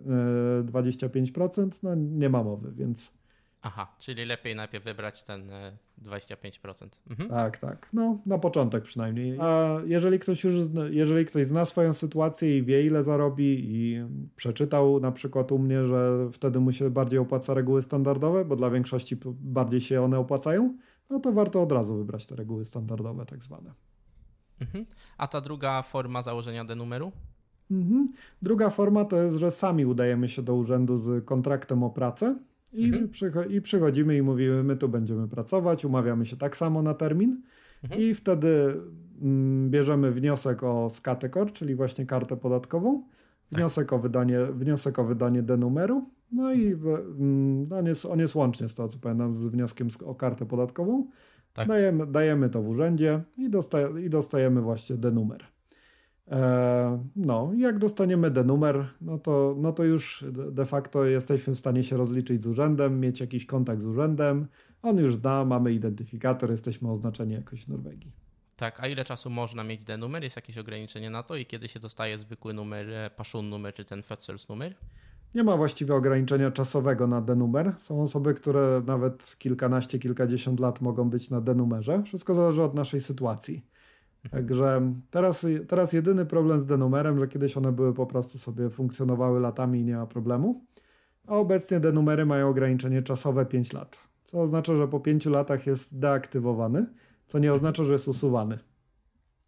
y, 0.09 0.13
e, 0.59 0.63
25% 0.63 1.69
no 1.83 1.95
nie 1.95 2.29
ma 2.29 2.43
mowy, 2.43 2.71
więc. 2.71 3.16
Aha, 3.67 3.87
czyli 3.99 4.25
lepiej 4.25 4.55
najpierw 4.55 4.83
wybrać 4.83 5.23
ten 5.23 5.51
25%. 6.01 6.83
E, 6.83 6.87
mhm. 7.09 7.29
Tak, 7.29 7.57
tak. 7.57 7.89
No, 7.93 8.19
na 8.25 8.37
początek 8.37 8.83
przynajmniej. 8.83 9.37
A 9.39 9.77
jeżeli 9.85 10.19
ktoś 10.19 10.43
już, 10.43 10.55
jeżeli 10.89 11.25
ktoś 11.25 11.45
zna 11.45 11.65
swoją 11.65 11.93
sytuację 11.93 12.57
i 12.57 12.63
wie, 12.63 12.85
ile 12.85 13.03
zarobi 13.03 13.59
i 13.59 14.01
przeczytał 14.35 14.99
na 14.99 15.11
przykład 15.11 15.51
u 15.51 15.59
mnie, 15.59 15.85
że 15.85 16.29
wtedy 16.31 16.59
mu 16.59 16.71
się 16.71 16.89
bardziej 16.89 17.19
opłaca 17.19 17.53
reguły 17.53 17.81
standardowe, 17.81 18.45
bo 18.45 18.55
dla 18.55 18.69
większości 18.69 19.17
bardziej 19.39 19.81
się 19.81 20.01
one 20.01 20.19
opłacają, 20.19 20.77
no 21.09 21.19
to 21.19 21.31
warto 21.31 21.61
od 21.61 21.71
razu 21.71 21.97
wybrać 21.97 22.25
te 22.25 22.35
reguły 22.35 22.65
standardowe, 22.65 23.25
tak 23.25 23.43
zwane. 23.43 23.73
Mhm. 24.61 24.85
A 25.17 25.27
ta 25.27 25.41
druga 25.41 25.81
forma 25.81 26.21
założenia 26.21 26.65
denumeru? 26.65 27.11
Mhm. 27.71 28.13
Druga 28.41 28.69
forma 28.69 29.05
to 29.05 29.17
jest, 29.17 29.37
że 29.37 29.51
sami 29.51 29.85
udajemy 29.85 30.29
się 30.29 30.41
do 30.41 30.55
urzędu 30.55 30.97
z 30.97 31.25
kontraktem 31.25 31.83
o 31.83 31.89
pracę 31.89 32.35
i, 32.73 32.85
mhm. 32.85 33.07
przycho- 33.07 33.51
i 33.51 33.61
przychodzimy 33.61 34.17
i 34.17 34.21
mówimy, 34.21 34.63
my 34.63 34.77
tu 34.77 34.89
będziemy 34.89 35.27
pracować, 35.27 35.85
umawiamy 35.85 36.25
się 36.25 36.37
tak 36.37 36.57
samo 36.57 36.81
na 36.81 36.93
termin 36.93 37.41
mhm. 37.83 38.01
i 38.01 38.13
wtedy 38.13 38.81
mm, 39.21 39.69
bierzemy 39.69 40.11
wniosek 40.11 40.63
o 40.63 40.89
skatekor, 40.89 41.51
czyli 41.51 41.75
właśnie 41.75 42.05
kartę 42.05 42.37
podatkową, 42.37 43.03
tak. 43.49 43.59
wniosek, 43.59 43.93
o 43.93 43.99
wydanie, 43.99 44.39
wniosek 44.45 44.99
o 44.99 45.03
wydanie 45.03 45.43
denumeru, 45.43 46.09
no 46.31 46.53
i 46.53 46.75
w, 46.75 46.87
mm, 46.87 47.73
on, 47.73 47.85
jest, 47.85 48.05
on 48.05 48.19
jest 48.19 48.35
łącznie 48.35 48.69
z 48.69 48.75
to, 48.75 48.87
co 48.87 48.99
pamiętam, 48.99 49.35
z 49.35 49.47
wnioskiem 49.47 49.87
o 50.05 50.15
kartę 50.15 50.45
podatkową. 50.45 51.07
Tak. 51.53 51.67
Dajemy, 51.67 52.07
dajemy 52.07 52.49
to 52.49 52.61
w 52.61 52.67
urzędzie 52.67 53.21
i, 53.37 53.49
dostaje, 53.49 54.05
i 54.05 54.09
dostajemy 54.09 54.61
właśnie 54.61 54.97
denumer. 54.97 55.56
E, 56.31 57.05
no, 57.15 57.51
jak 57.57 57.79
dostaniemy 57.79 58.31
denumer, 58.31 58.85
no 59.01 59.17
to, 59.17 59.55
no 59.57 59.73
to 59.73 59.83
już 59.83 60.25
de 60.51 60.65
facto 60.65 61.05
jesteśmy 61.05 61.55
w 61.55 61.59
stanie 61.59 61.83
się 61.83 61.97
rozliczyć 61.97 62.43
z 62.43 62.47
urzędem, 62.47 62.99
mieć 62.99 63.19
jakiś 63.19 63.45
kontakt 63.45 63.81
z 63.81 63.85
urzędem. 63.85 64.47
On 64.81 64.97
już 64.97 65.15
zna, 65.15 65.45
mamy 65.45 65.73
identyfikator, 65.73 66.51
jesteśmy 66.51 66.91
oznaczeni 66.91 67.33
jakoś 67.33 67.63
w 67.63 67.67
Norwegii. 67.67 68.11
Tak, 68.55 68.79
a 68.79 68.87
ile 68.87 69.05
czasu 69.05 69.29
można 69.29 69.63
mieć 69.63 69.83
denumer? 69.83 70.23
Jest 70.23 70.35
jakieś 70.35 70.57
ograniczenie 70.57 71.09
na 71.09 71.23
to 71.23 71.35
i 71.35 71.45
kiedy 71.45 71.67
się 71.67 71.79
dostaje 71.79 72.17
zwykły 72.17 72.53
numer, 72.53 72.89
e, 72.89 73.09
paszun 73.09 73.49
numer 73.49 73.73
czy 73.73 73.85
ten 73.85 74.03
Fetzels 74.03 74.49
numer? 74.49 74.75
Nie 75.35 75.43
ma 75.43 75.57
właściwie 75.57 75.95
ograniczenia 75.95 76.51
czasowego 76.51 77.07
na 77.07 77.21
denumer. 77.21 77.73
Są 77.77 78.01
osoby, 78.01 78.33
które 78.33 78.81
nawet 78.85 79.35
kilkanaście, 79.39 79.99
kilkadziesiąt 79.99 80.59
lat 80.59 80.81
mogą 80.81 81.09
być 81.09 81.29
na 81.29 81.41
denumerze. 81.41 82.03
Wszystko 82.03 82.33
zależy 82.33 82.61
od 82.63 82.73
naszej 82.73 82.99
sytuacji. 82.99 83.65
Także 84.31 84.93
teraz, 85.11 85.45
teraz 85.67 85.93
jedyny 85.93 86.25
problem 86.25 86.59
z 86.59 86.65
denumerem, 86.65 87.19
że 87.19 87.27
kiedyś 87.27 87.57
one 87.57 87.71
były 87.71 87.93
po 87.93 88.05
prostu 88.05 88.37
sobie 88.37 88.69
funkcjonowały 88.69 89.39
latami 89.39 89.79
i 89.79 89.83
nie 89.83 89.95
ma 89.95 90.05
problemu. 90.05 90.65
A 91.27 91.35
obecnie 91.35 91.79
denumery 91.79 92.25
mają 92.25 92.49
ograniczenie 92.49 93.01
czasowe 93.01 93.45
5 93.45 93.73
lat. 93.73 93.97
Co 94.23 94.41
oznacza, 94.41 94.75
że 94.75 94.87
po 94.87 94.99
5 94.99 95.25
latach 95.25 95.67
jest 95.67 95.99
deaktywowany, 95.99 96.85
co 97.27 97.39
nie 97.39 97.53
oznacza, 97.53 97.83
że 97.83 97.91
jest 97.91 98.07
usuwany. 98.07 98.59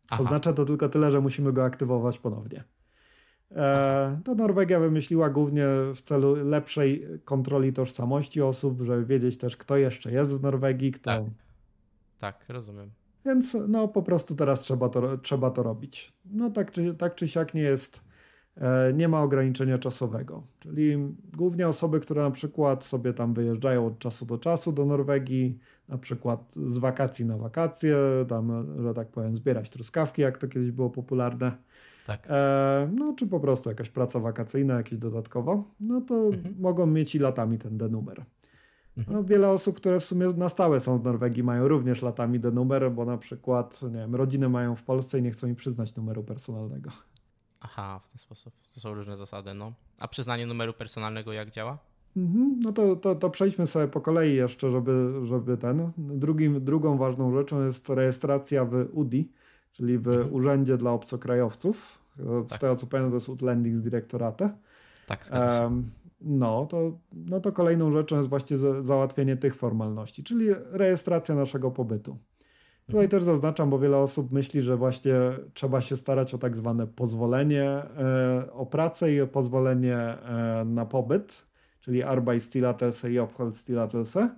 Aha. 0.10 0.24
Oznacza 0.24 0.54
to 0.54 0.66
tylko 0.66 0.90
tyle, 0.90 1.12
że 1.12 1.22
musimy 1.22 1.54
go 1.54 1.64
aktywować 1.64 2.20
ponownie. 2.20 2.64
E, 3.52 4.20
to 4.26 4.36
Norwegia 4.36 4.80
wymyśliła 4.80 5.30
głównie 5.30 5.66
w 5.96 6.02
celu 6.02 6.36
lepszej 6.36 7.08
kontroli 7.26 7.74
tożsamości 7.74 8.42
osób, 8.42 8.82
żeby 8.82 9.06
wiedzieć 9.06 9.38
też, 9.38 9.58
kto 9.58 9.78
jeszcze 9.78 10.12
jest 10.12 10.36
w 10.36 10.42
Norwegii, 10.42 10.92
kto. 10.92 11.12
Tak, 11.12 11.24
tak 12.20 12.50
rozumiem. 12.50 12.92
Więc 13.26 13.58
no 13.68 13.88
po 13.88 14.04
prostu 14.04 14.36
teraz 14.36 14.60
trzeba 14.60 14.90
to, 14.90 15.18
trzeba 15.18 15.52
to 15.52 15.64
robić. 15.64 16.14
No 16.26 16.50
tak 16.50 16.72
czy, 16.72 16.94
tak 16.94 17.16
czy 17.16 17.28
siak 17.28 17.54
nie 17.54 17.62
jest, 17.62 18.02
e, 18.58 18.94
nie 18.94 19.08
ma 19.08 19.22
ograniczenia 19.22 19.78
czasowego. 19.78 20.44
Czyli 20.60 20.98
głównie 21.38 21.68
osoby, 21.68 22.00
które 22.00 22.22
na 22.22 22.32
przykład 22.32 22.86
sobie 22.86 23.14
tam 23.14 23.34
wyjeżdżają 23.34 23.86
od 23.86 24.00
czasu 24.00 24.26
do 24.26 24.38
czasu 24.38 24.72
do 24.72 24.86
Norwegii, 24.86 25.60
na 25.88 25.98
przykład 25.98 26.54
z 26.54 26.78
wakacji 26.78 27.26
na 27.26 27.38
wakacje, 27.38 27.96
tam, 28.30 28.68
że 28.84 28.94
tak 28.94 29.08
powiem, 29.08 29.36
zbierać 29.36 29.70
truskawki, 29.70 30.22
jak 30.22 30.38
to 30.38 30.48
kiedyś 30.48 30.72
było 30.72 30.90
popularne 30.90 31.58
tak. 32.10 32.28
E, 32.30 32.90
no, 32.94 33.14
czy 33.14 33.28
po 33.28 33.40
prostu 33.40 33.70
jakaś 33.70 33.90
praca 33.90 34.20
wakacyjna, 34.20 34.74
jakieś 34.74 35.00
dodatkowo, 35.00 35.64
no 35.80 36.02
to 36.02 36.16
mhm. 36.16 36.56
mogą 36.60 36.86
mieć 36.86 37.16
i 37.16 37.20
latami 37.20 37.58
ten 37.58 37.78
denumer. 37.78 38.20
Mhm. 38.20 38.39
No, 39.08 39.24
wiele 39.24 39.50
osób, 39.50 39.76
które 39.76 40.00
w 40.00 40.06
sumie 40.06 40.28
na 40.28 40.50
stałe 40.50 40.80
są 40.80 40.98
w 40.98 41.04
Norwegii, 41.04 41.44
mają 41.44 41.68
również 41.68 42.02
latami 42.02 42.40
denumer, 42.40 42.92
bo 42.92 43.06
na 43.06 43.18
przykład, 43.18 43.82
nie 43.84 43.90
wiem, 43.90 44.16
rodziny 44.16 44.50
mają 44.50 44.76
w 44.76 44.84
Polsce 44.84 45.20
i 45.20 45.22
nie 45.22 45.32
chcą 45.32 45.48
im 45.48 45.56
przyznać 45.56 45.96
numeru 45.96 46.24
personalnego. 46.24 46.90
Aha, 47.60 48.00
w 48.04 48.08
ten 48.10 48.18
sposób. 48.18 48.54
To 48.74 48.80
są 48.80 48.94
różne 48.94 49.18
zasady, 49.18 49.54
no. 49.54 49.74
A 50.00 50.08
przyznanie 50.08 50.46
numeru 50.46 50.74
personalnego 50.74 51.34
jak 51.34 51.52
działa? 51.52 51.78
Mhm, 52.18 52.60
no 52.60 52.74
to, 52.74 52.96
to, 52.96 53.16
to 53.16 53.30
przejdźmy 53.30 53.68
sobie 53.68 53.88
po 53.88 54.02
kolei 54.02 54.36
jeszcze, 54.36 54.72
żeby, 54.72 55.14
żeby 55.24 55.58
ten. 55.58 55.92
Drugim, 55.98 56.64
drugą 56.64 56.98
ważną 56.98 57.34
rzeczą 57.34 57.66
jest 57.66 57.90
rejestracja 57.90 58.66
w 58.66 58.90
UDI, 58.94 59.32
czyli 59.72 59.98
w 59.98 60.08
mhm. 60.08 60.34
Urzędzie 60.34 60.78
dla 60.78 60.92
Obcokrajowców. 60.92 62.00
Z 62.46 62.50
tak. 62.50 62.60
tego 62.60 62.76
co 62.76 62.88
pamiętam, 62.88 63.12
to 63.12 63.16
jest 63.16 63.30
Utlandings 63.30 63.82
Direktorate. 63.82 64.50
Tak, 65.08 65.26
zgadza 65.26 65.58
się. 65.58 65.84
No 66.22 66.66
to, 66.66 67.00
no 67.14 67.40
to 67.40 67.52
kolejną 67.52 67.92
rzeczą 67.92 68.18
jest 68.18 68.30
właśnie 68.30 68.58
załatwienie 68.82 69.38
tych 69.38 69.56
formalności, 69.56 70.24
czyli 70.24 70.48
rejestracja 70.72 71.36
naszego 71.36 71.72
pobytu. 71.72 72.18
Tutaj 72.86 73.06
mhm. 73.06 73.10
też 73.10 73.24
zaznaczam, 73.24 73.70
bo 73.70 73.80
wiele 73.80 73.98
osób 73.98 74.32
myśli, 74.32 74.62
że 74.62 74.78
właśnie 74.78 75.14
trzeba 75.54 75.82
się 75.82 75.98
starać 75.98 76.34
o 76.34 76.38
tak 76.38 76.58
zwane 76.58 76.88
pozwolenie 76.88 77.64
e, 77.64 78.52
o 78.54 78.66
pracę 78.66 79.14
i 79.14 79.22
o 79.22 79.28
pozwolenie 79.28 79.98
e, 79.98 80.66
na 80.66 80.86
pobyt, 80.86 81.46
czyli 81.82 82.04
Arbeitstilatelse 82.04 83.12
i 83.12 83.20
Opholdstillatelse. 83.20 84.30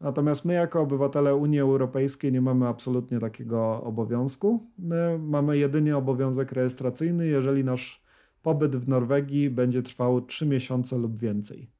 Natomiast 0.00 0.44
my, 0.44 0.54
jako 0.54 0.80
obywatele 0.80 1.34
Unii 1.34 1.60
Europejskiej, 1.60 2.32
nie 2.32 2.40
mamy 2.40 2.68
absolutnie 2.68 3.18
takiego 3.18 3.82
obowiązku. 3.82 4.66
My 4.78 5.18
mamy 5.18 5.58
jedynie 5.58 5.96
obowiązek 5.96 6.52
rejestracyjny, 6.52 7.26
jeżeli 7.26 7.64
nasz 7.64 8.05
pobyt 8.42 8.76
w 8.76 8.88
Norwegii 8.88 9.50
będzie 9.50 9.82
trwał 9.82 10.20
3 10.20 10.46
miesiące 10.46 10.98
lub 10.98 11.18
więcej. 11.18 11.70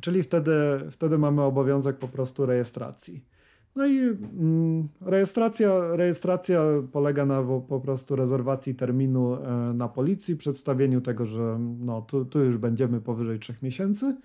Czyli 0.00 0.22
wtedy, 0.22 0.52
wtedy 0.90 1.18
mamy 1.18 1.42
obowiązek 1.42 1.98
po 1.98 2.08
prostu 2.08 2.46
rejestracji. 2.46 3.24
No 3.76 3.86
i 3.86 3.98
mm, 3.98 4.88
rejestracja, 5.00 5.96
rejestracja 5.96 6.62
polega 6.92 7.26
na 7.26 7.42
po 7.68 7.80
prostu 7.80 8.16
rezerwacji 8.16 8.74
terminu 8.74 9.34
e, 9.34 9.72
na 9.74 9.88
policji, 9.88 10.36
przedstawieniu 10.36 11.00
tego, 11.00 11.24
że 11.24 11.58
no, 11.78 12.02
tu, 12.02 12.24
tu 12.24 12.44
już 12.44 12.58
będziemy 12.58 13.00
powyżej 13.00 13.38
3 13.38 13.54
miesięcy 13.62 14.16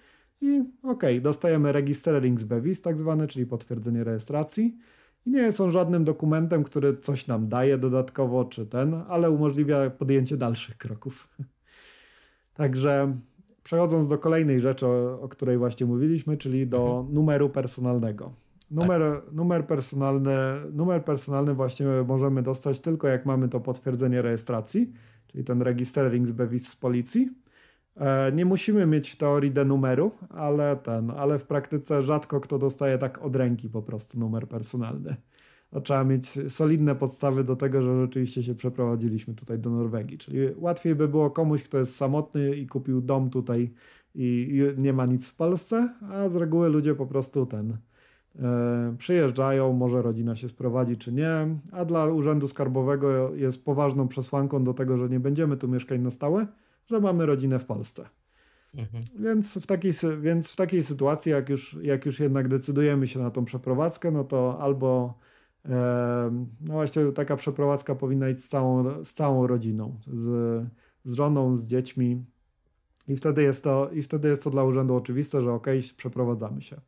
i 0.41 0.63
okej, 0.83 0.93
okay, 0.93 1.21
dostajemy 1.21 1.71
Registering 1.71 2.39
z 2.39 2.43
Bevis 2.43 2.81
tak 2.81 2.99
zwane, 2.99 3.27
czyli 3.27 3.45
potwierdzenie 3.45 4.03
rejestracji 4.03 4.77
i 5.25 5.31
nie 5.31 5.51
są 5.51 5.69
żadnym 5.69 6.03
dokumentem, 6.03 6.63
który 6.63 6.97
coś 6.97 7.27
nam 7.27 7.49
daje 7.49 7.77
dodatkowo 7.77 8.45
czy 8.45 8.65
ten, 8.65 9.01
ale 9.07 9.31
umożliwia 9.31 9.89
podjęcie 9.89 10.37
dalszych 10.37 10.77
kroków. 10.77 11.29
Także 12.53 13.17
przechodząc 13.63 14.07
do 14.07 14.17
kolejnej 14.17 14.59
rzeczy, 14.59 14.87
o, 14.87 15.21
o 15.21 15.29
której 15.29 15.57
właśnie 15.57 15.85
mówiliśmy, 15.85 16.37
czyli 16.37 16.67
do 16.67 16.97
mhm. 16.97 17.13
numeru 17.13 17.49
personalnego. 17.49 18.33
Numer, 18.71 19.01
tak. 19.01 19.33
numer, 19.33 19.67
personalny, 19.67 20.37
numer 20.73 21.05
personalny 21.05 21.53
właśnie 21.53 21.85
możemy 22.07 22.41
dostać 22.43 22.79
tylko 22.79 23.07
jak 23.07 23.25
mamy 23.25 23.49
to 23.49 23.59
potwierdzenie 23.59 24.21
rejestracji, 24.21 24.93
czyli 25.27 25.43
ten 25.43 25.61
registering 25.61 26.27
z 26.27 26.31
Bevis 26.31 26.67
z 26.67 26.75
policji. 26.75 27.44
E, 27.95 28.31
nie 28.31 28.45
musimy 28.45 28.85
mieć 28.85 29.09
w 29.09 29.15
teorii 29.15 29.51
numeru, 29.65 30.11
ale 30.29 30.75
ten, 30.75 31.11
ale 31.11 31.39
w 31.39 31.45
praktyce 31.45 32.03
rzadko 32.03 32.41
kto 32.41 32.59
dostaje 32.59 32.97
tak 32.97 33.21
od 33.21 33.35
ręki 33.35 33.69
po 33.69 33.81
prostu 33.81 34.19
numer 34.19 34.47
personalny. 34.47 35.15
To 35.69 35.81
trzeba 35.81 36.03
mieć 36.03 36.51
solidne 36.51 36.95
podstawy 36.95 37.43
do 37.43 37.55
tego, 37.55 37.81
że 37.81 38.01
rzeczywiście 38.01 38.43
się 38.43 38.55
przeprowadziliśmy 38.55 39.33
tutaj 39.33 39.59
do 39.59 39.69
Norwegii. 39.69 40.17
Czyli 40.17 40.39
łatwiej 40.55 40.95
by 40.95 41.07
było 41.07 41.31
komuś, 41.31 41.63
kto 41.63 41.77
jest 41.77 41.95
samotny 41.95 42.55
i 42.55 42.67
kupił 42.67 43.01
dom 43.01 43.29
tutaj 43.29 43.73
i 44.15 44.59
nie 44.77 44.93
ma 44.93 45.05
nic 45.05 45.31
w 45.31 45.35
Polsce, 45.35 45.93
a 46.11 46.29
z 46.29 46.35
reguły 46.35 46.69
ludzie 46.69 46.95
po 46.95 47.05
prostu 47.05 47.45
ten 47.45 47.77
E, 48.39 48.95
przyjeżdżają, 48.97 49.73
może 49.73 50.01
rodzina 50.01 50.35
się 50.35 50.49
sprowadzi 50.49 50.97
czy 50.97 51.13
nie, 51.13 51.57
a 51.71 51.85
dla 51.85 52.05
Urzędu 52.05 52.47
Skarbowego 52.47 53.35
jest 53.35 53.65
poważną 53.65 54.07
przesłanką 54.07 54.63
do 54.63 54.73
tego, 54.73 54.97
że 54.97 55.09
nie 55.09 55.19
będziemy 55.19 55.57
tu 55.57 55.67
mieszkać 55.67 56.01
na 56.01 56.09
stałe, 56.09 56.47
że 56.85 56.99
mamy 56.99 57.25
rodzinę 57.25 57.59
w 57.59 57.65
Polsce. 57.65 58.09
Mhm. 58.77 59.03
Więc, 59.19 59.57
w 59.57 59.67
takiej, 59.67 59.91
więc 60.21 60.53
w 60.53 60.55
takiej 60.55 60.83
sytuacji, 60.83 61.31
jak 61.31 61.49
już, 61.49 61.77
jak 61.81 62.05
już 62.05 62.19
jednak 62.19 62.47
decydujemy 62.47 63.07
się 63.07 63.19
na 63.19 63.31
tą 63.31 63.45
przeprowadzkę, 63.45 64.11
no 64.11 64.23
to 64.23 64.57
albo 64.61 65.19
e, 65.65 66.45
no 66.61 66.73
właśnie 66.73 67.11
taka 67.11 67.35
przeprowadzka 67.35 67.95
powinna 67.95 68.29
iść 68.29 68.39
z 68.39 68.47
całą, 68.47 69.03
z 69.03 69.13
całą 69.13 69.47
rodziną, 69.47 69.99
z, 70.07 70.27
z 71.03 71.13
żoną, 71.13 71.57
z 71.57 71.67
dziećmi. 71.67 72.25
I 73.07 73.15
wtedy, 73.15 73.43
jest 73.43 73.63
to, 73.63 73.89
I 73.93 74.01
wtedy 74.01 74.27
jest 74.27 74.43
to 74.43 74.49
dla 74.49 74.63
urzędu 74.63 74.95
oczywiste, 74.95 75.41
że 75.41 75.51
ok, 75.51 75.67
przeprowadzamy 75.97 76.61
się. 76.61 76.81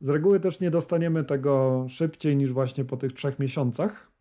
Z 0.00 0.08
reguły 0.08 0.40
też 0.40 0.60
nie 0.60 0.70
dostaniemy 0.70 1.24
tego 1.24 1.84
szybciej 1.88 2.36
niż 2.36 2.52
właśnie 2.52 2.84
po 2.84 2.96
tych 2.96 3.12
trzech 3.12 3.38
miesiącach. 3.38 4.13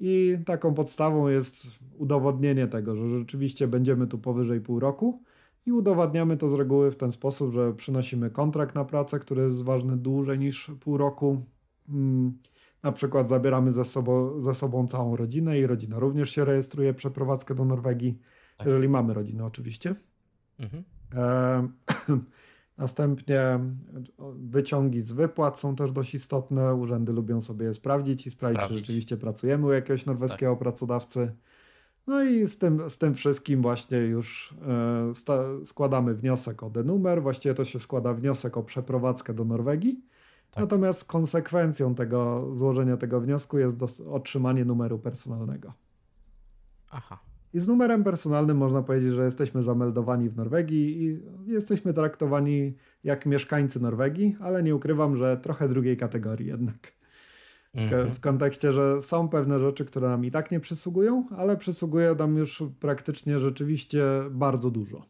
I 0.00 0.38
taką 0.46 0.74
podstawą 0.74 1.28
jest 1.28 1.66
udowodnienie 1.98 2.66
tego, 2.66 2.96
że 2.96 3.08
rzeczywiście 3.18 3.68
będziemy 3.68 4.06
tu 4.06 4.18
powyżej 4.18 4.60
pół 4.60 4.80
roku. 4.80 5.22
I 5.66 5.72
udowadniamy 5.72 6.36
to 6.36 6.48
z 6.48 6.54
reguły 6.54 6.90
w 6.90 6.96
ten 6.96 7.12
sposób, 7.12 7.52
że 7.52 7.74
przynosimy 7.74 8.30
kontrakt 8.30 8.74
na 8.74 8.84
pracę, 8.84 9.18
który 9.18 9.42
jest 9.42 9.64
ważny 9.64 9.96
dłużej 9.96 10.38
niż 10.38 10.70
pół 10.80 10.96
roku. 10.96 11.44
Hmm, 11.86 12.38
na 12.82 12.92
przykład 12.92 13.28
zabieramy 13.28 13.72
ze 13.72 13.84
sobą, 13.84 14.40
ze 14.40 14.54
sobą 14.54 14.86
całą 14.86 15.16
rodzinę 15.16 15.58
i 15.58 15.66
rodzina 15.66 15.98
również 15.98 16.30
się 16.30 16.44
rejestruje 16.44 16.94
przeprowadzkę 16.94 17.54
do 17.54 17.64
Norwegii, 17.64 18.18
tak. 18.56 18.66
jeżeli 18.66 18.88
mamy 18.88 19.14
rodzinę 19.14 19.44
oczywiście. 19.44 19.94
Mhm. 20.58 20.84
E 21.14 21.68
Następnie 22.80 23.60
wyciągi 24.38 25.00
z 25.00 25.12
wypłat 25.12 25.58
są 25.58 25.76
też 25.76 25.92
dość 25.92 26.14
istotne. 26.14 26.74
Urzędy 26.74 27.12
lubią 27.12 27.40
sobie 27.40 27.66
je 27.66 27.74
sprawdzić 27.74 28.26
i 28.26 28.30
sprawdzić, 28.30 28.58
sprawdzić. 28.58 28.78
czy 28.78 28.80
rzeczywiście 28.80 29.16
pracujemy 29.16 29.66
u 29.66 29.72
jakiegoś 29.72 30.06
norweskiego 30.06 30.52
tak. 30.52 30.58
pracodawcy. 30.58 31.34
No 32.06 32.24
i 32.24 32.46
z 32.46 32.58
tym, 32.58 32.90
z 32.90 32.98
tym 32.98 33.14
wszystkim 33.14 33.62
właśnie 33.62 33.98
już 33.98 34.54
e, 35.28 35.64
składamy 35.64 36.14
wniosek 36.14 36.62
o 36.62 36.70
denumer. 36.70 37.22
Właściwie 37.22 37.54
to 37.54 37.64
się 37.64 37.80
składa 37.80 38.14
wniosek 38.14 38.56
o 38.56 38.62
przeprowadzkę 38.62 39.34
do 39.34 39.44
Norwegii. 39.44 40.04
Tak. 40.50 40.60
Natomiast 40.60 41.04
konsekwencją 41.04 41.94
tego 41.94 42.48
złożenia 42.54 42.96
tego 42.96 43.20
wniosku 43.20 43.58
jest 43.58 44.00
otrzymanie 44.10 44.64
numeru 44.64 44.98
personalnego. 44.98 45.72
Aha. 46.90 47.18
I 47.54 47.60
z 47.60 47.68
numerem 47.68 48.04
personalnym 48.04 48.56
można 48.56 48.82
powiedzieć, 48.82 49.12
że 49.12 49.24
jesteśmy 49.24 49.62
zameldowani 49.62 50.28
w 50.28 50.36
Norwegii 50.36 51.04
i 51.04 51.20
jesteśmy 51.46 51.92
traktowani 51.92 52.74
jak 53.04 53.26
mieszkańcy 53.26 53.80
Norwegii, 53.80 54.36
ale 54.40 54.62
nie 54.62 54.74
ukrywam, 54.74 55.16
że 55.16 55.36
trochę 55.36 55.68
drugiej 55.68 55.96
kategorii 55.96 56.46
jednak. 56.46 56.92
Mhm. 57.74 58.12
W 58.12 58.20
kontekście, 58.20 58.72
że 58.72 59.02
są 59.02 59.28
pewne 59.28 59.58
rzeczy, 59.58 59.84
które 59.84 60.08
nam 60.08 60.24
i 60.24 60.30
tak 60.30 60.50
nie 60.50 60.60
przysługują, 60.60 61.26
ale 61.36 61.56
przysługuje 61.56 62.14
nam 62.18 62.36
już 62.36 62.62
praktycznie 62.80 63.38
rzeczywiście 63.38 64.04
bardzo 64.30 64.70
dużo. 64.70 65.06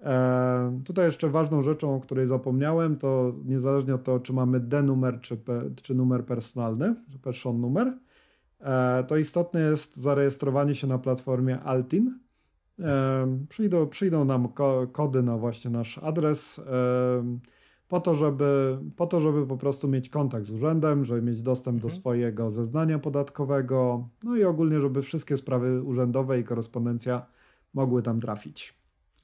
E, 0.00 0.80
tutaj 0.84 1.04
jeszcze 1.04 1.28
ważną 1.28 1.62
rzeczą, 1.62 1.94
o 1.94 2.00
której 2.00 2.26
zapomniałem, 2.26 2.96
to 2.96 3.34
niezależnie 3.44 3.94
od 3.94 4.02
tego, 4.02 4.20
czy 4.20 4.32
mamy 4.32 4.60
D-numer, 4.60 5.20
czy, 5.20 5.38
czy 5.82 5.94
numer 5.94 6.24
personalny, 6.24 6.94
czy 7.12 7.18
person 7.18 7.60
numer, 7.60 7.98
to 9.06 9.16
istotne 9.16 9.60
jest 9.60 9.96
zarejestrowanie 9.96 10.74
się 10.74 10.86
na 10.86 10.98
platformie 10.98 11.60
Altin. 11.60 12.18
E, 12.78 13.46
przyjdą, 13.48 13.86
przyjdą 13.86 14.24
nam 14.24 14.48
kody 14.92 15.22
na 15.22 15.38
właśnie 15.38 15.70
nasz 15.70 15.98
adres 15.98 16.58
e, 16.58 16.62
po 17.88 18.00
to, 18.00 18.14
żeby, 18.14 18.78
po 18.96 19.06
to, 19.06 19.20
żeby 19.20 19.46
po 19.46 19.56
prostu 19.56 19.88
mieć 19.88 20.08
kontakt 20.08 20.46
z 20.46 20.50
urzędem, 20.50 21.04
żeby 21.04 21.22
mieć 21.22 21.42
dostęp 21.42 21.80
do 21.80 21.88
mhm. 21.88 22.00
swojego 22.00 22.50
zeznania 22.50 22.98
podatkowego, 22.98 24.08
no 24.22 24.36
i 24.36 24.44
ogólnie, 24.44 24.80
żeby 24.80 25.02
wszystkie 25.02 25.36
sprawy 25.36 25.82
urzędowe 25.82 26.40
i 26.40 26.44
korespondencja 26.44 27.26
mogły 27.74 28.02
tam 28.02 28.20
trafić. 28.20 28.74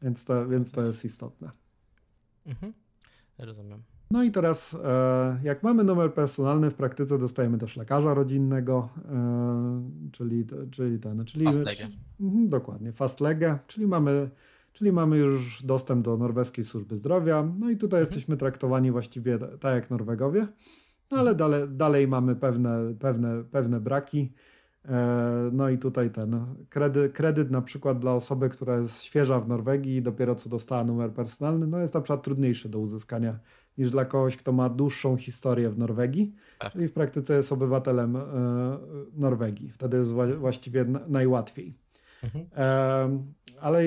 Więc 0.03 0.24
to, 0.24 0.49
więc 0.49 0.72
to 0.72 0.83
jest 0.83 1.05
istotne. 1.05 1.51
Mhm. 2.47 2.72
Rozumiem. 3.39 3.83
No 4.12 4.22
i 4.22 4.30
teraz, 4.30 4.76
e, 4.84 5.38
jak 5.42 5.62
mamy 5.62 5.84
numer 5.84 6.14
personalny, 6.14 6.70
w 6.70 6.74
praktyce 6.74 7.18
dostajemy 7.18 7.58
też 7.58 7.76
lekarza 7.76 8.14
rodzinnego, 8.14 8.88
e, 9.12 10.10
czyli, 10.12 10.44
czyli 10.70 10.98
ten, 10.98 11.24
czyli. 11.24 11.44
Fastlegę. 11.44 11.88
Mhm, 12.20 12.48
dokładnie, 12.48 12.92
fastlegę, 12.92 13.58
czyli 13.66 13.86
mamy, 13.86 14.30
czyli 14.72 14.92
mamy 14.92 15.18
już 15.18 15.62
dostęp 15.62 16.04
do 16.04 16.16
norweskiej 16.16 16.64
służby 16.64 16.96
zdrowia. 16.96 17.48
No 17.58 17.70
i 17.70 17.76
tutaj 17.76 18.00
mhm. 18.00 18.02
jesteśmy 18.02 18.36
traktowani 18.36 18.90
właściwie 18.90 19.38
tak 19.38 19.74
jak 19.74 19.90
Norwegowie, 19.90 20.48
no 21.10 21.18
ale 21.18 21.34
dalej, 21.34 21.68
dalej 21.68 22.08
mamy 22.08 22.36
pewne, 22.36 22.94
pewne, 22.98 23.44
pewne 23.44 23.80
braki. 23.80 24.32
E, 24.89 25.51
no 25.53 25.68
i 25.68 25.78
tutaj 25.78 26.11
ten 26.11 26.47
kredyt, 26.68 27.12
kredyt 27.12 27.51
na 27.51 27.62
przykład 27.62 27.99
dla 27.99 28.14
osoby, 28.14 28.49
która 28.49 28.78
jest 28.78 29.03
świeża 29.03 29.41
w 29.41 29.49
Norwegii 29.49 29.97
i 29.97 30.03
dopiero 30.03 30.35
co 30.35 30.49
dostała 30.49 30.85
numer 30.85 31.12
personalny, 31.12 31.66
no 31.66 31.78
jest 31.78 31.95
na 31.95 32.01
przykład 32.01 32.22
trudniejszy 32.22 32.68
do 32.68 32.78
uzyskania 32.78 33.39
niż 33.78 33.91
dla 33.91 34.05
kogoś, 34.05 34.37
kto 34.37 34.53
ma 34.53 34.68
dłuższą 34.68 35.16
historię 35.16 35.70
w 35.70 35.78
Norwegii 35.78 36.35
tak. 36.59 36.76
i 36.76 36.89
w 36.89 36.93
praktyce 36.93 37.37
jest 37.37 37.53
obywatelem 37.53 38.16
e, 38.16 38.22
Norwegii. 39.14 39.70
Wtedy 39.70 39.97
jest 39.97 40.12
właściwie 40.39 40.85
najłatwiej. 41.09 41.74
Mhm. 42.22 42.47
E, 42.57 43.22
ale 43.61 43.83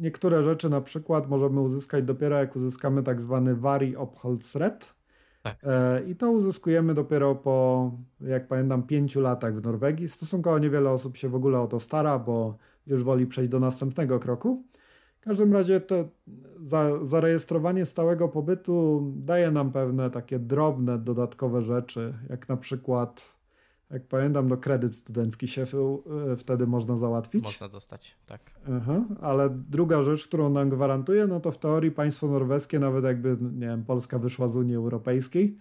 niektóre 0.00 0.42
rzeczy 0.42 0.68
na 0.68 0.80
przykład 0.80 1.28
możemy 1.28 1.60
uzyskać 1.60 2.04
dopiero 2.04 2.38
jak 2.38 2.56
uzyskamy 2.56 3.02
tak 3.02 3.20
zwany 3.20 3.56
Vari 3.56 3.96
Opholdsret. 3.96 4.94
Tak. 5.42 5.56
E, 5.64 6.02
I 6.02 6.16
to 6.16 6.30
uzyskujemy 6.30 6.94
dopiero 6.94 7.34
po, 7.34 7.90
jak 8.20 8.48
pamiętam, 8.48 8.82
pięciu 8.82 9.20
latach 9.20 9.54
w 9.54 9.62
Norwegii. 9.62 10.08
Stosunkowo 10.08 10.58
niewiele 10.58 10.90
osób 10.90 11.16
się 11.16 11.28
w 11.28 11.34
ogóle 11.34 11.60
o 11.60 11.66
to 11.66 11.80
stara, 11.80 12.18
bo 12.18 12.56
już 12.86 13.04
woli 13.04 13.26
przejść 13.26 13.50
do 13.50 13.60
następnego 13.60 14.18
kroku. 14.18 14.64
W 15.20 15.24
każdym 15.24 15.52
razie 15.52 15.80
to 15.80 16.08
za, 16.60 17.04
zarejestrowanie 17.06 17.86
stałego 17.86 18.28
pobytu 18.28 19.02
daje 19.16 19.50
nam 19.50 19.72
pewne 19.72 20.10
takie 20.10 20.38
drobne, 20.38 20.98
dodatkowe 20.98 21.62
rzeczy, 21.62 22.14
jak 22.30 22.48
na 22.48 22.56
przykład, 22.56 23.34
jak 23.92 24.06
pamiętam, 24.06 24.48
no 24.48 24.56
kredyt 24.56 24.94
studencki 24.94 25.48
się 25.48 25.62
e, 25.62 26.36
wtedy 26.36 26.66
można 26.66 26.96
załatwić. 26.96 27.44
Można 27.44 27.68
dostać, 27.68 28.16
tak. 28.26 28.40
Aha, 28.76 29.04
ale 29.20 29.50
druga 29.50 30.02
rzecz, 30.02 30.28
którą 30.28 30.50
nam 30.50 30.68
gwarantuje, 30.68 31.26
no 31.26 31.40
to 31.40 31.50
w 31.50 31.58
teorii 31.58 31.90
państwo 31.90 32.28
norweskie, 32.28 32.78
nawet 32.78 33.04
jakby, 33.04 33.36
nie 33.40 33.66
wiem, 33.66 33.84
Polska 33.84 34.18
wyszła 34.18 34.48
z 34.48 34.56
Unii 34.56 34.76
Europejskiej, 34.76 35.58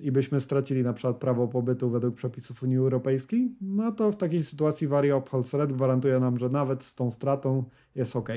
i 0.00 0.12
byśmy 0.12 0.40
stracili 0.40 0.82
na 0.82 0.92
przykład 0.92 1.16
prawo 1.16 1.48
pobytu 1.48 1.90
według 1.90 2.14
przepisów 2.14 2.62
Unii 2.62 2.76
Europejskiej, 2.76 3.56
no 3.60 3.92
to 3.92 4.12
w 4.12 4.16
takiej 4.16 4.44
sytuacji 4.44 4.88
Vario 4.88 5.22
Red 5.52 5.72
gwarantuje 5.72 6.20
nam, 6.20 6.38
że 6.38 6.48
nawet 6.48 6.84
z 6.84 6.94
tą 6.94 7.10
stratą 7.10 7.64
jest 7.94 8.16
ok. 8.16 8.28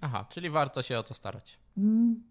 Aha, 0.00 0.26
czyli 0.30 0.50
warto 0.50 0.82
się 0.82 0.98
o 0.98 1.02
to 1.02 1.14
starać. 1.14 1.58
Mm, 1.78 2.22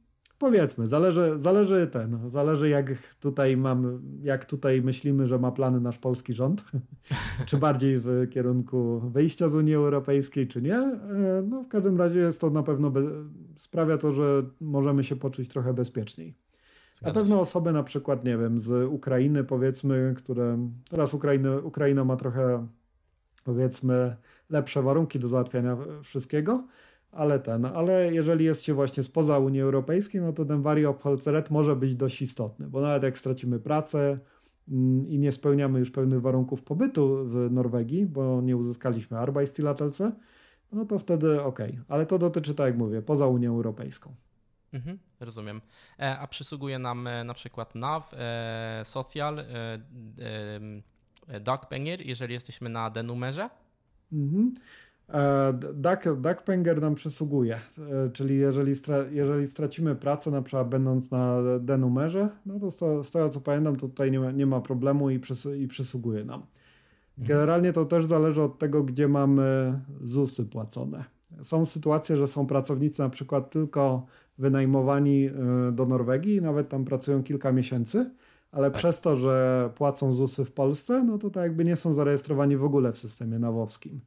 powiedzmy, 0.44 0.88
zależy, 0.88 1.34
zależy 1.38 1.88
ten, 1.88 2.30
zależy 2.30 2.70
jak 2.70 2.86
tutaj 3.20 3.58
mam, 3.58 4.02
jak 4.22 4.46
tutaj 4.46 4.82
myślimy, 4.82 5.28
że 5.28 5.40
ma 5.40 5.52
plany 5.52 5.80
nasz 5.80 5.98
polski 5.98 6.34
rząd, 6.34 6.64
czy 7.48 7.58
bardziej 7.58 8.00
w 8.00 8.28
kierunku 8.30 9.00
wyjścia 9.00 9.50
z 9.50 9.56
Unii 9.56 9.76
Europejskiej, 9.76 10.48
czy 10.48 10.62
nie. 10.62 10.78
E, 10.78 11.44
no 11.48 11.64
w 11.64 11.68
każdym 11.68 11.98
razie 11.98 12.20
jest 12.20 12.42
to 12.42 12.50
na 12.50 12.64
pewno, 12.64 12.92
sprawia 13.58 13.98
to, 13.98 14.12
że 14.12 14.44
możemy 14.62 15.04
się 15.04 15.16
poczuć 15.16 15.50
trochę 15.50 15.74
bezpieczniej. 15.74 16.36
Na 17.02 17.12
pewno 17.12 17.40
osoby 17.40 17.72
na 17.72 17.84
przykład, 17.84 18.26
nie 18.26 18.38
wiem, 18.38 18.60
z 18.60 18.88
Ukrainy 18.90 19.44
powiedzmy, 19.44 20.14
które 20.18 20.70
teraz 20.90 21.14
Ukraina, 21.14 21.58
Ukraina 21.58 22.06
ma 22.06 22.16
trochę 22.16 22.68
powiedzmy 23.44 24.16
lepsze 24.50 24.82
warunki 24.82 25.20
do 25.20 25.28
załatwiania 25.28 25.78
wszystkiego, 26.04 26.64
ale 27.14 27.40
ten, 27.40 27.66
ale 27.66 28.14
jeżeli 28.14 28.46
jest 28.46 28.64
się 28.64 28.74
właśnie 28.74 29.04
spoza 29.04 29.40
Unii 29.40 29.62
Europejskiej, 29.62 30.22
no 30.22 30.34
to 30.34 30.46
ten 30.46 30.62
Variopolceret 30.62 31.52
może 31.52 31.76
być 31.76 31.96
dość 31.96 32.22
istotny, 32.22 32.68
bo 32.68 32.82
nawet 32.82 33.04
jak 33.04 33.18
stracimy 33.18 33.60
pracę 33.60 34.20
mm, 34.70 35.08
i 35.08 35.20
nie 35.20 35.32
spełniamy 35.32 35.80
już 35.80 35.92
pewnych 35.92 36.22
warunków 36.22 36.62
pobytu 36.62 37.26
w 37.26 37.52
Norwegii, 37.52 38.06
bo 38.06 38.42
nie 38.42 38.58
uzyskaliśmy 38.58 39.18
Arbeitstilatelse, 39.18 40.12
no 40.72 40.86
to 40.86 41.00
wtedy 41.00 41.42
ok, 41.42 41.60
ale 41.88 42.06
to 42.06 42.20
dotyczy, 42.20 42.56
tak 42.56 42.68
jak 42.68 42.78
mówię, 42.78 43.02
poza 43.02 43.28
Unią 43.28 43.56
Europejską. 43.56 44.16
Mhm, 44.74 45.00
rozumiem. 45.20 45.62
E, 46.00 46.20
a 46.20 46.28
przysługuje 46.28 46.80
nam 46.80 47.08
e, 47.08 47.24
na 47.24 47.34
przykład 47.34 47.76
NAV, 47.76 48.14
e, 48.14 48.82
Social, 48.86 49.46
Dagpenger, 51.42 52.02
jeżeli 52.02 52.34
jesteśmy 52.34 52.70
na 52.70 52.90
denumerze? 52.90 53.50
Mhm. 54.12 54.54
E, 55.14 55.54
Duckpenger 56.16 56.82
nam 56.82 56.96
przysługuje, 56.96 57.56
e, 57.56 58.10
czyli 58.10 58.38
jeżeli, 58.38 58.76
stra 58.76 58.98
jeżeli 59.12 59.48
stracimy 59.48 59.96
pracę, 59.96 60.32
na 60.32 60.42
przykład 60.42 60.70
będąc 60.70 61.12
na 61.12 61.38
denumerze, 61.60 62.30
no 62.46 62.60
to 62.60 62.72
z, 62.72 63.08
z 63.08 63.12
tego 63.12 63.30
co 63.30 63.42
pamiętam, 63.42 63.76
to 63.76 63.88
tutaj 63.88 64.12
nie 64.12 64.20
ma, 64.20 64.32
nie 64.32 64.46
ma 64.46 64.62
problemu 64.62 65.10
i, 65.10 65.20
przys 65.20 65.48
i 65.60 65.68
przysługuje 65.68 66.26
nam. 66.26 66.42
Mhm. 67.18 67.28
Generalnie 67.28 67.74
to 67.74 67.86
też 67.86 68.06
zależy 68.06 68.42
od 68.42 68.60
tego, 68.60 68.84
gdzie 68.84 69.08
mamy 69.08 69.80
ZUSy 70.04 70.46
płacone. 70.46 71.04
Są 71.42 71.66
sytuacje, 71.66 72.18
że 72.18 72.28
są 72.28 72.48
pracownicy 72.48 73.02
na 73.02 73.10
przykład 73.10 73.52
tylko 73.52 74.06
wynajmowani 74.38 75.26
e, 75.26 75.32
do 75.72 75.86
Norwegii, 75.86 76.42
nawet 76.42 76.70
tam 76.70 76.86
pracują 76.86 77.24
kilka 77.24 77.52
miesięcy, 77.52 78.12
ale 78.52 78.72
tak. 78.72 78.80
przez 78.80 79.02
to, 79.02 79.18
że 79.18 79.70
płacą 79.76 80.14
ZUSy 80.14 80.46
w 80.46 80.52
Polsce, 80.52 81.04
no 81.04 81.18
to 81.18 81.30
tak 81.30 81.44
jakby 81.44 81.66
nie 81.66 81.76
są 81.76 81.94
zarejestrowani 81.94 82.58
w 82.58 82.64
ogóle 82.64 82.92
w 82.92 82.98
systemie 82.98 83.40
nawowskim. 83.40 84.02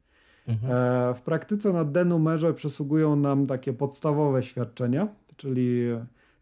Mhm. 0.47 0.71
E, 0.71 1.13
w 1.13 1.21
praktyce 1.21 1.73
na 1.73 1.85
denumerze 1.85 2.53
przysługują 2.53 3.15
nam 3.15 3.47
takie 3.47 3.73
podstawowe 3.73 4.43
świadczenia, 4.43 5.07
czyli 5.37 5.81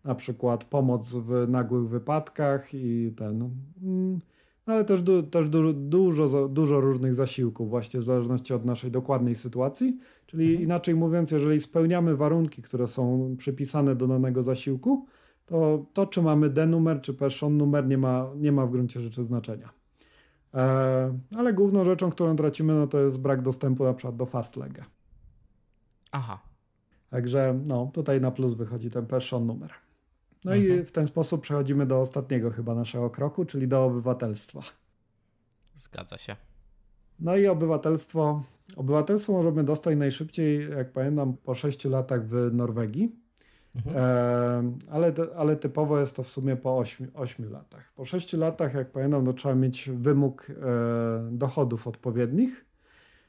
na 0.04 0.16
przykład 0.16 0.64
pomoc 0.64 1.14
w 1.14 1.46
nagłych 1.48 1.90
wypadkach 1.90 2.74
i 2.74 3.14
ten. 3.18 3.50
Mm, 3.84 4.20
ale 4.66 4.86
też, 4.86 5.02
du, 5.02 5.24
też 5.24 5.50
du, 5.50 5.74
dużo, 5.74 6.48
dużo 6.50 6.82
różnych 6.82 7.14
zasiłków, 7.14 7.70
właśnie 7.70 8.00
w 8.00 8.04
zależności 8.04 8.54
od 8.54 8.66
naszej 8.66 8.92
dokładnej 8.92 9.36
sytuacji. 9.36 10.00
Czyli 10.26 10.46
mhm. 10.46 10.64
inaczej 10.64 10.96
mówiąc, 10.96 11.32
jeżeli 11.32 11.62
spełniamy 11.62 12.16
warunki, 12.16 12.62
które 12.62 12.88
są 12.88 13.36
przypisane 13.38 13.96
do 13.96 14.08
danego 14.08 14.44
zasiłku, 14.44 15.06
to 15.46 15.86
to, 15.94 16.06
czy 16.06 16.22
mamy 16.22 16.50
D-numer, 16.50 17.02
czy 17.02 17.14
person 17.14 17.58
numer, 17.58 17.88
nie 17.88 17.98
ma, 17.98 18.30
nie 18.38 18.52
ma 18.52 18.66
w 18.66 18.72
gruncie 18.72 19.02
rzeczy 19.02 19.24
znaczenia. 19.24 19.85
E, 20.56 21.20
ale 21.38 21.54
główną 21.54 21.86
rzeczą, 21.86 22.12
którą 22.12 22.36
tracimy, 22.36 22.74
no 22.74 22.88
to 22.88 23.00
jest 23.00 23.18
brak 23.18 23.42
dostępu 23.42 23.84
na 23.84 23.94
przykład 23.94 24.16
do 24.16 24.26
Fastlega. 24.26 24.86
Aha. 26.12 26.40
Także 27.10 27.60
no, 27.68 27.90
tutaj 27.94 28.22
na 28.22 28.32
plus 28.32 28.54
wychodzi 28.54 28.90
ten 28.90 29.06
person 29.06 29.46
numer. 29.46 29.72
No 30.46 30.56
mhm. 30.56 30.80
i 30.80 30.84
w 30.84 30.92
ten 30.92 31.08
sposób 31.08 31.42
przechodzimy 31.42 31.86
do 31.86 32.02
ostatniego 32.02 32.52
chyba 32.52 32.76
naszego 32.76 33.10
kroku, 33.10 33.46
czyli 33.46 33.68
do 33.68 33.86
obywatelstwa. 33.86 34.60
Zgadza 35.74 36.18
się. 36.18 36.36
No 37.20 37.36
i 37.36 37.48
obywatelstwo. 37.48 38.44
Obywatelstwo 38.76 39.34
możemy 39.34 39.64
dostać 39.64 39.98
najszybciej, 39.98 40.70
jak 40.70 40.92
pamiętam, 40.92 41.38
po 41.38 41.56
6 41.56 41.86
latach 41.86 42.28
w 42.28 42.54
Norwegii. 42.54 43.25
Mhm. 43.76 43.96
E, 43.98 44.92
ale, 44.92 45.14
ale 45.38 45.56
typowo 45.56 46.00
jest 46.00 46.16
to 46.16 46.24
w 46.24 46.28
sumie 46.28 46.56
po 46.56 46.78
8, 46.78 47.08
8 47.14 47.52
latach. 47.52 47.94
Po 47.96 48.06
6 48.06 48.34
latach, 48.34 48.74
jak 48.74 48.92
pamiętam, 48.92 49.24
no, 49.24 49.34
trzeba 49.34 49.56
mieć 49.56 49.90
wymóg 49.94 50.48
e, 50.50 50.54
dochodów 51.32 51.88
odpowiednich. 51.88 52.66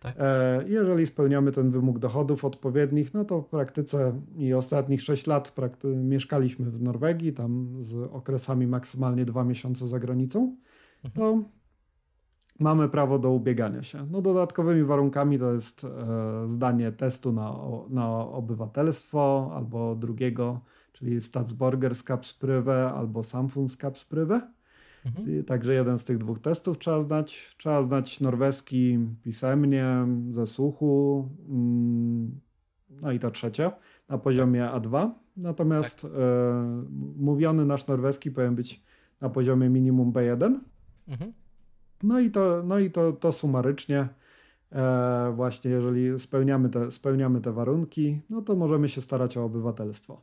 Tak. 0.00 0.14
E, 0.18 0.64
jeżeli 0.66 1.06
spełniamy 1.06 1.52
ten 1.52 1.70
wymóg 1.70 1.98
dochodów 1.98 2.44
odpowiednich, 2.44 3.14
no 3.14 3.24
to 3.24 3.42
w 3.42 3.46
praktyce 3.46 4.20
i 4.36 4.54
ostatnich 4.54 5.02
6 5.02 5.26
lat 5.26 5.54
mieszkaliśmy 5.84 6.70
w 6.70 6.82
Norwegii, 6.82 7.32
tam 7.32 7.76
z 7.80 7.94
okresami 7.94 8.66
maksymalnie 8.66 9.24
2 9.24 9.44
miesiące 9.44 9.88
za 9.88 9.98
granicą, 9.98 10.56
mhm. 11.04 11.14
to 11.14 11.48
mamy 12.58 12.88
prawo 12.88 13.18
do 13.18 13.30
ubiegania 13.30 13.82
się. 13.82 14.06
No 14.10 14.22
dodatkowymi 14.22 14.84
warunkami 14.84 15.38
to 15.38 15.52
jest 15.52 15.84
e, 15.84 15.88
zdanie 16.48 16.92
testu 16.92 17.32
na, 17.32 17.54
na 17.88 18.18
obywatelstwo 18.18 19.50
albo 19.54 19.94
drugiego, 19.94 20.60
czyli 20.92 21.20
Statsborgerskapsprüwe 21.20 22.92
albo 22.92 23.22
Samfundskapsprüwe. 23.22 24.40
Mhm. 25.06 25.44
Także 25.44 25.74
jeden 25.74 25.98
z 25.98 26.04
tych 26.04 26.18
dwóch 26.18 26.38
testów 26.38 26.78
trzeba 26.78 27.02
znać. 27.02 27.54
Trzeba 27.58 27.82
znać 27.82 28.20
norweski 28.20 28.98
pisemnie, 29.22 30.06
ze 30.32 30.46
słuchu. 30.46 31.28
Mm, 31.48 32.40
no 32.90 33.12
i 33.12 33.18
to 33.18 33.30
trzecie, 33.30 33.70
na 34.08 34.18
poziomie 34.18 34.62
A2. 34.62 35.10
Natomiast 35.36 36.02
tak. 36.02 36.10
e, 36.10 36.14
mówiony 37.16 37.66
nasz 37.66 37.86
norweski 37.86 38.30
powinien 38.30 38.54
być 38.54 38.82
na 39.20 39.28
poziomie 39.30 39.68
minimum 39.68 40.12
B1. 40.12 40.58
Mhm. 41.08 41.32
No 42.02 42.20
i 42.20 42.30
to, 42.30 42.62
no 42.64 42.78
i 42.78 42.90
to, 42.90 43.12
to 43.12 43.32
sumarycznie 43.32 44.08
e, 44.72 45.32
właśnie 45.36 45.70
jeżeli 45.70 46.20
spełniamy 46.20 46.68
te, 46.68 46.90
spełniamy 46.90 47.40
te 47.40 47.52
warunki, 47.52 48.20
no 48.30 48.42
to 48.42 48.56
możemy 48.56 48.88
się 48.88 49.00
starać 49.00 49.36
o 49.36 49.44
obywatelstwo. 49.44 50.20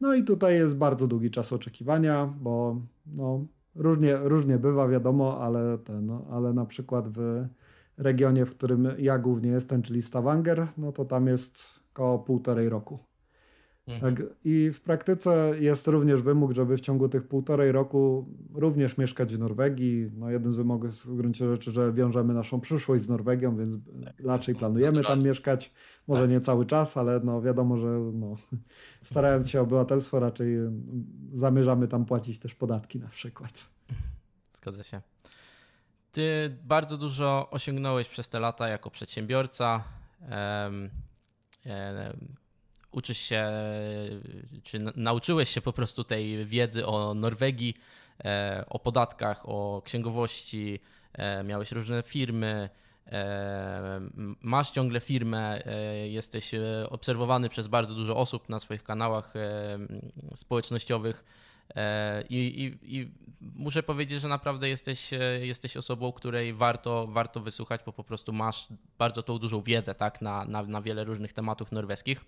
No 0.00 0.14
i 0.14 0.24
tutaj 0.24 0.54
jest 0.54 0.76
bardzo 0.76 1.06
długi 1.06 1.30
czas 1.30 1.52
oczekiwania, 1.52 2.34
bo 2.40 2.80
no, 3.06 3.46
różnie, 3.74 4.16
różnie 4.16 4.58
bywa, 4.58 4.88
wiadomo, 4.88 5.40
ale, 5.40 5.78
ten, 5.78 6.06
no, 6.06 6.26
ale 6.30 6.52
na 6.52 6.66
przykład 6.66 7.08
w 7.08 7.46
regionie, 7.96 8.46
w 8.46 8.50
którym 8.50 8.88
ja 8.98 9.18
głównie 9.18 9.50
jestem, 9.50 9.82
czyli 9.82 10.02
Stavanger, 10.02 10.66
no 10.78 10.92
to 10.92 11.04
tam 11.04 11.26
jest 11.26 11.80
około 11.92 12.18
półtorej 12.18 12.68
roku. 12.68 12.98
Mhm. 13.86 14.16
Tak, 14.16 14.26
I 14.44 14.70
w 14.70 14.80
praktyce 14.80 15.52
jest 15.60 15.88
również 15.88 16.22
wymóg, 16.22 16.52
żeby 16.52 16.76
w 16.76 16.80
ciągu 16.80 17.08
tych 17.08 17.28
półtorej 17.28 17.72
roku 17.72 18.28
również 18.54 18.98
mieszkać 18.98 19.34
w 19.34 19.38
Norwegii. 19.38 20.10
No 20.16 20.30
jeden 20.30 20.52
z 20.52 20.56
wymogów 20.56 20.84
jest 20.84 21.10
w 21.10 21.16
gruncie 21.16 21.48
rzeczy, 21.48 21.70
że 21.70 21.92
wiążemy 21.92 22.34
naszą 22.34 22.60
przyszłość 22.60 23.04
z 23.04 23.08
Norwegią, 23.08 23.56
więc 23.56 23.76
tak, 24.04 24.14
raczej 24.24 24.54
planujemy 24.54 25.04
tam 25.04 25.22
mieszkać. 25.22 25.72
Może 26.08 26.22
tak. 26.22 26.30
nie 26.30 26.40
cały 26.40 26.66
czas, 26.66 26.96
ale 26.96 27.20
no 27.20 27.42
wiadomo, 27.42 27.76
że 27.76 27.86
no, 28.12 28.36
starając 29.02 29.50
się 29.50 29.60
o 29.60 29.62
obywatelstwo 29.62 30.20
raczej 30.20 30.56
zamierzamy 31.32 31.88
tam 31.88 32.04
płacić 32.04 32.38
też 32.38 32.54
podatki 32.54 32.98
na 32.98 33.08
przykład. 33.08 33.66
Zgadza 34.50 34.82
się. 34.82 35.00
Ty 36.12 36.56
bardzo 36.64 36.96
dużo 36.96 37.50
osiągnąłeś 37.50 38.08
przez 38.08 38.28
te 38.28 38.40
lata 38.40 38.68
jako 38.68 38.90
przedsiębiorca. 38.90 39.84
Um, 40.20 40.90
um, 41.66 42.43
uczysz 42.94 43.18
się, 43.18 43.50
czy 44.62 44.78
nauczyłeś 44.96 45.48
się 45.48 45.60
po 45.60 45.72
prostu 45.72 46.04
tej 46.04 46.46
wiedzy 46.46 46.86
o 46.86 47.14
Norwegii, 47.14 47.74
e, 48.24 48.64
o 48.68 48.78
podatkach, 48.78 49.48
o 49.48 49.82
księgowości, 49.84 50.80
e, 51.12 51.44
miałeś 51.44 51.72
różne 51.72 52.02
firmy, 52.02 52.70
e, 53.06 54.00
masz 54.40 54.70
ciągle 54.70 55.00
firmę, 55.00 55.62
jesteś 56.04 56.50
obserwowany 56.88 57.48
przez 57.48 57.68
bardzo 57.68 57.94
dużo 57.94 58.16
osób 58.16 58.48
na 58.48 58.60
swoich 58.60 58.82
kanałach 58.82 59.34
społecznościowych. 60.34 61.24
I, 62.30 62.36
i, 62.82 62.96
I, 62.96 63.10
muszę 63.40 63.82
powiedzieć, 63.82 64.20
że 64.20 64.28
naprawdę 64.28 64.68
jesteś, 64.68 65.10
jesteś 65.40 65.76
osobą, 65.76 66.12
której 66.12 66.54
warto, 66.54 67.06
warto 67.06 67.40
wysłuchać, 67.40 67.80
bo 67.86 67.92
po 67.92 68.04
prostu 68.04 68.32
masz 68.32 68.68
bardzo 68.98 69.22
tą 69.22 69.38
dużą 69.38 69.62
wiedzę 69.62 69.94
tak, 69.94 70.22
na, 70.22 70.44
na, 70.44 70.62
na 70.62 70.82
wiele 70.82 71.04
różnych 71.04 71.32
tematów 71.32 71.72
norweskich. 71.72 72.24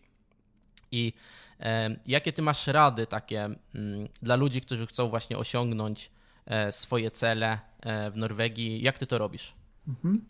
I 0.92 1.12
e, 1.60 1.96
jakie 2.06 2.32
ty 2.32 2.42
masz 2.42 2.66
rady 2.66 3.06
takie 3.06 3.44
mm, 3.44 4.08
dla 4.22 4.36
ludzi, 4.36 4.60
którzy 4.60 4.86
chcą 4.86 5.08
właśnie 5.08 5.38
osiągnąć 5.38 6.10
e, 6.46 6.72
swoje 6.72 7.10
cele 7.10 7.58
e, 7.80 8.10
w 8.10 8.16
Norwegii? 8.16 8.82
Jak 8.82 8.98
ty 8.98 9.06
to 9.06 9.18
robisz? 9.18 9.54
Mhm. 9.88 10.24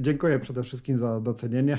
Dziękuję 0.00 0.38
przede 0.38 0.62
wszystkim 0.62 0.98
za 0.98 1.20
docenienie. 1.20 1.78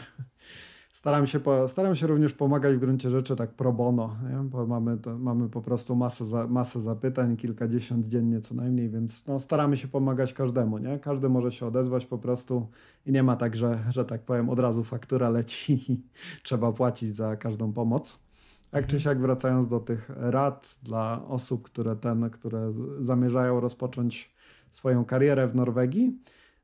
Staram 0.93 1.27
się, 1.27 1.39
po, 1.39 1.67
staram 1.67 1.95
się 1.95 2.07
również 2.07 2.33
pomagać 2.33 2.75
w 2.75 2.79
gruncie 2.79 3.09
rzeczy 3.09 3.35
tak 3.35 3.49
pro 3.49 3.73
bono, 3.73 4.15
nie? 4.29 4.43
bo 4.43 4.67
mamy, 4.67 4.97
to, 4.97 5.17
mamy 5.17 5.49
po 5.49 5.61
prostu 5.61 5.95
masę, 5.95 6.25
za, 6.25 6.47
masę 6.47 6.81
zapytań, 6.81 7.37
kilkadziesiąt 7.37 8.07
dziennie 8.07 8.41
co 8.41 8.55
najmniej, 8.55 8.89
więc 8.89 9.27
no, 9.27 9.39
staramy 9.39 9.77
się 9.77 9.87
pomagać 9.87 10.33
każdemu. 10.33 10.77
Nie? 10.77 10.99
Każdy 10.99 11.29
może 11.29 11.51
się 11.51 11.65
odezwać 11.65 12.05
po 12.05 12.17
prostu 12.17 12.67
i 13.05 13.11
nie 13.11 13.23
ma 13.23 13.35
tak, 13.35 13.55
że, 13.55 13.83
że 13.89 14.05
tak 14.05 14.21
powiem, 14.21 14.49
od 14.49 14.59
razu 14.59 14.83
faktura 14.83 15.29
leci 15.29 15.73
i 15.91 16.01
trzeba 16.43 16.71
płacić 16.71 17.15
za 17.15 17.35
każdą 17.35 17.73
pomoc. 17.73 18.19
Jak 18.73 18.87
czy 18.87 18.95
mhm. 18.95 18.99
siak 18.99 19.21
wracając 19.21 19.67
do 19.67 19.79
tych 19.79 20.11
rad 20.15 20.79
dla 20.83 21.25
osób, 21.27 21.63
które 21.63 21.95
ten, 21.95 22.29
które 22.29 22.73
zamierzają 22.99 23.59
rozpocząć 23.59 24.35
swoją 24.71 25.05
karierę 25.05 25.47
w 25.47 25.55
Norwegii, 25.55 26.19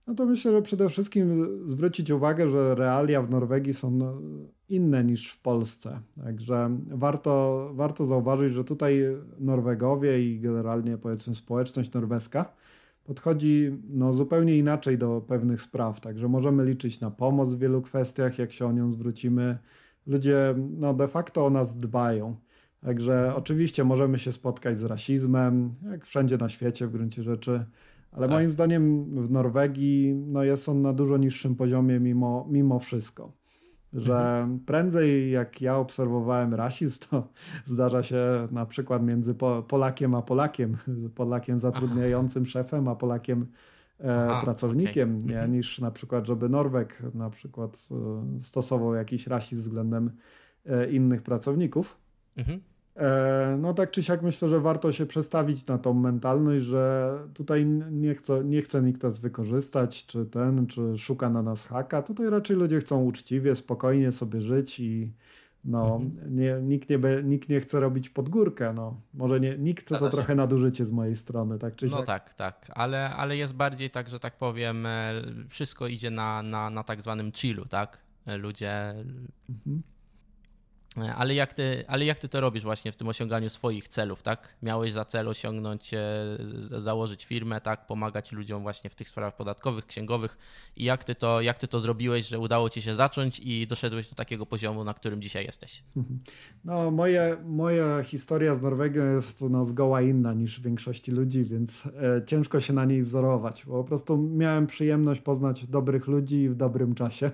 No 0.09 0.15
to 0.15 0.25
myślę, 0.25 0.51
że 0.51 0.61
przede 0.61 0.89
wszystkim 0.89 1.47
zwrócić 1.69 2.11
uwagę, 2.11 2.49
że 2.49 2.75
realia 2.75 3.21
w 3.21 3.29
Norwegii 3.29 3.73
są 3.73 3.91
no, 3.91 4.21
inne 4.69 5.03
niż 5.03 5.31
w 5.31 5.41
Polsce. 5.41 5.99
Także 6.23 6.77
warto, 6.87 7.69
warto 7.73 8.05
zauważyć, 8.05 8.53
że 8.53 8.63
tutaj 8.63 9.03
Norwegowie 9.39 10.23
i 10.23 10.39
generalnie 10.39 10.97
powiedzmy 10.97 11.35
społeczność 11.35 11.93
norweska 11.93 12.53
podchodzi 13.03 13.77
no, 13.89 14.13
zupełnie 14.13 14.57
inaczej 14.57 14.97
do 14.97 15.21
pewnych 15.27 15.61
spraw. 15.61 16.01
Także 16.01 16.27
możemy 16.27 16.65
liczyć 16.65 16.99
na 16.99 17.11
pomoc 17.11 17.55
w 17.55 17.59
wielu 17.59 17.81
kwestiach, 17.81 18.39
jak 18.39 18.51
się 18.51 18.65
o 18.65 18.71
nią 18.71 18.91
zwrócimy. 18.91 19.57
Ludzie 20.07 20.55
no, 20.57 20.93
de 20.93 21.07
facto 21.07 21.45
o 21.45 21.49
nas 21.49 21.77
dbają. 21.77 22.35
Także 22.81 23.33
oczywiście 23.35 23.83
możemy 23.83 24.19
się 24.19 24.31
spotkać 24.31 24.77
z 24.77 24.83
rasizmem, 24.83 25.73
jak 25.91 26.05
wszędzie 26.05 26.37
na 26.37 26.49
świecie 26.49 26.87
w 26.87 26.91
gruncie 26.91 27.23
rzeczy, 27.23 27.65
ale 28.11 28.27
tak. 28.27 28.35
moim 28.35 28.49
zdaniem 28.49 29.05
w 29.21 29.31
Norwegii 29.31 30.13
no, 30.27 30.43
jest 30.43 30.69
on 30.69 30.81
na 30.81 30.93
dużo 30.93 31.17
niższym 31.17 31.55
poziomie 31.55 31.99
mimo, 31.99 32.47
mimo 32.49 32.79
wszystko 32.79 33.39
że 33.93 34.13
mhm. 34.13 34.59
prędzej 34.59 35.31
jak 35.31 35.61
ja 35.61 35.77
obserwowałem 35.77 36.53
rasizm, 36.53 36.99
to 37.09 37.27
zdarza 37.65 38.03
się 38.03 38.47
na 38.51 38.65
przykład 38.65 39.03
między 39.03 39.35
Polakiem 39.67 40.15
a 40.15 40.21
Polakiem, 40.21 40.77
Polakiem 41.15 41.59
zatrudniającym 41.59 42.43
Aha. 42.43 42.51
szefem, 42.51 42.87
a 42.87 42.95
Polakiem 42.95 43.47
e, 43.99 44.27
Aha, 44.29 44.41
pracownikiem, 44.41 45.15
okay. 45.15 45.27
nie, 45.27 45.33
mhm. 45.33 45.51
niż 45.51 45.79
na 45.79 45.91
przykład, 45.91 46.27
żeby 46.27 46.49
Norweg 46.49 47.03
na 47.13 47.29
przykład 47.29 47.89
e, 48.37 48.41
stosował 48.41 48.93
jakiś 48.95 49.27
rasizm 49.27 49.61
względem 49.61 50.11
e, 50.65 50.91
innych 50.91 51.21
pracowników. 51.21 51.97
Mhm. 52.37 52.61
E, 52.99 53.57
no 53.59 53.73
tak 53.73 53.91
czy 53.91 54.03
siak 54.03 54.21
myślę, 54.21 54.49
że 54.49 54.59
warto 54.59 54.91
się 54.91 55.05
przestawić 55.05 55.65
na 55.65 55.77
tą 55.77 55.93
mentalność, 55.93 56.65
że 56.65 57.13
tutaj 57.33 57.65
nie 57.91 58.15
chce, 58.15 58.43
nie 58.43 58.61
chce 58.61 58.81
nikt 58.81 59.03
nas 59.03 59.19
wykorzystać, 59.19 60.05
czy 60.05 60.25
ten, 60.25 60.67
czy 60.67 60.97
szuka 60.97 61.29
na 61.29 61.41
nas 61.41 61.67
haka. 61.67 62.01
Tutaj 62.01 62.29
raczej 62.29 62.57
ludzie 62.57 62.79
chcą 62.79 63.03
uczciwie, 63.03 63.55
spokojnie 63.55 64.11
sobie 64.11 64.41
żyć 64.41 64.79
i 64.79 65.13
no, 65.65 65.99
mhm. 66.01 66.35
nie, 66.35 66.59
nikt, 66.61 66.89
nie, 66.89 66.99
nikt 67.23 67.49
nie 67.49 67.59
chce 67.59 67.79
robić 67.79 68.09
pod 68.09 68.29
górkę. 68.29 68.73
No. 68.73 69.01
Może 69.13 69.39
nie, 69.39 69.57
nikt 69.57 69.87
to, 69.89 69.97
to 69.97 70.09
trochę 70.09 70.35
nadużycie 70.35 70.85
z 70.85 70.91
mojej 70.91 71.15
strony, 71.15 71.59
tak 71.59 71.75
czy 71.75 71.87
No 71.87 72.03
tak, 72.03 72.33
tak, 72.33 72.71
ale, 72.75 73.09
ale 73.15 73.37
jest 73.37 73.55
bardziej 73.55 73.89
tak, 73.89 74.09
że 74.09 74.19
tak 74.19 74.37
powiem, 74.37 74.85
e, 74.85 75.13
wszystko 75.47 75.87
idzie 75.87 76.11
na, 76.11 76.43
na, 76.43 76.69
na 76.69 76.83
tak 76.83 77.01
zwanym 77.01 77.31
chillu, 77.31 77.65
tak? 77.65 77.97
E, 78.25 78.37
ludzie... 78.37 78.95
Mhm 79.49 79.83
ale 80.95 81.33
jak, 81.33 81.53
ty, 81.53 81.83
ale 81.87 82.05
jak 82.05 82.19
ty 82.19 82.29
to 82.29 82.41
robisz 82.41 82.63
właśnie 82.63 82.91
w 82.91 82.95
tym 82.95 83.07
osiąganiu 83.07 83.49
swoich 83.49 83.87
celów, 83.87 84.21
tak? 84.21 84.55
Miałeś 84.61 84.93
za 84.93 85.05
cel 85.05 85.27
osiągnąć, 85.27 85.93
e, 85.93 85.99
założyć 86.77 87.25
firmę, 87.25 87.61
tak? 87.61 87.87
Pomagać 87.87 88.31
ludziom 88.31 88.61
właśnie 88.61 88.89
w 88.89 88.95
tych 88.95 89.09
sprawach 89.09 89.35
podatkowych, 89.35 89.85
księgowych 89.85 90.37
i 90.75 90.83
jak 90.83 91.03
ty 91.03 91.15
to, 91.15 91.41
jak 91.41 91.57
ty 91.57 91.67
to 91.67 91.79
zrobiłeś, 91.79 92.27
że 92.27 92.39
udało 92.39 92.69
ci 92.69 92.81
się 92.81 92.95
zacząć 92.95 93.39
i 93.39 93.67
doszedłeś 93.67 94.09
do 94.09 94.15
takiego 94.15 94.45
poziomu, 94.45 94.83
na 94.83 94.93
którym 94.93 95.21
dzisiaj 95.21 95.45
jesteś? 95.45 95.83
No, 96.65 96.91
moje, 96.91 97.37
moja 97.45 98.03
historia 98.03 98.55
z 98.55 98.61
Norwegią 98.61 99.15
jest 99.15 99.41
no, 99.41 99.65
zgoła 99.65 100.01
inna 100.01 100.33
niż 100.33 100.61
większości 100.61 101.11
ludzi, 101.11 101.45
więc 101.45 101.85
e, 101.85 102.25
ciężko 102.25 102.59
się 102.59 102.73
na 102.73 102.85
niej 102.85 103.01
wzorować, 103.03 103.65
po 103.65 103.83
prostu 103.83 104.17
miałem 104.17 104.67
przyjemność 104.67 105.21
poznać 105.21 105.67
dobrych 105.67 106.07
ludzi 106.07 106.49
w 106.49 106.55
dobrym 106.55 106.95
czasie. 106.95 107.31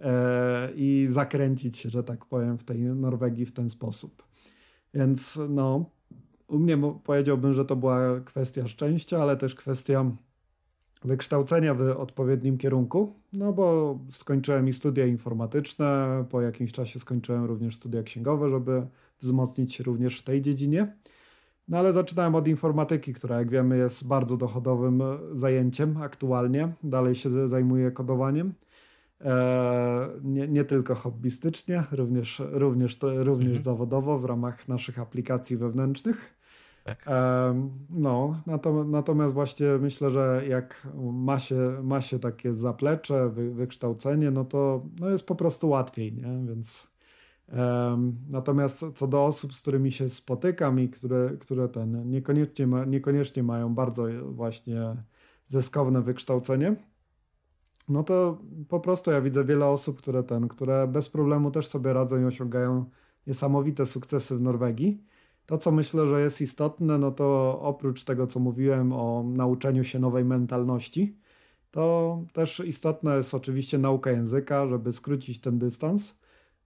E, 0.00 0.68
i 0.74 1.06
zakręcić 1.10 1.76
się, 1.76 1.90
że 1.90 2.02
tak 2.02 2.24
powiem, 2.24 2.58
w 2.58 2.64
tej 2.64 2.80
Norwegii 2.80 3.46
w 3.46 3.52
ten 3.52 3.70
sposób. 3.70 4.22
Więc 4.94 5.38
no, 5.48 5.90
u 6.48 6.58
mnie 6.58 6.78
powiedziałbym, 7.04 7.52
że 7.52 7.64
to 7.64 7.76
była 7.76 8.20
kwestia 8.20 8.68
szczęścia, 8.68 9.22
ale 9.22 9.36
też 9.36 9.54
kwestia 9.54 10.10
wykształcenia 11.04 11.74
w 11.74 11.80
odpowiednim 11.80 12.58
kierunku, 12.58 13.14
no 13.32 13.52
bo 13.52 13.98
skończyłem 14.12 14.68
i 14.68 14.72
studia 14.72 15.06
informatyczne, 15.06 16.24
po 16.30 16.40
jakimś 16.40 16.72
czasie 16.72 17.00
skończyłem 17.00 17.44
również 17.44 17.76
studia 17.76 18.02
księgowe, 18.02 18.50
żeby 18.50 18.86
wzmocnić 19.20 19.74
się 19.74 19.84
również 19.84 20.18
w 20.18 20.22
tej 20.22 20.42
dziedzinie. 20.42 20.96
No 21.68 21.78
ale 21.78 21.92
zaczynałem 21.92 22.34
od 22.34 22.48
informatyki, 22.48 23.12
która 23.12 23.38
jak 23.38 23.50
wiemy 23.50 23.78
jest 23.78 24.06
bardzo 24.06 24.36
dochodowym 24.36 25.02
zajęciem 25.32 25.96
aktualnie. 25.96 26.72
Dalej 26.82 27.14
się 27.14 27.48
zajmuję 27.48 27.90
kodowaniem. 27.90 28.54
E, 29.20 30.08
nie, 30.22 30.48
nie, 30.48 30.64
tylko 30.64 30.94
hobbystycznie, 30.94 31.84
również, 31.92 32.42
również, 32.50 32.98
również 33.02 33.48
mhm. 33.48 33.62
zawodowo 33.62 34.18
w 34.18 34.24
ramach 34.24 34.68
naszych 34.68 34.98
aplikacji 34.98 35.56
wewnętrznych. 35.56 36.34
Tak. 36.84 37.04
E, 37.06 37.68
no, 37.90 38.42
natomiast 38.86 39.34
właśnie 39.34 39.66
myślę, 39.80 40.10
że 40.10 40.42
jak 40.48 40.86
ma 41.12 41.38
się, 41.38 41.78
ma 41.82 42.00
się 42.00 42.18
takie 42.18 42.54
zaplecze, 42.54 43.28
wy, 43.28 43.54
wykształcenie, 43.54 44.30
no 44.30 44.44
to 44.44 44.86
no 45.00 45.10
jest 45.10 45.26
po 45.26 45.34
prostu 45.34 45.68
łatwiej, 45.68 46.12
nie? 46.12 46.46
Więc 46.48 46.90
natomiast 48.32 48.84
co 48.94 49.06
do 49.06 49.24
osób, 49.24 49.54
z 49.54 49.62
którymi 49.62 49.92
się 49.92 50.08
spotykam 50.08 50.80
i 50.80 50.88
które, 50.88 51.30
które 51.40 51.68
ten 51.68 52.10
niekoniecznie, 52.10 52.66
ma, 52.66 52.84
niekoniecznie 52.84 53.42
mają 53.42 53.74
bardzo 53.74 54.04
właśnie 54.24 54.96
zyskowne 55.46 56.02
wykształcenie, 56.02 56.76
no 57.90 58.04
to 58.04 58.38
po 58.68 58.80
prostu 58.80 59.10
ja 59.10 59.20
widzę 59.20 59.44
wiele 59.44 59.66
osób, 59.66 59.98
które 59.98 60.22
ten, 60.22 60.48
które 60.48 60.88
bez 60.88 61.08
problemu 61.08 61.50
też 61.50 61.66
sobie 61.66 61.92
radzą 61.92 62.20
i 62.20 62.24
osiągają 62.24 62.84
niesamowite 63.26 63.86
sukcesy 63.86 64.36
w 64.36 64.40
Norwegii. 64.40 65.04
To, 65.46 65.58
co 65.58 65.72
myślę, 65.72 66.06
że 66.06 66.20
jest 66.20 66.40
istotne, 66.40 66.98
no 66.98 67.10
to 67.10 67.58
oprócz 67.62 68.04
tego, 68.04 68.26
co 68.26 68.40
mówiłem 68.40 68.92
o 68.92 69.24
nauczeniu 69.26 69.84
się 69.84 69.98
nowej 69.98 70.24
mentalności, 70.24 71.16
to 71.70 72.18
też 72.32 72.60
istotna 72.60 73.16
jest 73.16 73.34
oczywiście 73.34 73.78
nauka 73.78 74.10
języka, 74.10 74.66
żeby 74.66 74.92
skrócić 74.92 75.40
ten 75.40 75.58
dystans, 75.58 76.18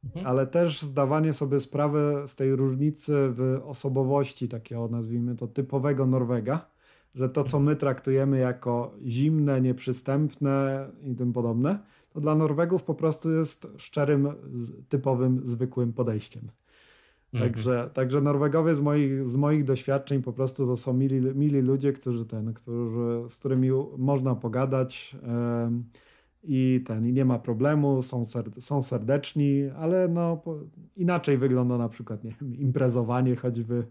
mhm. 0.05 0.27
ale 0.27 0.47
też 0.47 0.83
zdawanie 0.83 1.33
sobie 1.33 1.61
sprawy 1.61 2.23
z 2.27 2.35
tej 2.35 2.57
różnicy 2.57 3.13
w 3.31 3.61
osobowości 3.65 4.49
takiego, 4.49 4.89
nazwijmy 4.89 5.37
to, 5.37 5.47
typowego 5.47 6.07
Norwega 6.07 6.74
że 7.15 7.29
to, 7.29 7.45
co 7.45 7.61
my 7.61 7.77
traktujemy 7.77 8.39
jako 8.39 8.95
zimne, 9.07 9.61
nieprzystępne 9.61 10.87
i 11.03 11.15
tym 11.15 11.33
podobne, 11.33 11.79
to 12.11 12.21
dla 12.21 12.35
Norwegów 12.35 12.83
po 12.83 12.95
prostu 12.95 13.31
jest 13.31 13.67
szczerym, 13.77 14.29
typowym, 14.89 15.43
zwykłym 15.45 15.93
podejściem. 15.93 16.43
Mhm. 17.33 17.53
Także, 17.53 17.91
także 17.93 18.21
Norwegowie 18.21 18.75
z 18.75 18.81
moich, 18.81 19.29
z 19.29 19.37
moich 19.37 19.65
doświadczeń 19.65 20.23
po 20.23 20.33
prostu 20.33 20.67
to 20.67 20.77
są 20.77 20.93
mili, 20.93 21.21
mili 21.21 21.61
ludzie, 21.61 21.93
którzy 21.93 22.25
ten, 22.25 22.55
którzy, 22.55 23.29
z 23.29 23.39
którymi 23.39 23.69
można 23.99 24.35
pogadać 24.35 25.17
yy, 25.23 25.83
i 26.45 26.81
ten, 26.87 27.07
i 27.07 27.13
nie 27.13 27.25
ma 27.25 27.39
problemu, 27.39 28.03
są, 28.03 28.25
ser, 28.25 28.45
są 28.59 28.83
serdeczni, 28.83 29.71
ale 29.79 30.09
no, 30.09 30.43
inaczej 30.97 31.39
wygląda 31.39 31.79
na 31.79 31.89
przykład 31.89 32.25
nie 32.25 32.35
wiem, 32.41 32.57
imprezowanie 32.57 33.37
choćby 33.37 33.87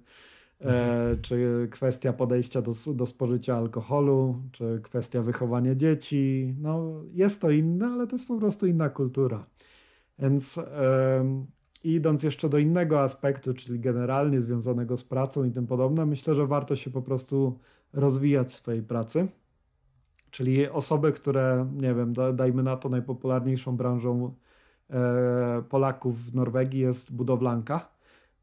E, 0.63 1.17
czy 1.21 1.67
kwestia 1.71 2.13
podejścia 2.13 2.61
do, 2.61 2.71
do 2.93 3.05
spożycia 3.05 3.57
alkoholu, 3.57 4.41
czy 4.51 4.79
kwestia 4.83 5.21
wychowania 5.21 5.75
dzieci. 5.75 6.55
No, 6.59 7.01
jest 7.13 7.41
to 7.41 7.49
inne, 7.49 7.87
ale 7.87 8.07
to 8.07 8.15
jest 8.15 8.27
po 8.27 8.37
prostu 8.37 8.67
inna 8.67 8.89
kultura. 8.89 9.45
Więc 10.19 10.59
idąc 11.83 12.23
jeszcze 12.23 12.49
do 12.49 12.57
innego 12.57 13.01
aspektu, 13.01 13.53
czyli 13.53 13.79
generalnie 13.79 14.41
związanego 14.41 14.97
z 14.97 15.03
pracą 15.03 15.43
i 15.43 15.51
tym 15.51 15.67
podobne, 15.67 16.05
myślę, 16.05 16.35
że 16.35 16.47
warto 16.47 16.75
się 16.75 16.91
po 16.91 17.01
prostu 17.01 17.59
rozwijać 17.93 18.47
w 18.47 18.55
swojej 18.55 18.83
pracy. 18.83 19.27
Czyli 20.31 20.69
osoby, 20.69 21.11
które, 21.11 21.69
nie 21.73 21.93
wiem, 21.93 22.13
dajmy 22.33 22.63
na 22.63 22.77
to 22.77 22.89
najpopularniejszą 22.89 23.77
branżą 23.77 24.35
e, 24.89 25.63
Polaków 25.69 26.25
w 26.25 26.35
Norwegii 26.35 26.79
jest 26.79 27.15
budowlanka 27.15 27.92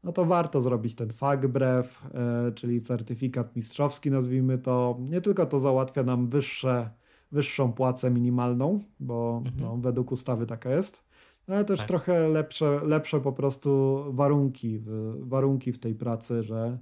no 0.03 0.11
to 0.11 0.25
warto 0.25 0.61
zrobić 0.61 0.95
ten 0.95 1.13
FAGBREW, 1.13 2.05
e, 2.13 2.51
czyli 2.51 2.81
certyfikat 2.81 3.55
mistrzowski, 3.55 4.11
nazwijmy 4.11 4.57
to. 4.57 4.97
Nie 4.99 5.21
tylko 5.21 5.45
to 5.45 5.59
załatwia 5.59 6.03
nam 6.03 6.27
wyższe, 6.27 6.89
wyższą 7.31 7.73
płacę 7.73 8.11
minimalną, 8.11 8.79
bo 8.99 9.41
mhm. 9.45 9.61
no, 9.61 9.77
według 9.77 10.11
ustawy 10.11 10.45
taka 10.45 10.69
jest, 10.69 11.03
ale 11.47 11.65
też 11.65 11.79
tak. 11.79 11.87
trochę 11.87 12.27
lepsze, 12.27 12.79
lepsze 12.83 13.19
po 13.19 13.31
prostu 13.31 14.03
warunki, 14.09 14.79
w, 14.79 15.15
warunki 15.19 15.71
w 15.71 15.79
tej 15.79 15.95
pracy, 15.95 16.43
że 16.43 16.77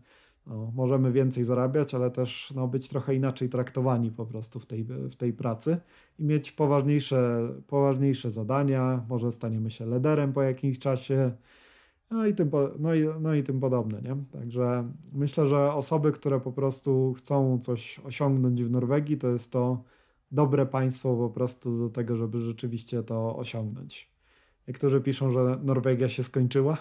no, 0.47 0.71
możemy 0.75 1.11
więcej 1.11 1.43
zarabiać, 1.43 1.95
ale 1.95 2.11
też 2.11 2.53
no, 2.55 2.67
być 2.67 2.89
trochę 2.89 3.15
inaczej 3.15 3.49
traktowani 3.49 4.11
po 4.11 4.25
prostu 4.25 4.59
w 4.59 4.65
tej, 4.65 4.83
w 4.83 5.15
tej 5.15 5.33
pracy 5.33 5.77
i 6.19 6.23
mieć 6.23 6.51
poważniejsze, 6.51 7.49
poważniejsze 7.67 8.31
zadania. 8.31 9.05
Może 9.09 9.31
staniemy 9.31 9.71
się 9.71 9.85
lederem 9.85 10.33
po 10.33 10.41
jakimś 10.41 10.79
czasie, 10.79 11.31
no 12.11 12.27
i, 12.27 12.33
tym, 12.33 12.51
no, 12.79 12.95
i, 12.95 13.05
no 13.19 13.35
i 13.35 13.43
tym 13.43 13.59
podobne. 13.59 14.01
Nie? 14.01 14.15
Także 14.31 14.91
myślę, 15.13 15.47
że 15.47 15.73
osoby, 15.73 16.11
które 16.11 16.39
po 16.39 16.51
prostu 16.51 17.13
chcą 17.17 17.59
coś 17.59 17.99
osiągnąć 17.99 18.63
w 18.63 18.71
Norwegii, 18.71 19.17
to 19.17 19.27
jest 19.27 19.51
to 19.51 19.83
dobre 20.31 20.65
państwo 20.65 21.15
po 21.15 21.29
prostu 21.29 21.79
do 21.79 21.89
tego, 21.89 22.15
żeby 22.15 22.41
rzeczywiście 22.41 23.03
to 23.03 23.37
osiągnąć. 23.37 24.09
Niektórzy 24.67 25.01
piszą, 25.01 25.31
że 25.31 25.59
Norwegia 25.63 26.09
się 26.09 26.23
skończyła. 26.23 26.77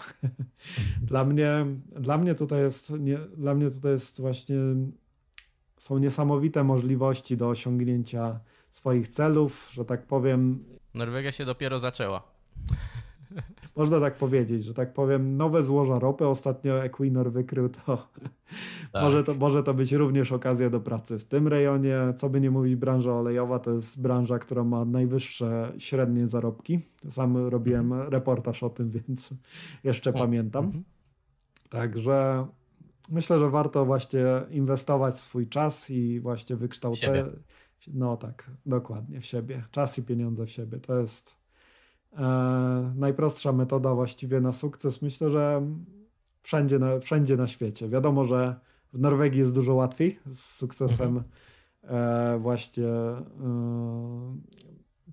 dla, 1.09 1.25
mnie, 1.25 1.65
dla 1.99 2.17
mnie 2.17 2.35
tutaj 2.35 2.61
jest 2.61 2.89
nie, 2.99 3.17
dla 3.17 3.55
mnie 3.55 3.71
tutaj 3.71 3.91
jest 3.91 4.21
właśnie 4.21 4.55
są 5.77 5.97
niesamowite 5.97 6.63
możliwości 6.63 7.37
do 7.37 7.49
osiągnięcia 7.49 8.39
swoich 8.69 9.07
celów, 9.07 9.69
że 9.73 9.85
tak 9.85 10.07
powiem. 10.07 10.65
Norwegia 10.93 11.31
się 11.31 11.45
dopiero 11.45 11.79
zaczęła. 11.79 12.23
Można 13.79 13.99
tak 13.99 14.17
powiedzieć, 14.17 14.63
że 14.63 14.73
tak 14.73 14.93
powiem, 14.93 15.37
nowe 15.37 15.63
złoża 15.63 15.99
ropy 15.99 16.27
ostatnio 16.27 16.83
Equinor 16.83 17.31
wykrył, 17.31 17.69
to, 17.69 17.79
tak. 18.91 19.03
może, 19.03 19.23
to 19.23 19.33
może 19.33 19.63
to 19.63 19.73
być 19.73 19.91
również 19.91 20.31
okazja 20.31 20.69
do 20.69 20.79
pracy 20.79 21.19
w 21.19 21.25
tym 21.25 21.47
rejonie. 21.47 21.97
Co 22.17 22.29
by 22.29 22.41
nie 22.41 22.51
mówić, 22.51 22.75
branża 22.75 23.13
olejowa 23.13 23.59
to 23.59 23.71
jest 23.71 24.01
branża, 24.01 24.39
która 24.39 24.63
ma 24.63 24.85
najwyższe 24.85 25.73
średnie 25.77 26.27
zarobki. 26.27 26.79
Sam 27.09 27.37
robiłem 27.37 27.93
mhm. 27.93 28.11
reportaż 28.11 28.63
o 28.63 28.69
tym, 28.69 28.89
więc 29.07 29.33
jeszcze 29.83 30.13
pamiętam. 30.13 30.65
Mhm. 30.65 30.83
Także 31.69 32.47
myślę, 33.09 33.39
że 33.39 33.49
warto 33.49 33.85
właśnie 33.85 34.25
inwestować 34.49 35.15
w 35.15 35.19
swój 35.19 35.47
czas 35.47 35.89
i 35.89 36.19
właśnie 36.19 36.55
wykształcenie. 36.55 37.25
No 37.93 38.17
tak, 38.17 38.51
dokładnie, 38.65 39.21
w 39.21 39.25
siebie. 39.25 39.63
Czas 39.71 39.97
i 39.97 40.03
pieniądze 40.03 40.45
w 40.45 40.51
siebie. 40.51 40.79
To 40.79 40.99
jest 40.99 41.38
najprostsza 42.95 43.51
metoda 43.51 43.95
właściwie 43.95 44.41
na 44.41 44.53
sukces. 44.53 45.01
Myślę, 45.01 45.29
że 45.29 45.61
wszędzie 46.43 46.79
na, 46.79 46.99
wszędzie 46.99 47.37
na 47.37 47.47
świecie. 47.47 47.87
Wiadomo, 47.87 48.25
że 48.25 48.55
w 48.93 48.99
Norwegii 48.99 49.39
jest 49.39 49.55
dużo 49.55 49.73
łatwiej 49.73 50.19
z 50.25 50.55
sukcesem 50.55 51.07
mhm. 51.07 51.25
e, 51.83 52.39
właśnie 52.39 52.87
e, 52.87 53.25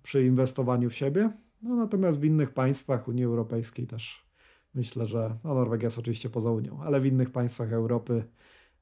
przy 0.02 0.26
inwestowaniu 0.26 0.90
w 0.90 0.94
siebie. 0.94 1.30
No, 1.62 1.76
natomiast 1.76 2.20
w 2.20 2.24
innych 2.24 2.50
państwach 2.50 3.08
Unii 3.08 3.24
Europejskiej 3.24 3.86
też 3.86 4.26
myślę, 4.74 5.06
że 5.06 5.36
no 5.44 5.54
Norwegia 5.54 5.86
jest 5.86 5.98
oczywiście 5.98 6.30
poza 6.30 6.50
Unią, 6.50 6.80
ale 6.82 7.00
w 7.00 7.06
innych 7.06 7.30
państwach 7.30 7.72
Europy 7.72 8.24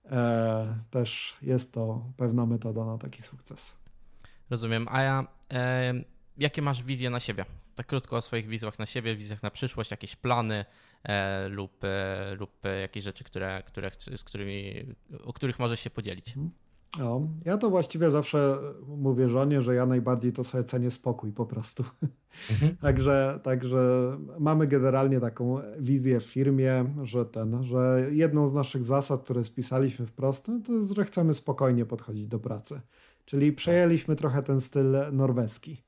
e, 0.04 0.78
też 0.90 1.36
jest 1.42 1.72
to 1.72 2.04
pewna 2.16 2.46
metoda 2.46 2.84
na 2.84 2.98
taki 2.98 3.22
sukces. 3.22 3.76
Rozumiem. 4.50 4.86
A 4.90 5.02
ja, 5.02 5.26
e, 5.52 5.94
jakie 6.38 6.62
masz 6.62 6.82
wizje 6.82 7.10
na 7.10 7.20
siebie? 7.20 7.44
Tak 7.74 7.86
krótko 7.86 8.16
o 8.16 8.20
swoich 8.20 8.46
wizjach 8.46 8.78
na 8.78 8.86
siebie, 8.86 9.16
wizjach 9.16 9.42
na 9.42 9.50
przyszłość, 9.50 9.90
jakieś 9.90 10.16
plany 10.16 10.64
e, 11.04 11.48
lub, 11.48 11.84
e, 11.84 12.34
lub 12.34 12.50
jakieś 12.80 13.04
rzeczy, 13.04 13.24
które, 13.24 13.62
które, 13.66 13.90
z 14.16 14.24
którymi, 14.24 14.86
o 15.24 15.32
których 15.32 15.58
możesz 15.58 15.80
się 15.80 15.90
podzielić. 15.90 16.34
No, 16.98 17.28
ja 17.44 17.58
to 17.58 17.70
właściwie 17.70 18.10
zawsze 18.10 18.58
mówię 18.88 19.28
żonie, 19.28 19.62
że 19.62 19.74
ja 19.74 19.86
najbardziej 19.86 20.32
to 20.32 20.44
sobie 20.44 20.64
cenię 20.64 20.90
spokój 20.90 21.32
po 21.32 21.46
prostu. 21.46 21.84
Mhm. 22.50 22.76
także, 22.86 23.40
także 23.42 24.12
mamy 24.38 24.66
generalnie 24.66 25.20
taką 25.20 25.58
wizję 25.78 26.20
w 26.20 26.24
firmie, 26.24 26.84
że 27.02 27.24
ten, 27.24 27.62
że 27.62 28.08
jedną 28.10 28.46
z 28.46 28.52
naszych 28.54 28.84
zasad, 28.84 29.24
które 29.24 29.44
spisaliśmy 29.44 30.06
wprost, 30.06 30.50
to 30.66 30.72
jest, 30.72 30.90
że 30.90 31.04
chcemy 31.04 31.34
spokojnie 31.34 31.86
podchodzić 31.86 32.26
do 32.26 32.38
pracy. 32.38 32.80
Czyli 33.24 33.52
przejęliśmy 33.52 34.16
trochę 34.16 34.42
ten 34.42 34.60
styl 34.60 34.96
norweski. 35.12 35.82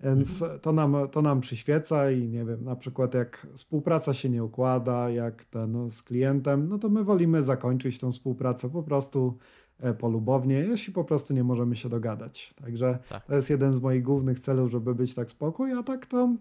Więc 0.00 0.42
mhm. 0.42 0.60
to, 0.60 0.72
nam, 0.72 0.96
to 1.10 1.22
nam 1.22 1.40
przyświeca 1.40 2.10
i 2.10 2.28
nie 2.28 2.44
wiem, 2.44 2.64
na 2.64 2.76
przykład 2.76 3.14
jak 3.14 3.46
współpraca 3.54 4.14
się 4.14 4.28
nie 4.28 4.44
układa, 4.44 5.10
jak 5.10 5.44
ten 5.44 5.90
z 5.90 6.02
klientem, 6.02 6.68
no 6.68 6.78
to 6.78 6.88
my 6.88 7.04
wolimy 7.04 7.42
zakończyć 7.42 7.98
tą 7.98 8.12
współpracę 8.12 8.70
po 8.70 8.82
prostu 8.82 9.38
E, 9.80 9.94
polubownie, 9.94 10.54
jeśli 10.54 10.92
po 10.92 11.04
prostu 11.04 11.34
nie 11.34 11.44
możemy 11.44 11.76
się 11.76 11.88
dogadać. 11.88 12.54
Także 12.64 12.98
tak. 13.08 13.26
to 13.26 13.34
jest 13.34 13.50
jeden 13.50 13.72
z 13.72 13.80
moich 13.80 14.02
głównych 14.02 14.40
celów, 14.40 14.70
żeby 14.70 14.94
być 14.94 15.14
tak 15.14 15.30
spokój, 15.30 15.72
a 15.72 15.82
tak 15.82 16.06
to 16.06 16.34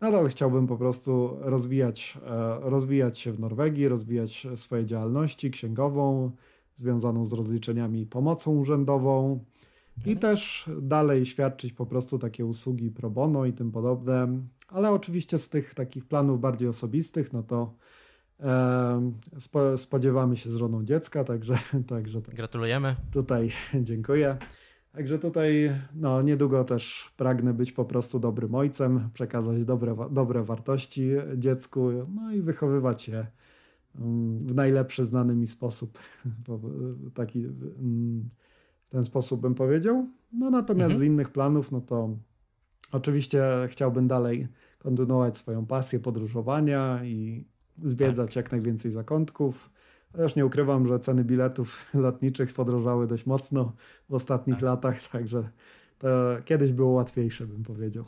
nadal 0.00 0.28
chciałbym 0.28 0.66
po 0.66 0.76
prostu 0.76 1.36
rozwijać, 1.40 2.18
e, 2.26 2.58
rozwijać 2.60 3.18
się 3.18 3.32
w 3.32 3.40
Norwegii, 3.40 3.88
rozwijać 3.88 4.46
swoje 4.54 4.84
działalności 4.84 5.50
księgową, 5.50 6.30
związaną 6.76 7.24
z 7.24 7.32
rozliczeniami 7.32 8.06
pomocą 8.06 8.50
urzędową 8.50 9.44
i 10.06 10.16
też 10.16 10.70
dalej 10.82 11.26
świadczyć 11.26 11.72
po 11.72 11.86
prostu 11.86 12.18
takie 12.18 12.46
usługi 12.46 12.90
pro 12.90 13.10
bono 13.10 13.44
i 13.44 13.52
tym 13.52 13.72
podobne. 13.72 14.28
Ale 14.68 14.90
oczywiście 14.90 15.38
z 15.38 15.48
tych 15.48 15.74
takich 15.74 16.04
planów 16.04 16.40
bardziej 16.40 16.68
osobistych, 16.68 17.32
no 17.32 17.42
to 17.42 17.74
Spodziewamy 19.76 20.36
się 20.36 20.50
z 20.50 20.56
żoną 20.56 20.84
dziecka, 20.84 21.24
także, 21.24 21.58
także 21.88 22.20
gratulujemy. 22.20 22.96
Tutaj 23.12 23.50
dziękuję. 23.82 24.36
Także 24.92 25.18
tutaj 25.18 25.74
no, 25.94 26.22
niedługo 26.22 26.64
też 26.64 27.12
pragnę 27.16 27.54
być 27.54 27.72
po 27.72 27.84
prostu 27.84 28.20
dobrym 28.20 28.54
ojcem, 28.54 29.10
przekazać 29.14 29.64
dobre, 29.64 29.96
dobre 30.10 30.44
wartości 30.44 31.10
dziecku, 31.36 31.90
no 32.14 32.32
i 32.32 32.40
wychowywać 32.42 33.08
je 33.08 33.26
mm, 33.96 34.46
w 34.46 34.54
najlepszy 34.54 35.04
znany 35.04 35.34
mi 35.34 35.46
sposób. 35.46 35.98
Taki, 37.14 37.38
mm, 37.38 38.28
w 38.88 38.90
ten 38.90 39.04
sposób 39.04 39.40
bym 39.40 39.54
powiedział. 39.54 40.06
No 40.32 40.50
natomiast 40.50 40.92
mhm. 40.92 41.00
z 41.00 41.02
innych 41.02 41.30
planów, 41.30 41.72
no 41.72 41.80
to 41.80 42.16
oczywiście 42.92 43.42
chciałbym 43.68 44.08
dalej 44.08 44.48
kontynuować 44.78 45.38
swoją 45.38 45.66
pasję 45.66 46.00
podróżowania 46.00 47.04
i, 47.04 47.44
zwiedzać 47.82 48.28
tak. 48.28 48.36
jak 48.36 48.52
najwięcej 48.52 48.90
zakątków. 48.90 49.70
Też 50.12 50.36
nie 50.36 50.46
ukrywam, 50.46 50.88
że 50.88 51.00
ceny 51.00 51.24
biletów 51.24 51.86
lotniczych 51.94 52.52
podrożały 52.52 53.06
dość 53.06 53.26
mocno 53.26 53.72
w 54.08 54.14
ostatnich 54.14 54.56
tak. 54.56 54.62
latach, 54.62 55.02
także 55.02 55.50
to 55.98 56.08
kiedyś 56.44 56.72
było 56.72 56.90
łatwiejsze, 56.90 57.46
bym 57.46 57.62
powiedział. 57.62 58.04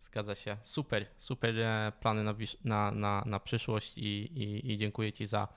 Zgadza 0.00 0.34
się. 0.34 0.56
Super, 0.62 1.06
super 1.18 1.58
e, 1.58 1.92
plany 2.00 2.24
na, 2.24 2.34
na, 2.64 2.90
na, 2.90 3.22
na 3.26 3.40
przyszłość 3.40 3.98
i, 3.98 4.02
i, 4.02 4.72
i 4.72 4.76
dziękuję 4.76 5.12
Ci 5.12 5.26
za, 5.26 5.48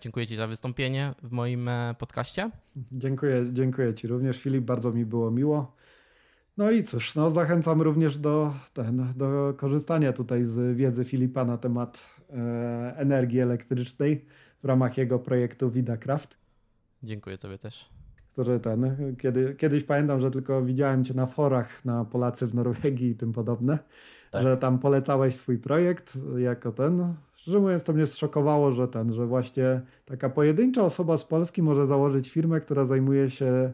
dziękuję 0.00 0.26
Ci 0.26 0.36
za 0.36 0.46
wystąpienie 0.46 1.14
w 1.22 1.30
moim 1.30 1.68
e, 1.68 1.94
podcaście. 1.98 2.50
Dziękuję, 2.76 3.46
dziękuję 3.52 3.94
Ci 3.94 4.06
również, 4.06 4.42
Filip, 4.42 4.64
bardzo 4.64 4.92
mi 4.92 5.04
było 5.04 5.30
miło. 5.30 5.76
No 6.56 6.70
i 6.70 6.82
cóż, 6.82 7.14
no 7.14 7.30
zachęcam 7.30 7.82
również 7.82 8.18
do, 8.18 8.54
ten, 8.72 9.12
do 9.16 9.54
korzystania 9.56 10.12
tutaj 10.12 10.44
z 10.44 10.76
wiedzy 10.76 11.04
Filipa 11.04 11.44
na 11.44 11.58
temat 11.58 12.16
e, 12.30 12.94
energii 12.96 13.40
elektrycznej 13.40 14.24
w 14.62 14.64
ramach 14.64 14.98
jego 14.98 15.18
projektu 15.18 15.70
VidaCraft. 15.70 16.38
Dziękuję 17.02 17.38
Tobie 17.38 17.58
też. 17.58 17.88
Który 18.32 18.60
ten, 18.60 18.96
kiedy, 19.16 19.54
kiedyś 19.54 19.84
pamiętam, 19.84 20.20
że 20.20 20.30
tylko 20.30 20.62
widziałem 20.62 21.04
Cię 21.04 21.14
na 21.14 21.26
forach 21.26 21.84
na 21.84 22.04
Polacy 22.04 22.46
w 22.46 22.54
Norwegii 22.54 23.10
i 23.10 23.14
tym 23.14 23.32
podobne, 23.32 23.78
tak. 24.36 24.42
że 24.42 24.56
tam 24.56 24.78
polecałeś 24.78 25.34
swój 25.34 25.58
projekt 25.58 26.18
jako 26.36 26.72
ten. 26.72 27.14
Szczerze 27.34 27.60
mówiąc, 27.60 27.84
to 27.84 27.92
mnie 27.92 28.06
zszokowało, 28.06 28.72
że 28.72 28.88
ten, 28.88 29.12
że 29.12 29.26
właśnie 29.26 29.80
taka 30.04 30.30
pojedyncza 30.30 30.82
osoba 30.82 31.16
z 31.16 31.24
Polski 31.24 31.62
może 31.62 31.86
założyć 31.86 32.30
firmę, 32.30 32.60
która 32.60 32.84
zajmuje 32.84 33.30
się 33.30 33.72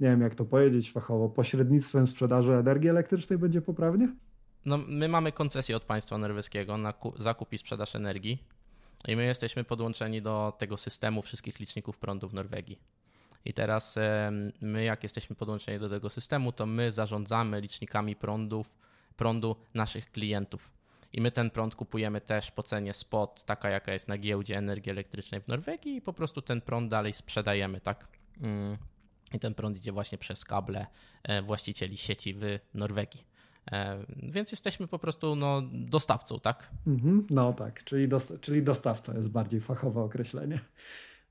nie 0.00 0.08
wiem 0.08 0.20
jak 0.20 0.34
to 0.34 0.44
powiedzieć 0.44 0.92
fachowo, 0.92 1.28
pośrednictwem 1.28 2.06
sprzedaży 2.06 2.52
energii 2.52 2.88
elektrycznej 2.88 3.38
będzie 3.38 3.62
poprawnie? 3.62 4.08
No, 4.66 4.78
my 4.88 5.08
mamy 5.08 5.32
koncesję 5.32 5.76
od 5.76 5.82
państwa 5.82 6.18
norweskiego 6.18 6.76
na 6.76 6.94
zakup 7.18 7.52
i 7.52 7.58
sprzedaż 7.58 7.96
energii 7.96 8.44
i 9.08 9.16
my 9.16 9.24
jesteśmy 9.24 9.64
podłączeni 9.64 10.22
do 10.22 10.52
tego 10.58 10.76
systemu 10.76 11.22
wszystkich 11.22 11.60
liczników 11.60 11.98
prądu 11.98 12.28
w 12.28 12.34
Norwegii. 12.34 12.78
I 13.44 13.54
teraz 13.54 13.98
my, 14.60 14.84
jak 14.84 15.02
jesteśmy 15.02 15.36
podłączeni 15.36 15.78
do 15.78 15.88
tego 15.88 16.10
systemu, 16.10 16.52
to 16.52 16.66
my 16.66 16.90
zarządzamy 16.90 17.60
licznikami 17.60 18.16
prądów, 18.16 18.66
prądu 19.20 19.56
naszych 19.74 20.12
klientów. 20.12 20.72
I 21.12 21.20
my 21.20 21.30
ten 21.30 21.50
prąd 21.50 21.74
kupujemy 21.74 22.20
też 22.20 22.50
po 22.50 22.62
cenie 22.62 22.92
spot, 22.92 23.44
taka 23.44 23.70
jaka 23.70 23.92
jest 23.92 24.08
na 24.08 24.18
giełdzie 24.18 24.56
energii 24.56 24.90
elektrycznej 24.90 25.40
w 25.40 25.48
Norwegii, 25.48 25.96
i 25.96 26.02
po 26.02 26.12
prostu 26.12 26.42
ten 26.42 26.60
prąd 26.60 26.90
dalej 26.90 27.12
sprzedajemy, 27.12 27.80
tak? 27.80 28.08
Mm, 28.40 28.76
i 29.32 29.38
ten 29.38 29.54
prąd 29.54 29.78
idzie 29.78 29.92
właśnie 29.92 30.18
przez 30.18 30.44
kable 30.44 30.86
e, 31.22 31.42
właścicieli 31.42 31.96
sieci 31.96 32.34
w 32.34 32.58
Norwegii. 32.74 33.24
E, 33.72 34.04
więc 34.22 34.50
jesteśmy 34.50 34.88
po 34.88 34.98
prostu 34.98 35.36
no, 35.36 35.62
dostawcą, 35.72 36.40
tak? 36.40 36.70
Mhm, 36.86 37.26
no 37.30 37.52
tak, 37.52 37.84
czyli, 37.84 38.08
czyli 38.40 38.62
dostawca 38.62 39.14
jest 39.16 39.30
bardziej 39.30 39.60
fachowe 39.60 40.00
określenie. 40.00 40.60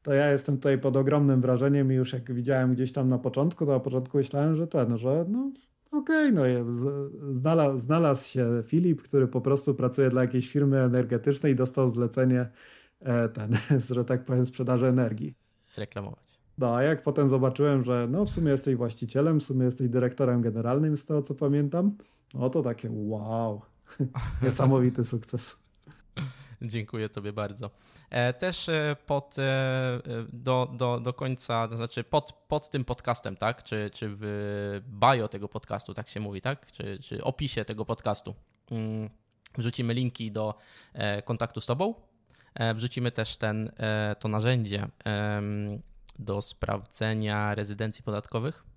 To 0.01 0.13
ja 0.13 0.31
jestem 0.31 0.55
tutaj 0.55 0.77
pod 0.77 0.97
ogromnym 0.97 1.41
wrażeniem 1.41 1.91
i 1.91 1.95
już 1.95 2.13
jak 2.13 2.33
widziałem 2.33 2.73
gdzieś 2.73 2.91
tam 2.91 3.07
na 3.07 3.17
początku, 3.17 3.65
to 3.65 3.71
na 3.71 3.79
początku 3.79 4.17
myślałem, 4.17 4.55
że 4.55 4.67
ten, 4.67 4.97
że 4.97 5.25
no 5.29 5.51
okej, 5.91 6.31
okay, 6.31 6.63
no 6.63 6.73
znalazł, 7.33 7.79
znalazł 7.79 8.27
się 8.27 8.63
Filip, 8.65 9.01
który 9.01 9.27
po 9.27 9.41
prostu 9.41 9.75
pracuje 9.75 10.09
dla 10.09 10.21
jakiejś 10.21 10.51
firmy 10.51 10.79
energetycznej 10.79 11.53
i 11.53 11.55
dostał 11.55 11.87
zlecenie 11.87 12.49
e, 12.99 13.29
ten, 13.29 13.51
że 13.95 14.05
tak 14.05 14.25
powiem, 14.25 14.45
sprzedaży 14.45 14.87
energii. 14.87 15.35
Reklamować. 15.77 16.39
No, 16.57 16.75
a 16.75 16.83
jak 16.83 17.03
potem 17.03 17.29
zobaczyłem, 17.29 17.83
że 17.83 18.07
no 18.11 18.25
w 18.25 18.29
sumie 18.29 18.51
jesteś 18.51 18.75
właścicielem, 18.75 19.39
w 19.39 19.43
sumie 19.43 19.65
jesteś 19.65 19.89
dyrektorem 19.89 20.41
generalnym, 20.41 20.97
z 20.97 21.05
tego 21.05 21.21
co 21.21 21.35
pamiętam, 21.35 21.97
no 22.33 22.49
to 22.49 22.63
takie 22.63 22.89
wow, 22.91 23.61
niesamowity 24.43 25.05
sukces. 25.05 25.55
Dziękuję 26.61 27.09
Tobie 27.09 27.33
bardzo. 27.33 27.69
E, 28.09 28.33
też 28.33 28.69
e, 28.69 28.95
pod, 29.05 29.39
e, 29.39 29.99
do, 30.33 30.71
do, 30.73 30.99
do 30.99 31.13
końca, 31.13 31.67
to 31.67 31.77
znaczy 31.77 32.03
pod, 32.03 32.33
pod 32.47 32.69
tym 32.69 32.85
podcastem, 32.85 33.37
tak? 33.37 33.63
Czy, 33.63 33.89
czy 33.93 34.07
w 34.11 34.81
bio 34.87 35.27
tego 35.27 35.49
podcastu, 35.49 35.93
tak 35.93 36.09
się 36.09 36.19
mówi, 36.19 36.41
tak? 36.41 36.71
Czy, 36.71 36.99
czy 36.99 37.23
opisie 37.23 37.65
tego 37.65 37.85
podcastu. 37.85 38.35
Mm, 38.71 39.09
wrzucimy 39.57 39.93
linki 39.93 40.31
do 40.31 40.55
kontaktu 41.25 41.61
z 41.61 41.65
Tobą. 41.65 41.93
Wrzucimy 42.75 43.11
też 43.11 43.37
ten, 43.37 43.71
to 44.19 44.27
narzędzie 44.27 44.87
do 46.19 46.41
sprawdzenia 46.41 47.55
rezydencji 47.55 48.03
podatkowych. 48.03 48.68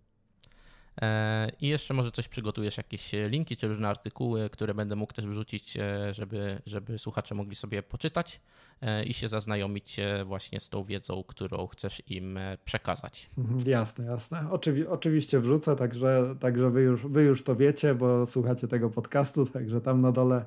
E, 1.03 1.49
I 1.61 1.69
jeszcze 1.69 1.95
może 1.95 2.13
coś 2.13 2.29
przygotujesz, 2.29 2.77
jakieś 2.77 3.13
linki 3.29 3.57
czy 3.57 3.69
różne 3.69 3.89
artykuły, 3.89 4.51
które 4.51 4.75
będę 4.75 4.97
mógł 4.97 5.13
też 5.13 5.27
wrzucić, 5.27 5.77
e, 5.77 6.15
żeby, 6.15 6.63
żeby 6.67 6.99
słuchacze 6.99 7.35
mogli 7.35 7.55
sobie 7.55 7.83
poczytać 7.83 8.41
e, 8.81 9.05
i 9.05 9.15
się 9.15 9.29
zaznajomić 9.29 10.01
właśnie 10.27 10.61
z 10.61 10.69
tą 10.69 10.85
wiedzą, 10.85 11.25
którą 11.27 11.67
chcesz 11.67 12.03
im 12.07 12.39
przekazać. 12.65 13.31
Mhm, 13.39 13.61
jasne, 13.67 14.05
jasne. 14.05 14.51
Oczywi 14.51 14.87
oczywiście 14.87 15.41
wrzucę, 15.41 15.77
także, 15.77 16.37
także 16.41 16.71
wy, 16.71 16.83
już, 16.83 17.07
wy 17.07 17.23
już 17.23 17.43
to 17.43 17.57
wiecie, 17.57 17.95
bo 17.95 18.27
słuchacie 18.27 18.69
tego 18.69 18.91
podcastu, 18.91 19.47
także 19.57 19.81
tam 19.81 20.01
na 20.01 20.13
dole 20.13 20.45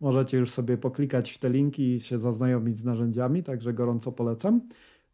możecie 0.00 0.38
już 0.38 0.50
sobie 0.50 0.76
poklikać 0.76 1.30
w 1.30 1.38
te 1.38 1.50
linki 1.50 1.94
i 1.94 2.00
się 2.00 2.18
zaznajomić 2.18 2.76
z 2.76 2.84
narzędziami, 2.84 3.42
także 3.42 3.72
gorąco 3.72 4.12
polecam. 4.12 4.60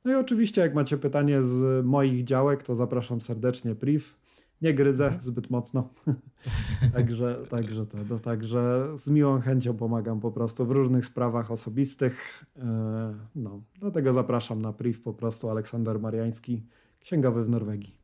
No 0.05 0.13
i 0.13 0.15
oczywiście, 0.15 0.61
jak 0.61 0.75
macie 0.75 0.99
pytanie 0.99 1.43
z 1.43 1.87
moich 1.87 2.25
działek, 2.25 2.63
to 2.63 2.75
zapraszam 2.75 3.21
serdecznie 3.21 3.75
priv. 3.75 4.05
Nie 4.63 4.75
gryzę 4.75 5.05
mhm. 5.05 5.23
zbyt 5.23 5.51
mocno. 5.51 5.89
także, 6.95 7.43
także, 7.51 7.87
to, 7.87 7.99
to, 8.09 8.19
także 8.19 8.93
z 8.97 9.11
miłą 9.11 9.41
chęcią 9.41 9.77
pomagam 9.77 10.21
po 10.21 10.31
prostu 10.33 10.67
w 10.67 10.71
różnych 10.71 11.07
sprawach 11.07 11.51
osobistych. 11.51 12.45
E, 12.57 13.15
no, 13.35 13.63
dlatego 13.81 14.13
zapraszam 14.13 14.63
na 14.63 14.73
priv 14.73 14.99
po 15.05 15.15
prostu 15.15 15.51
Aleksander 15.51 16.01
Mariański, 16.01 16.63
księgowy 17.01 17.45
w 17.45 17.49
Norwegii. 17.49 17.95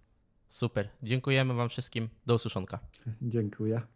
Super. 0.48 0.88
Dziękujemy 1.02 1.54
Wam 1.54 1.68
wszystkim. 1.68 2.08
Do 2.26 2.34
usłyszonka. 2.34 2.78
Dziękuję. 3.22 3.95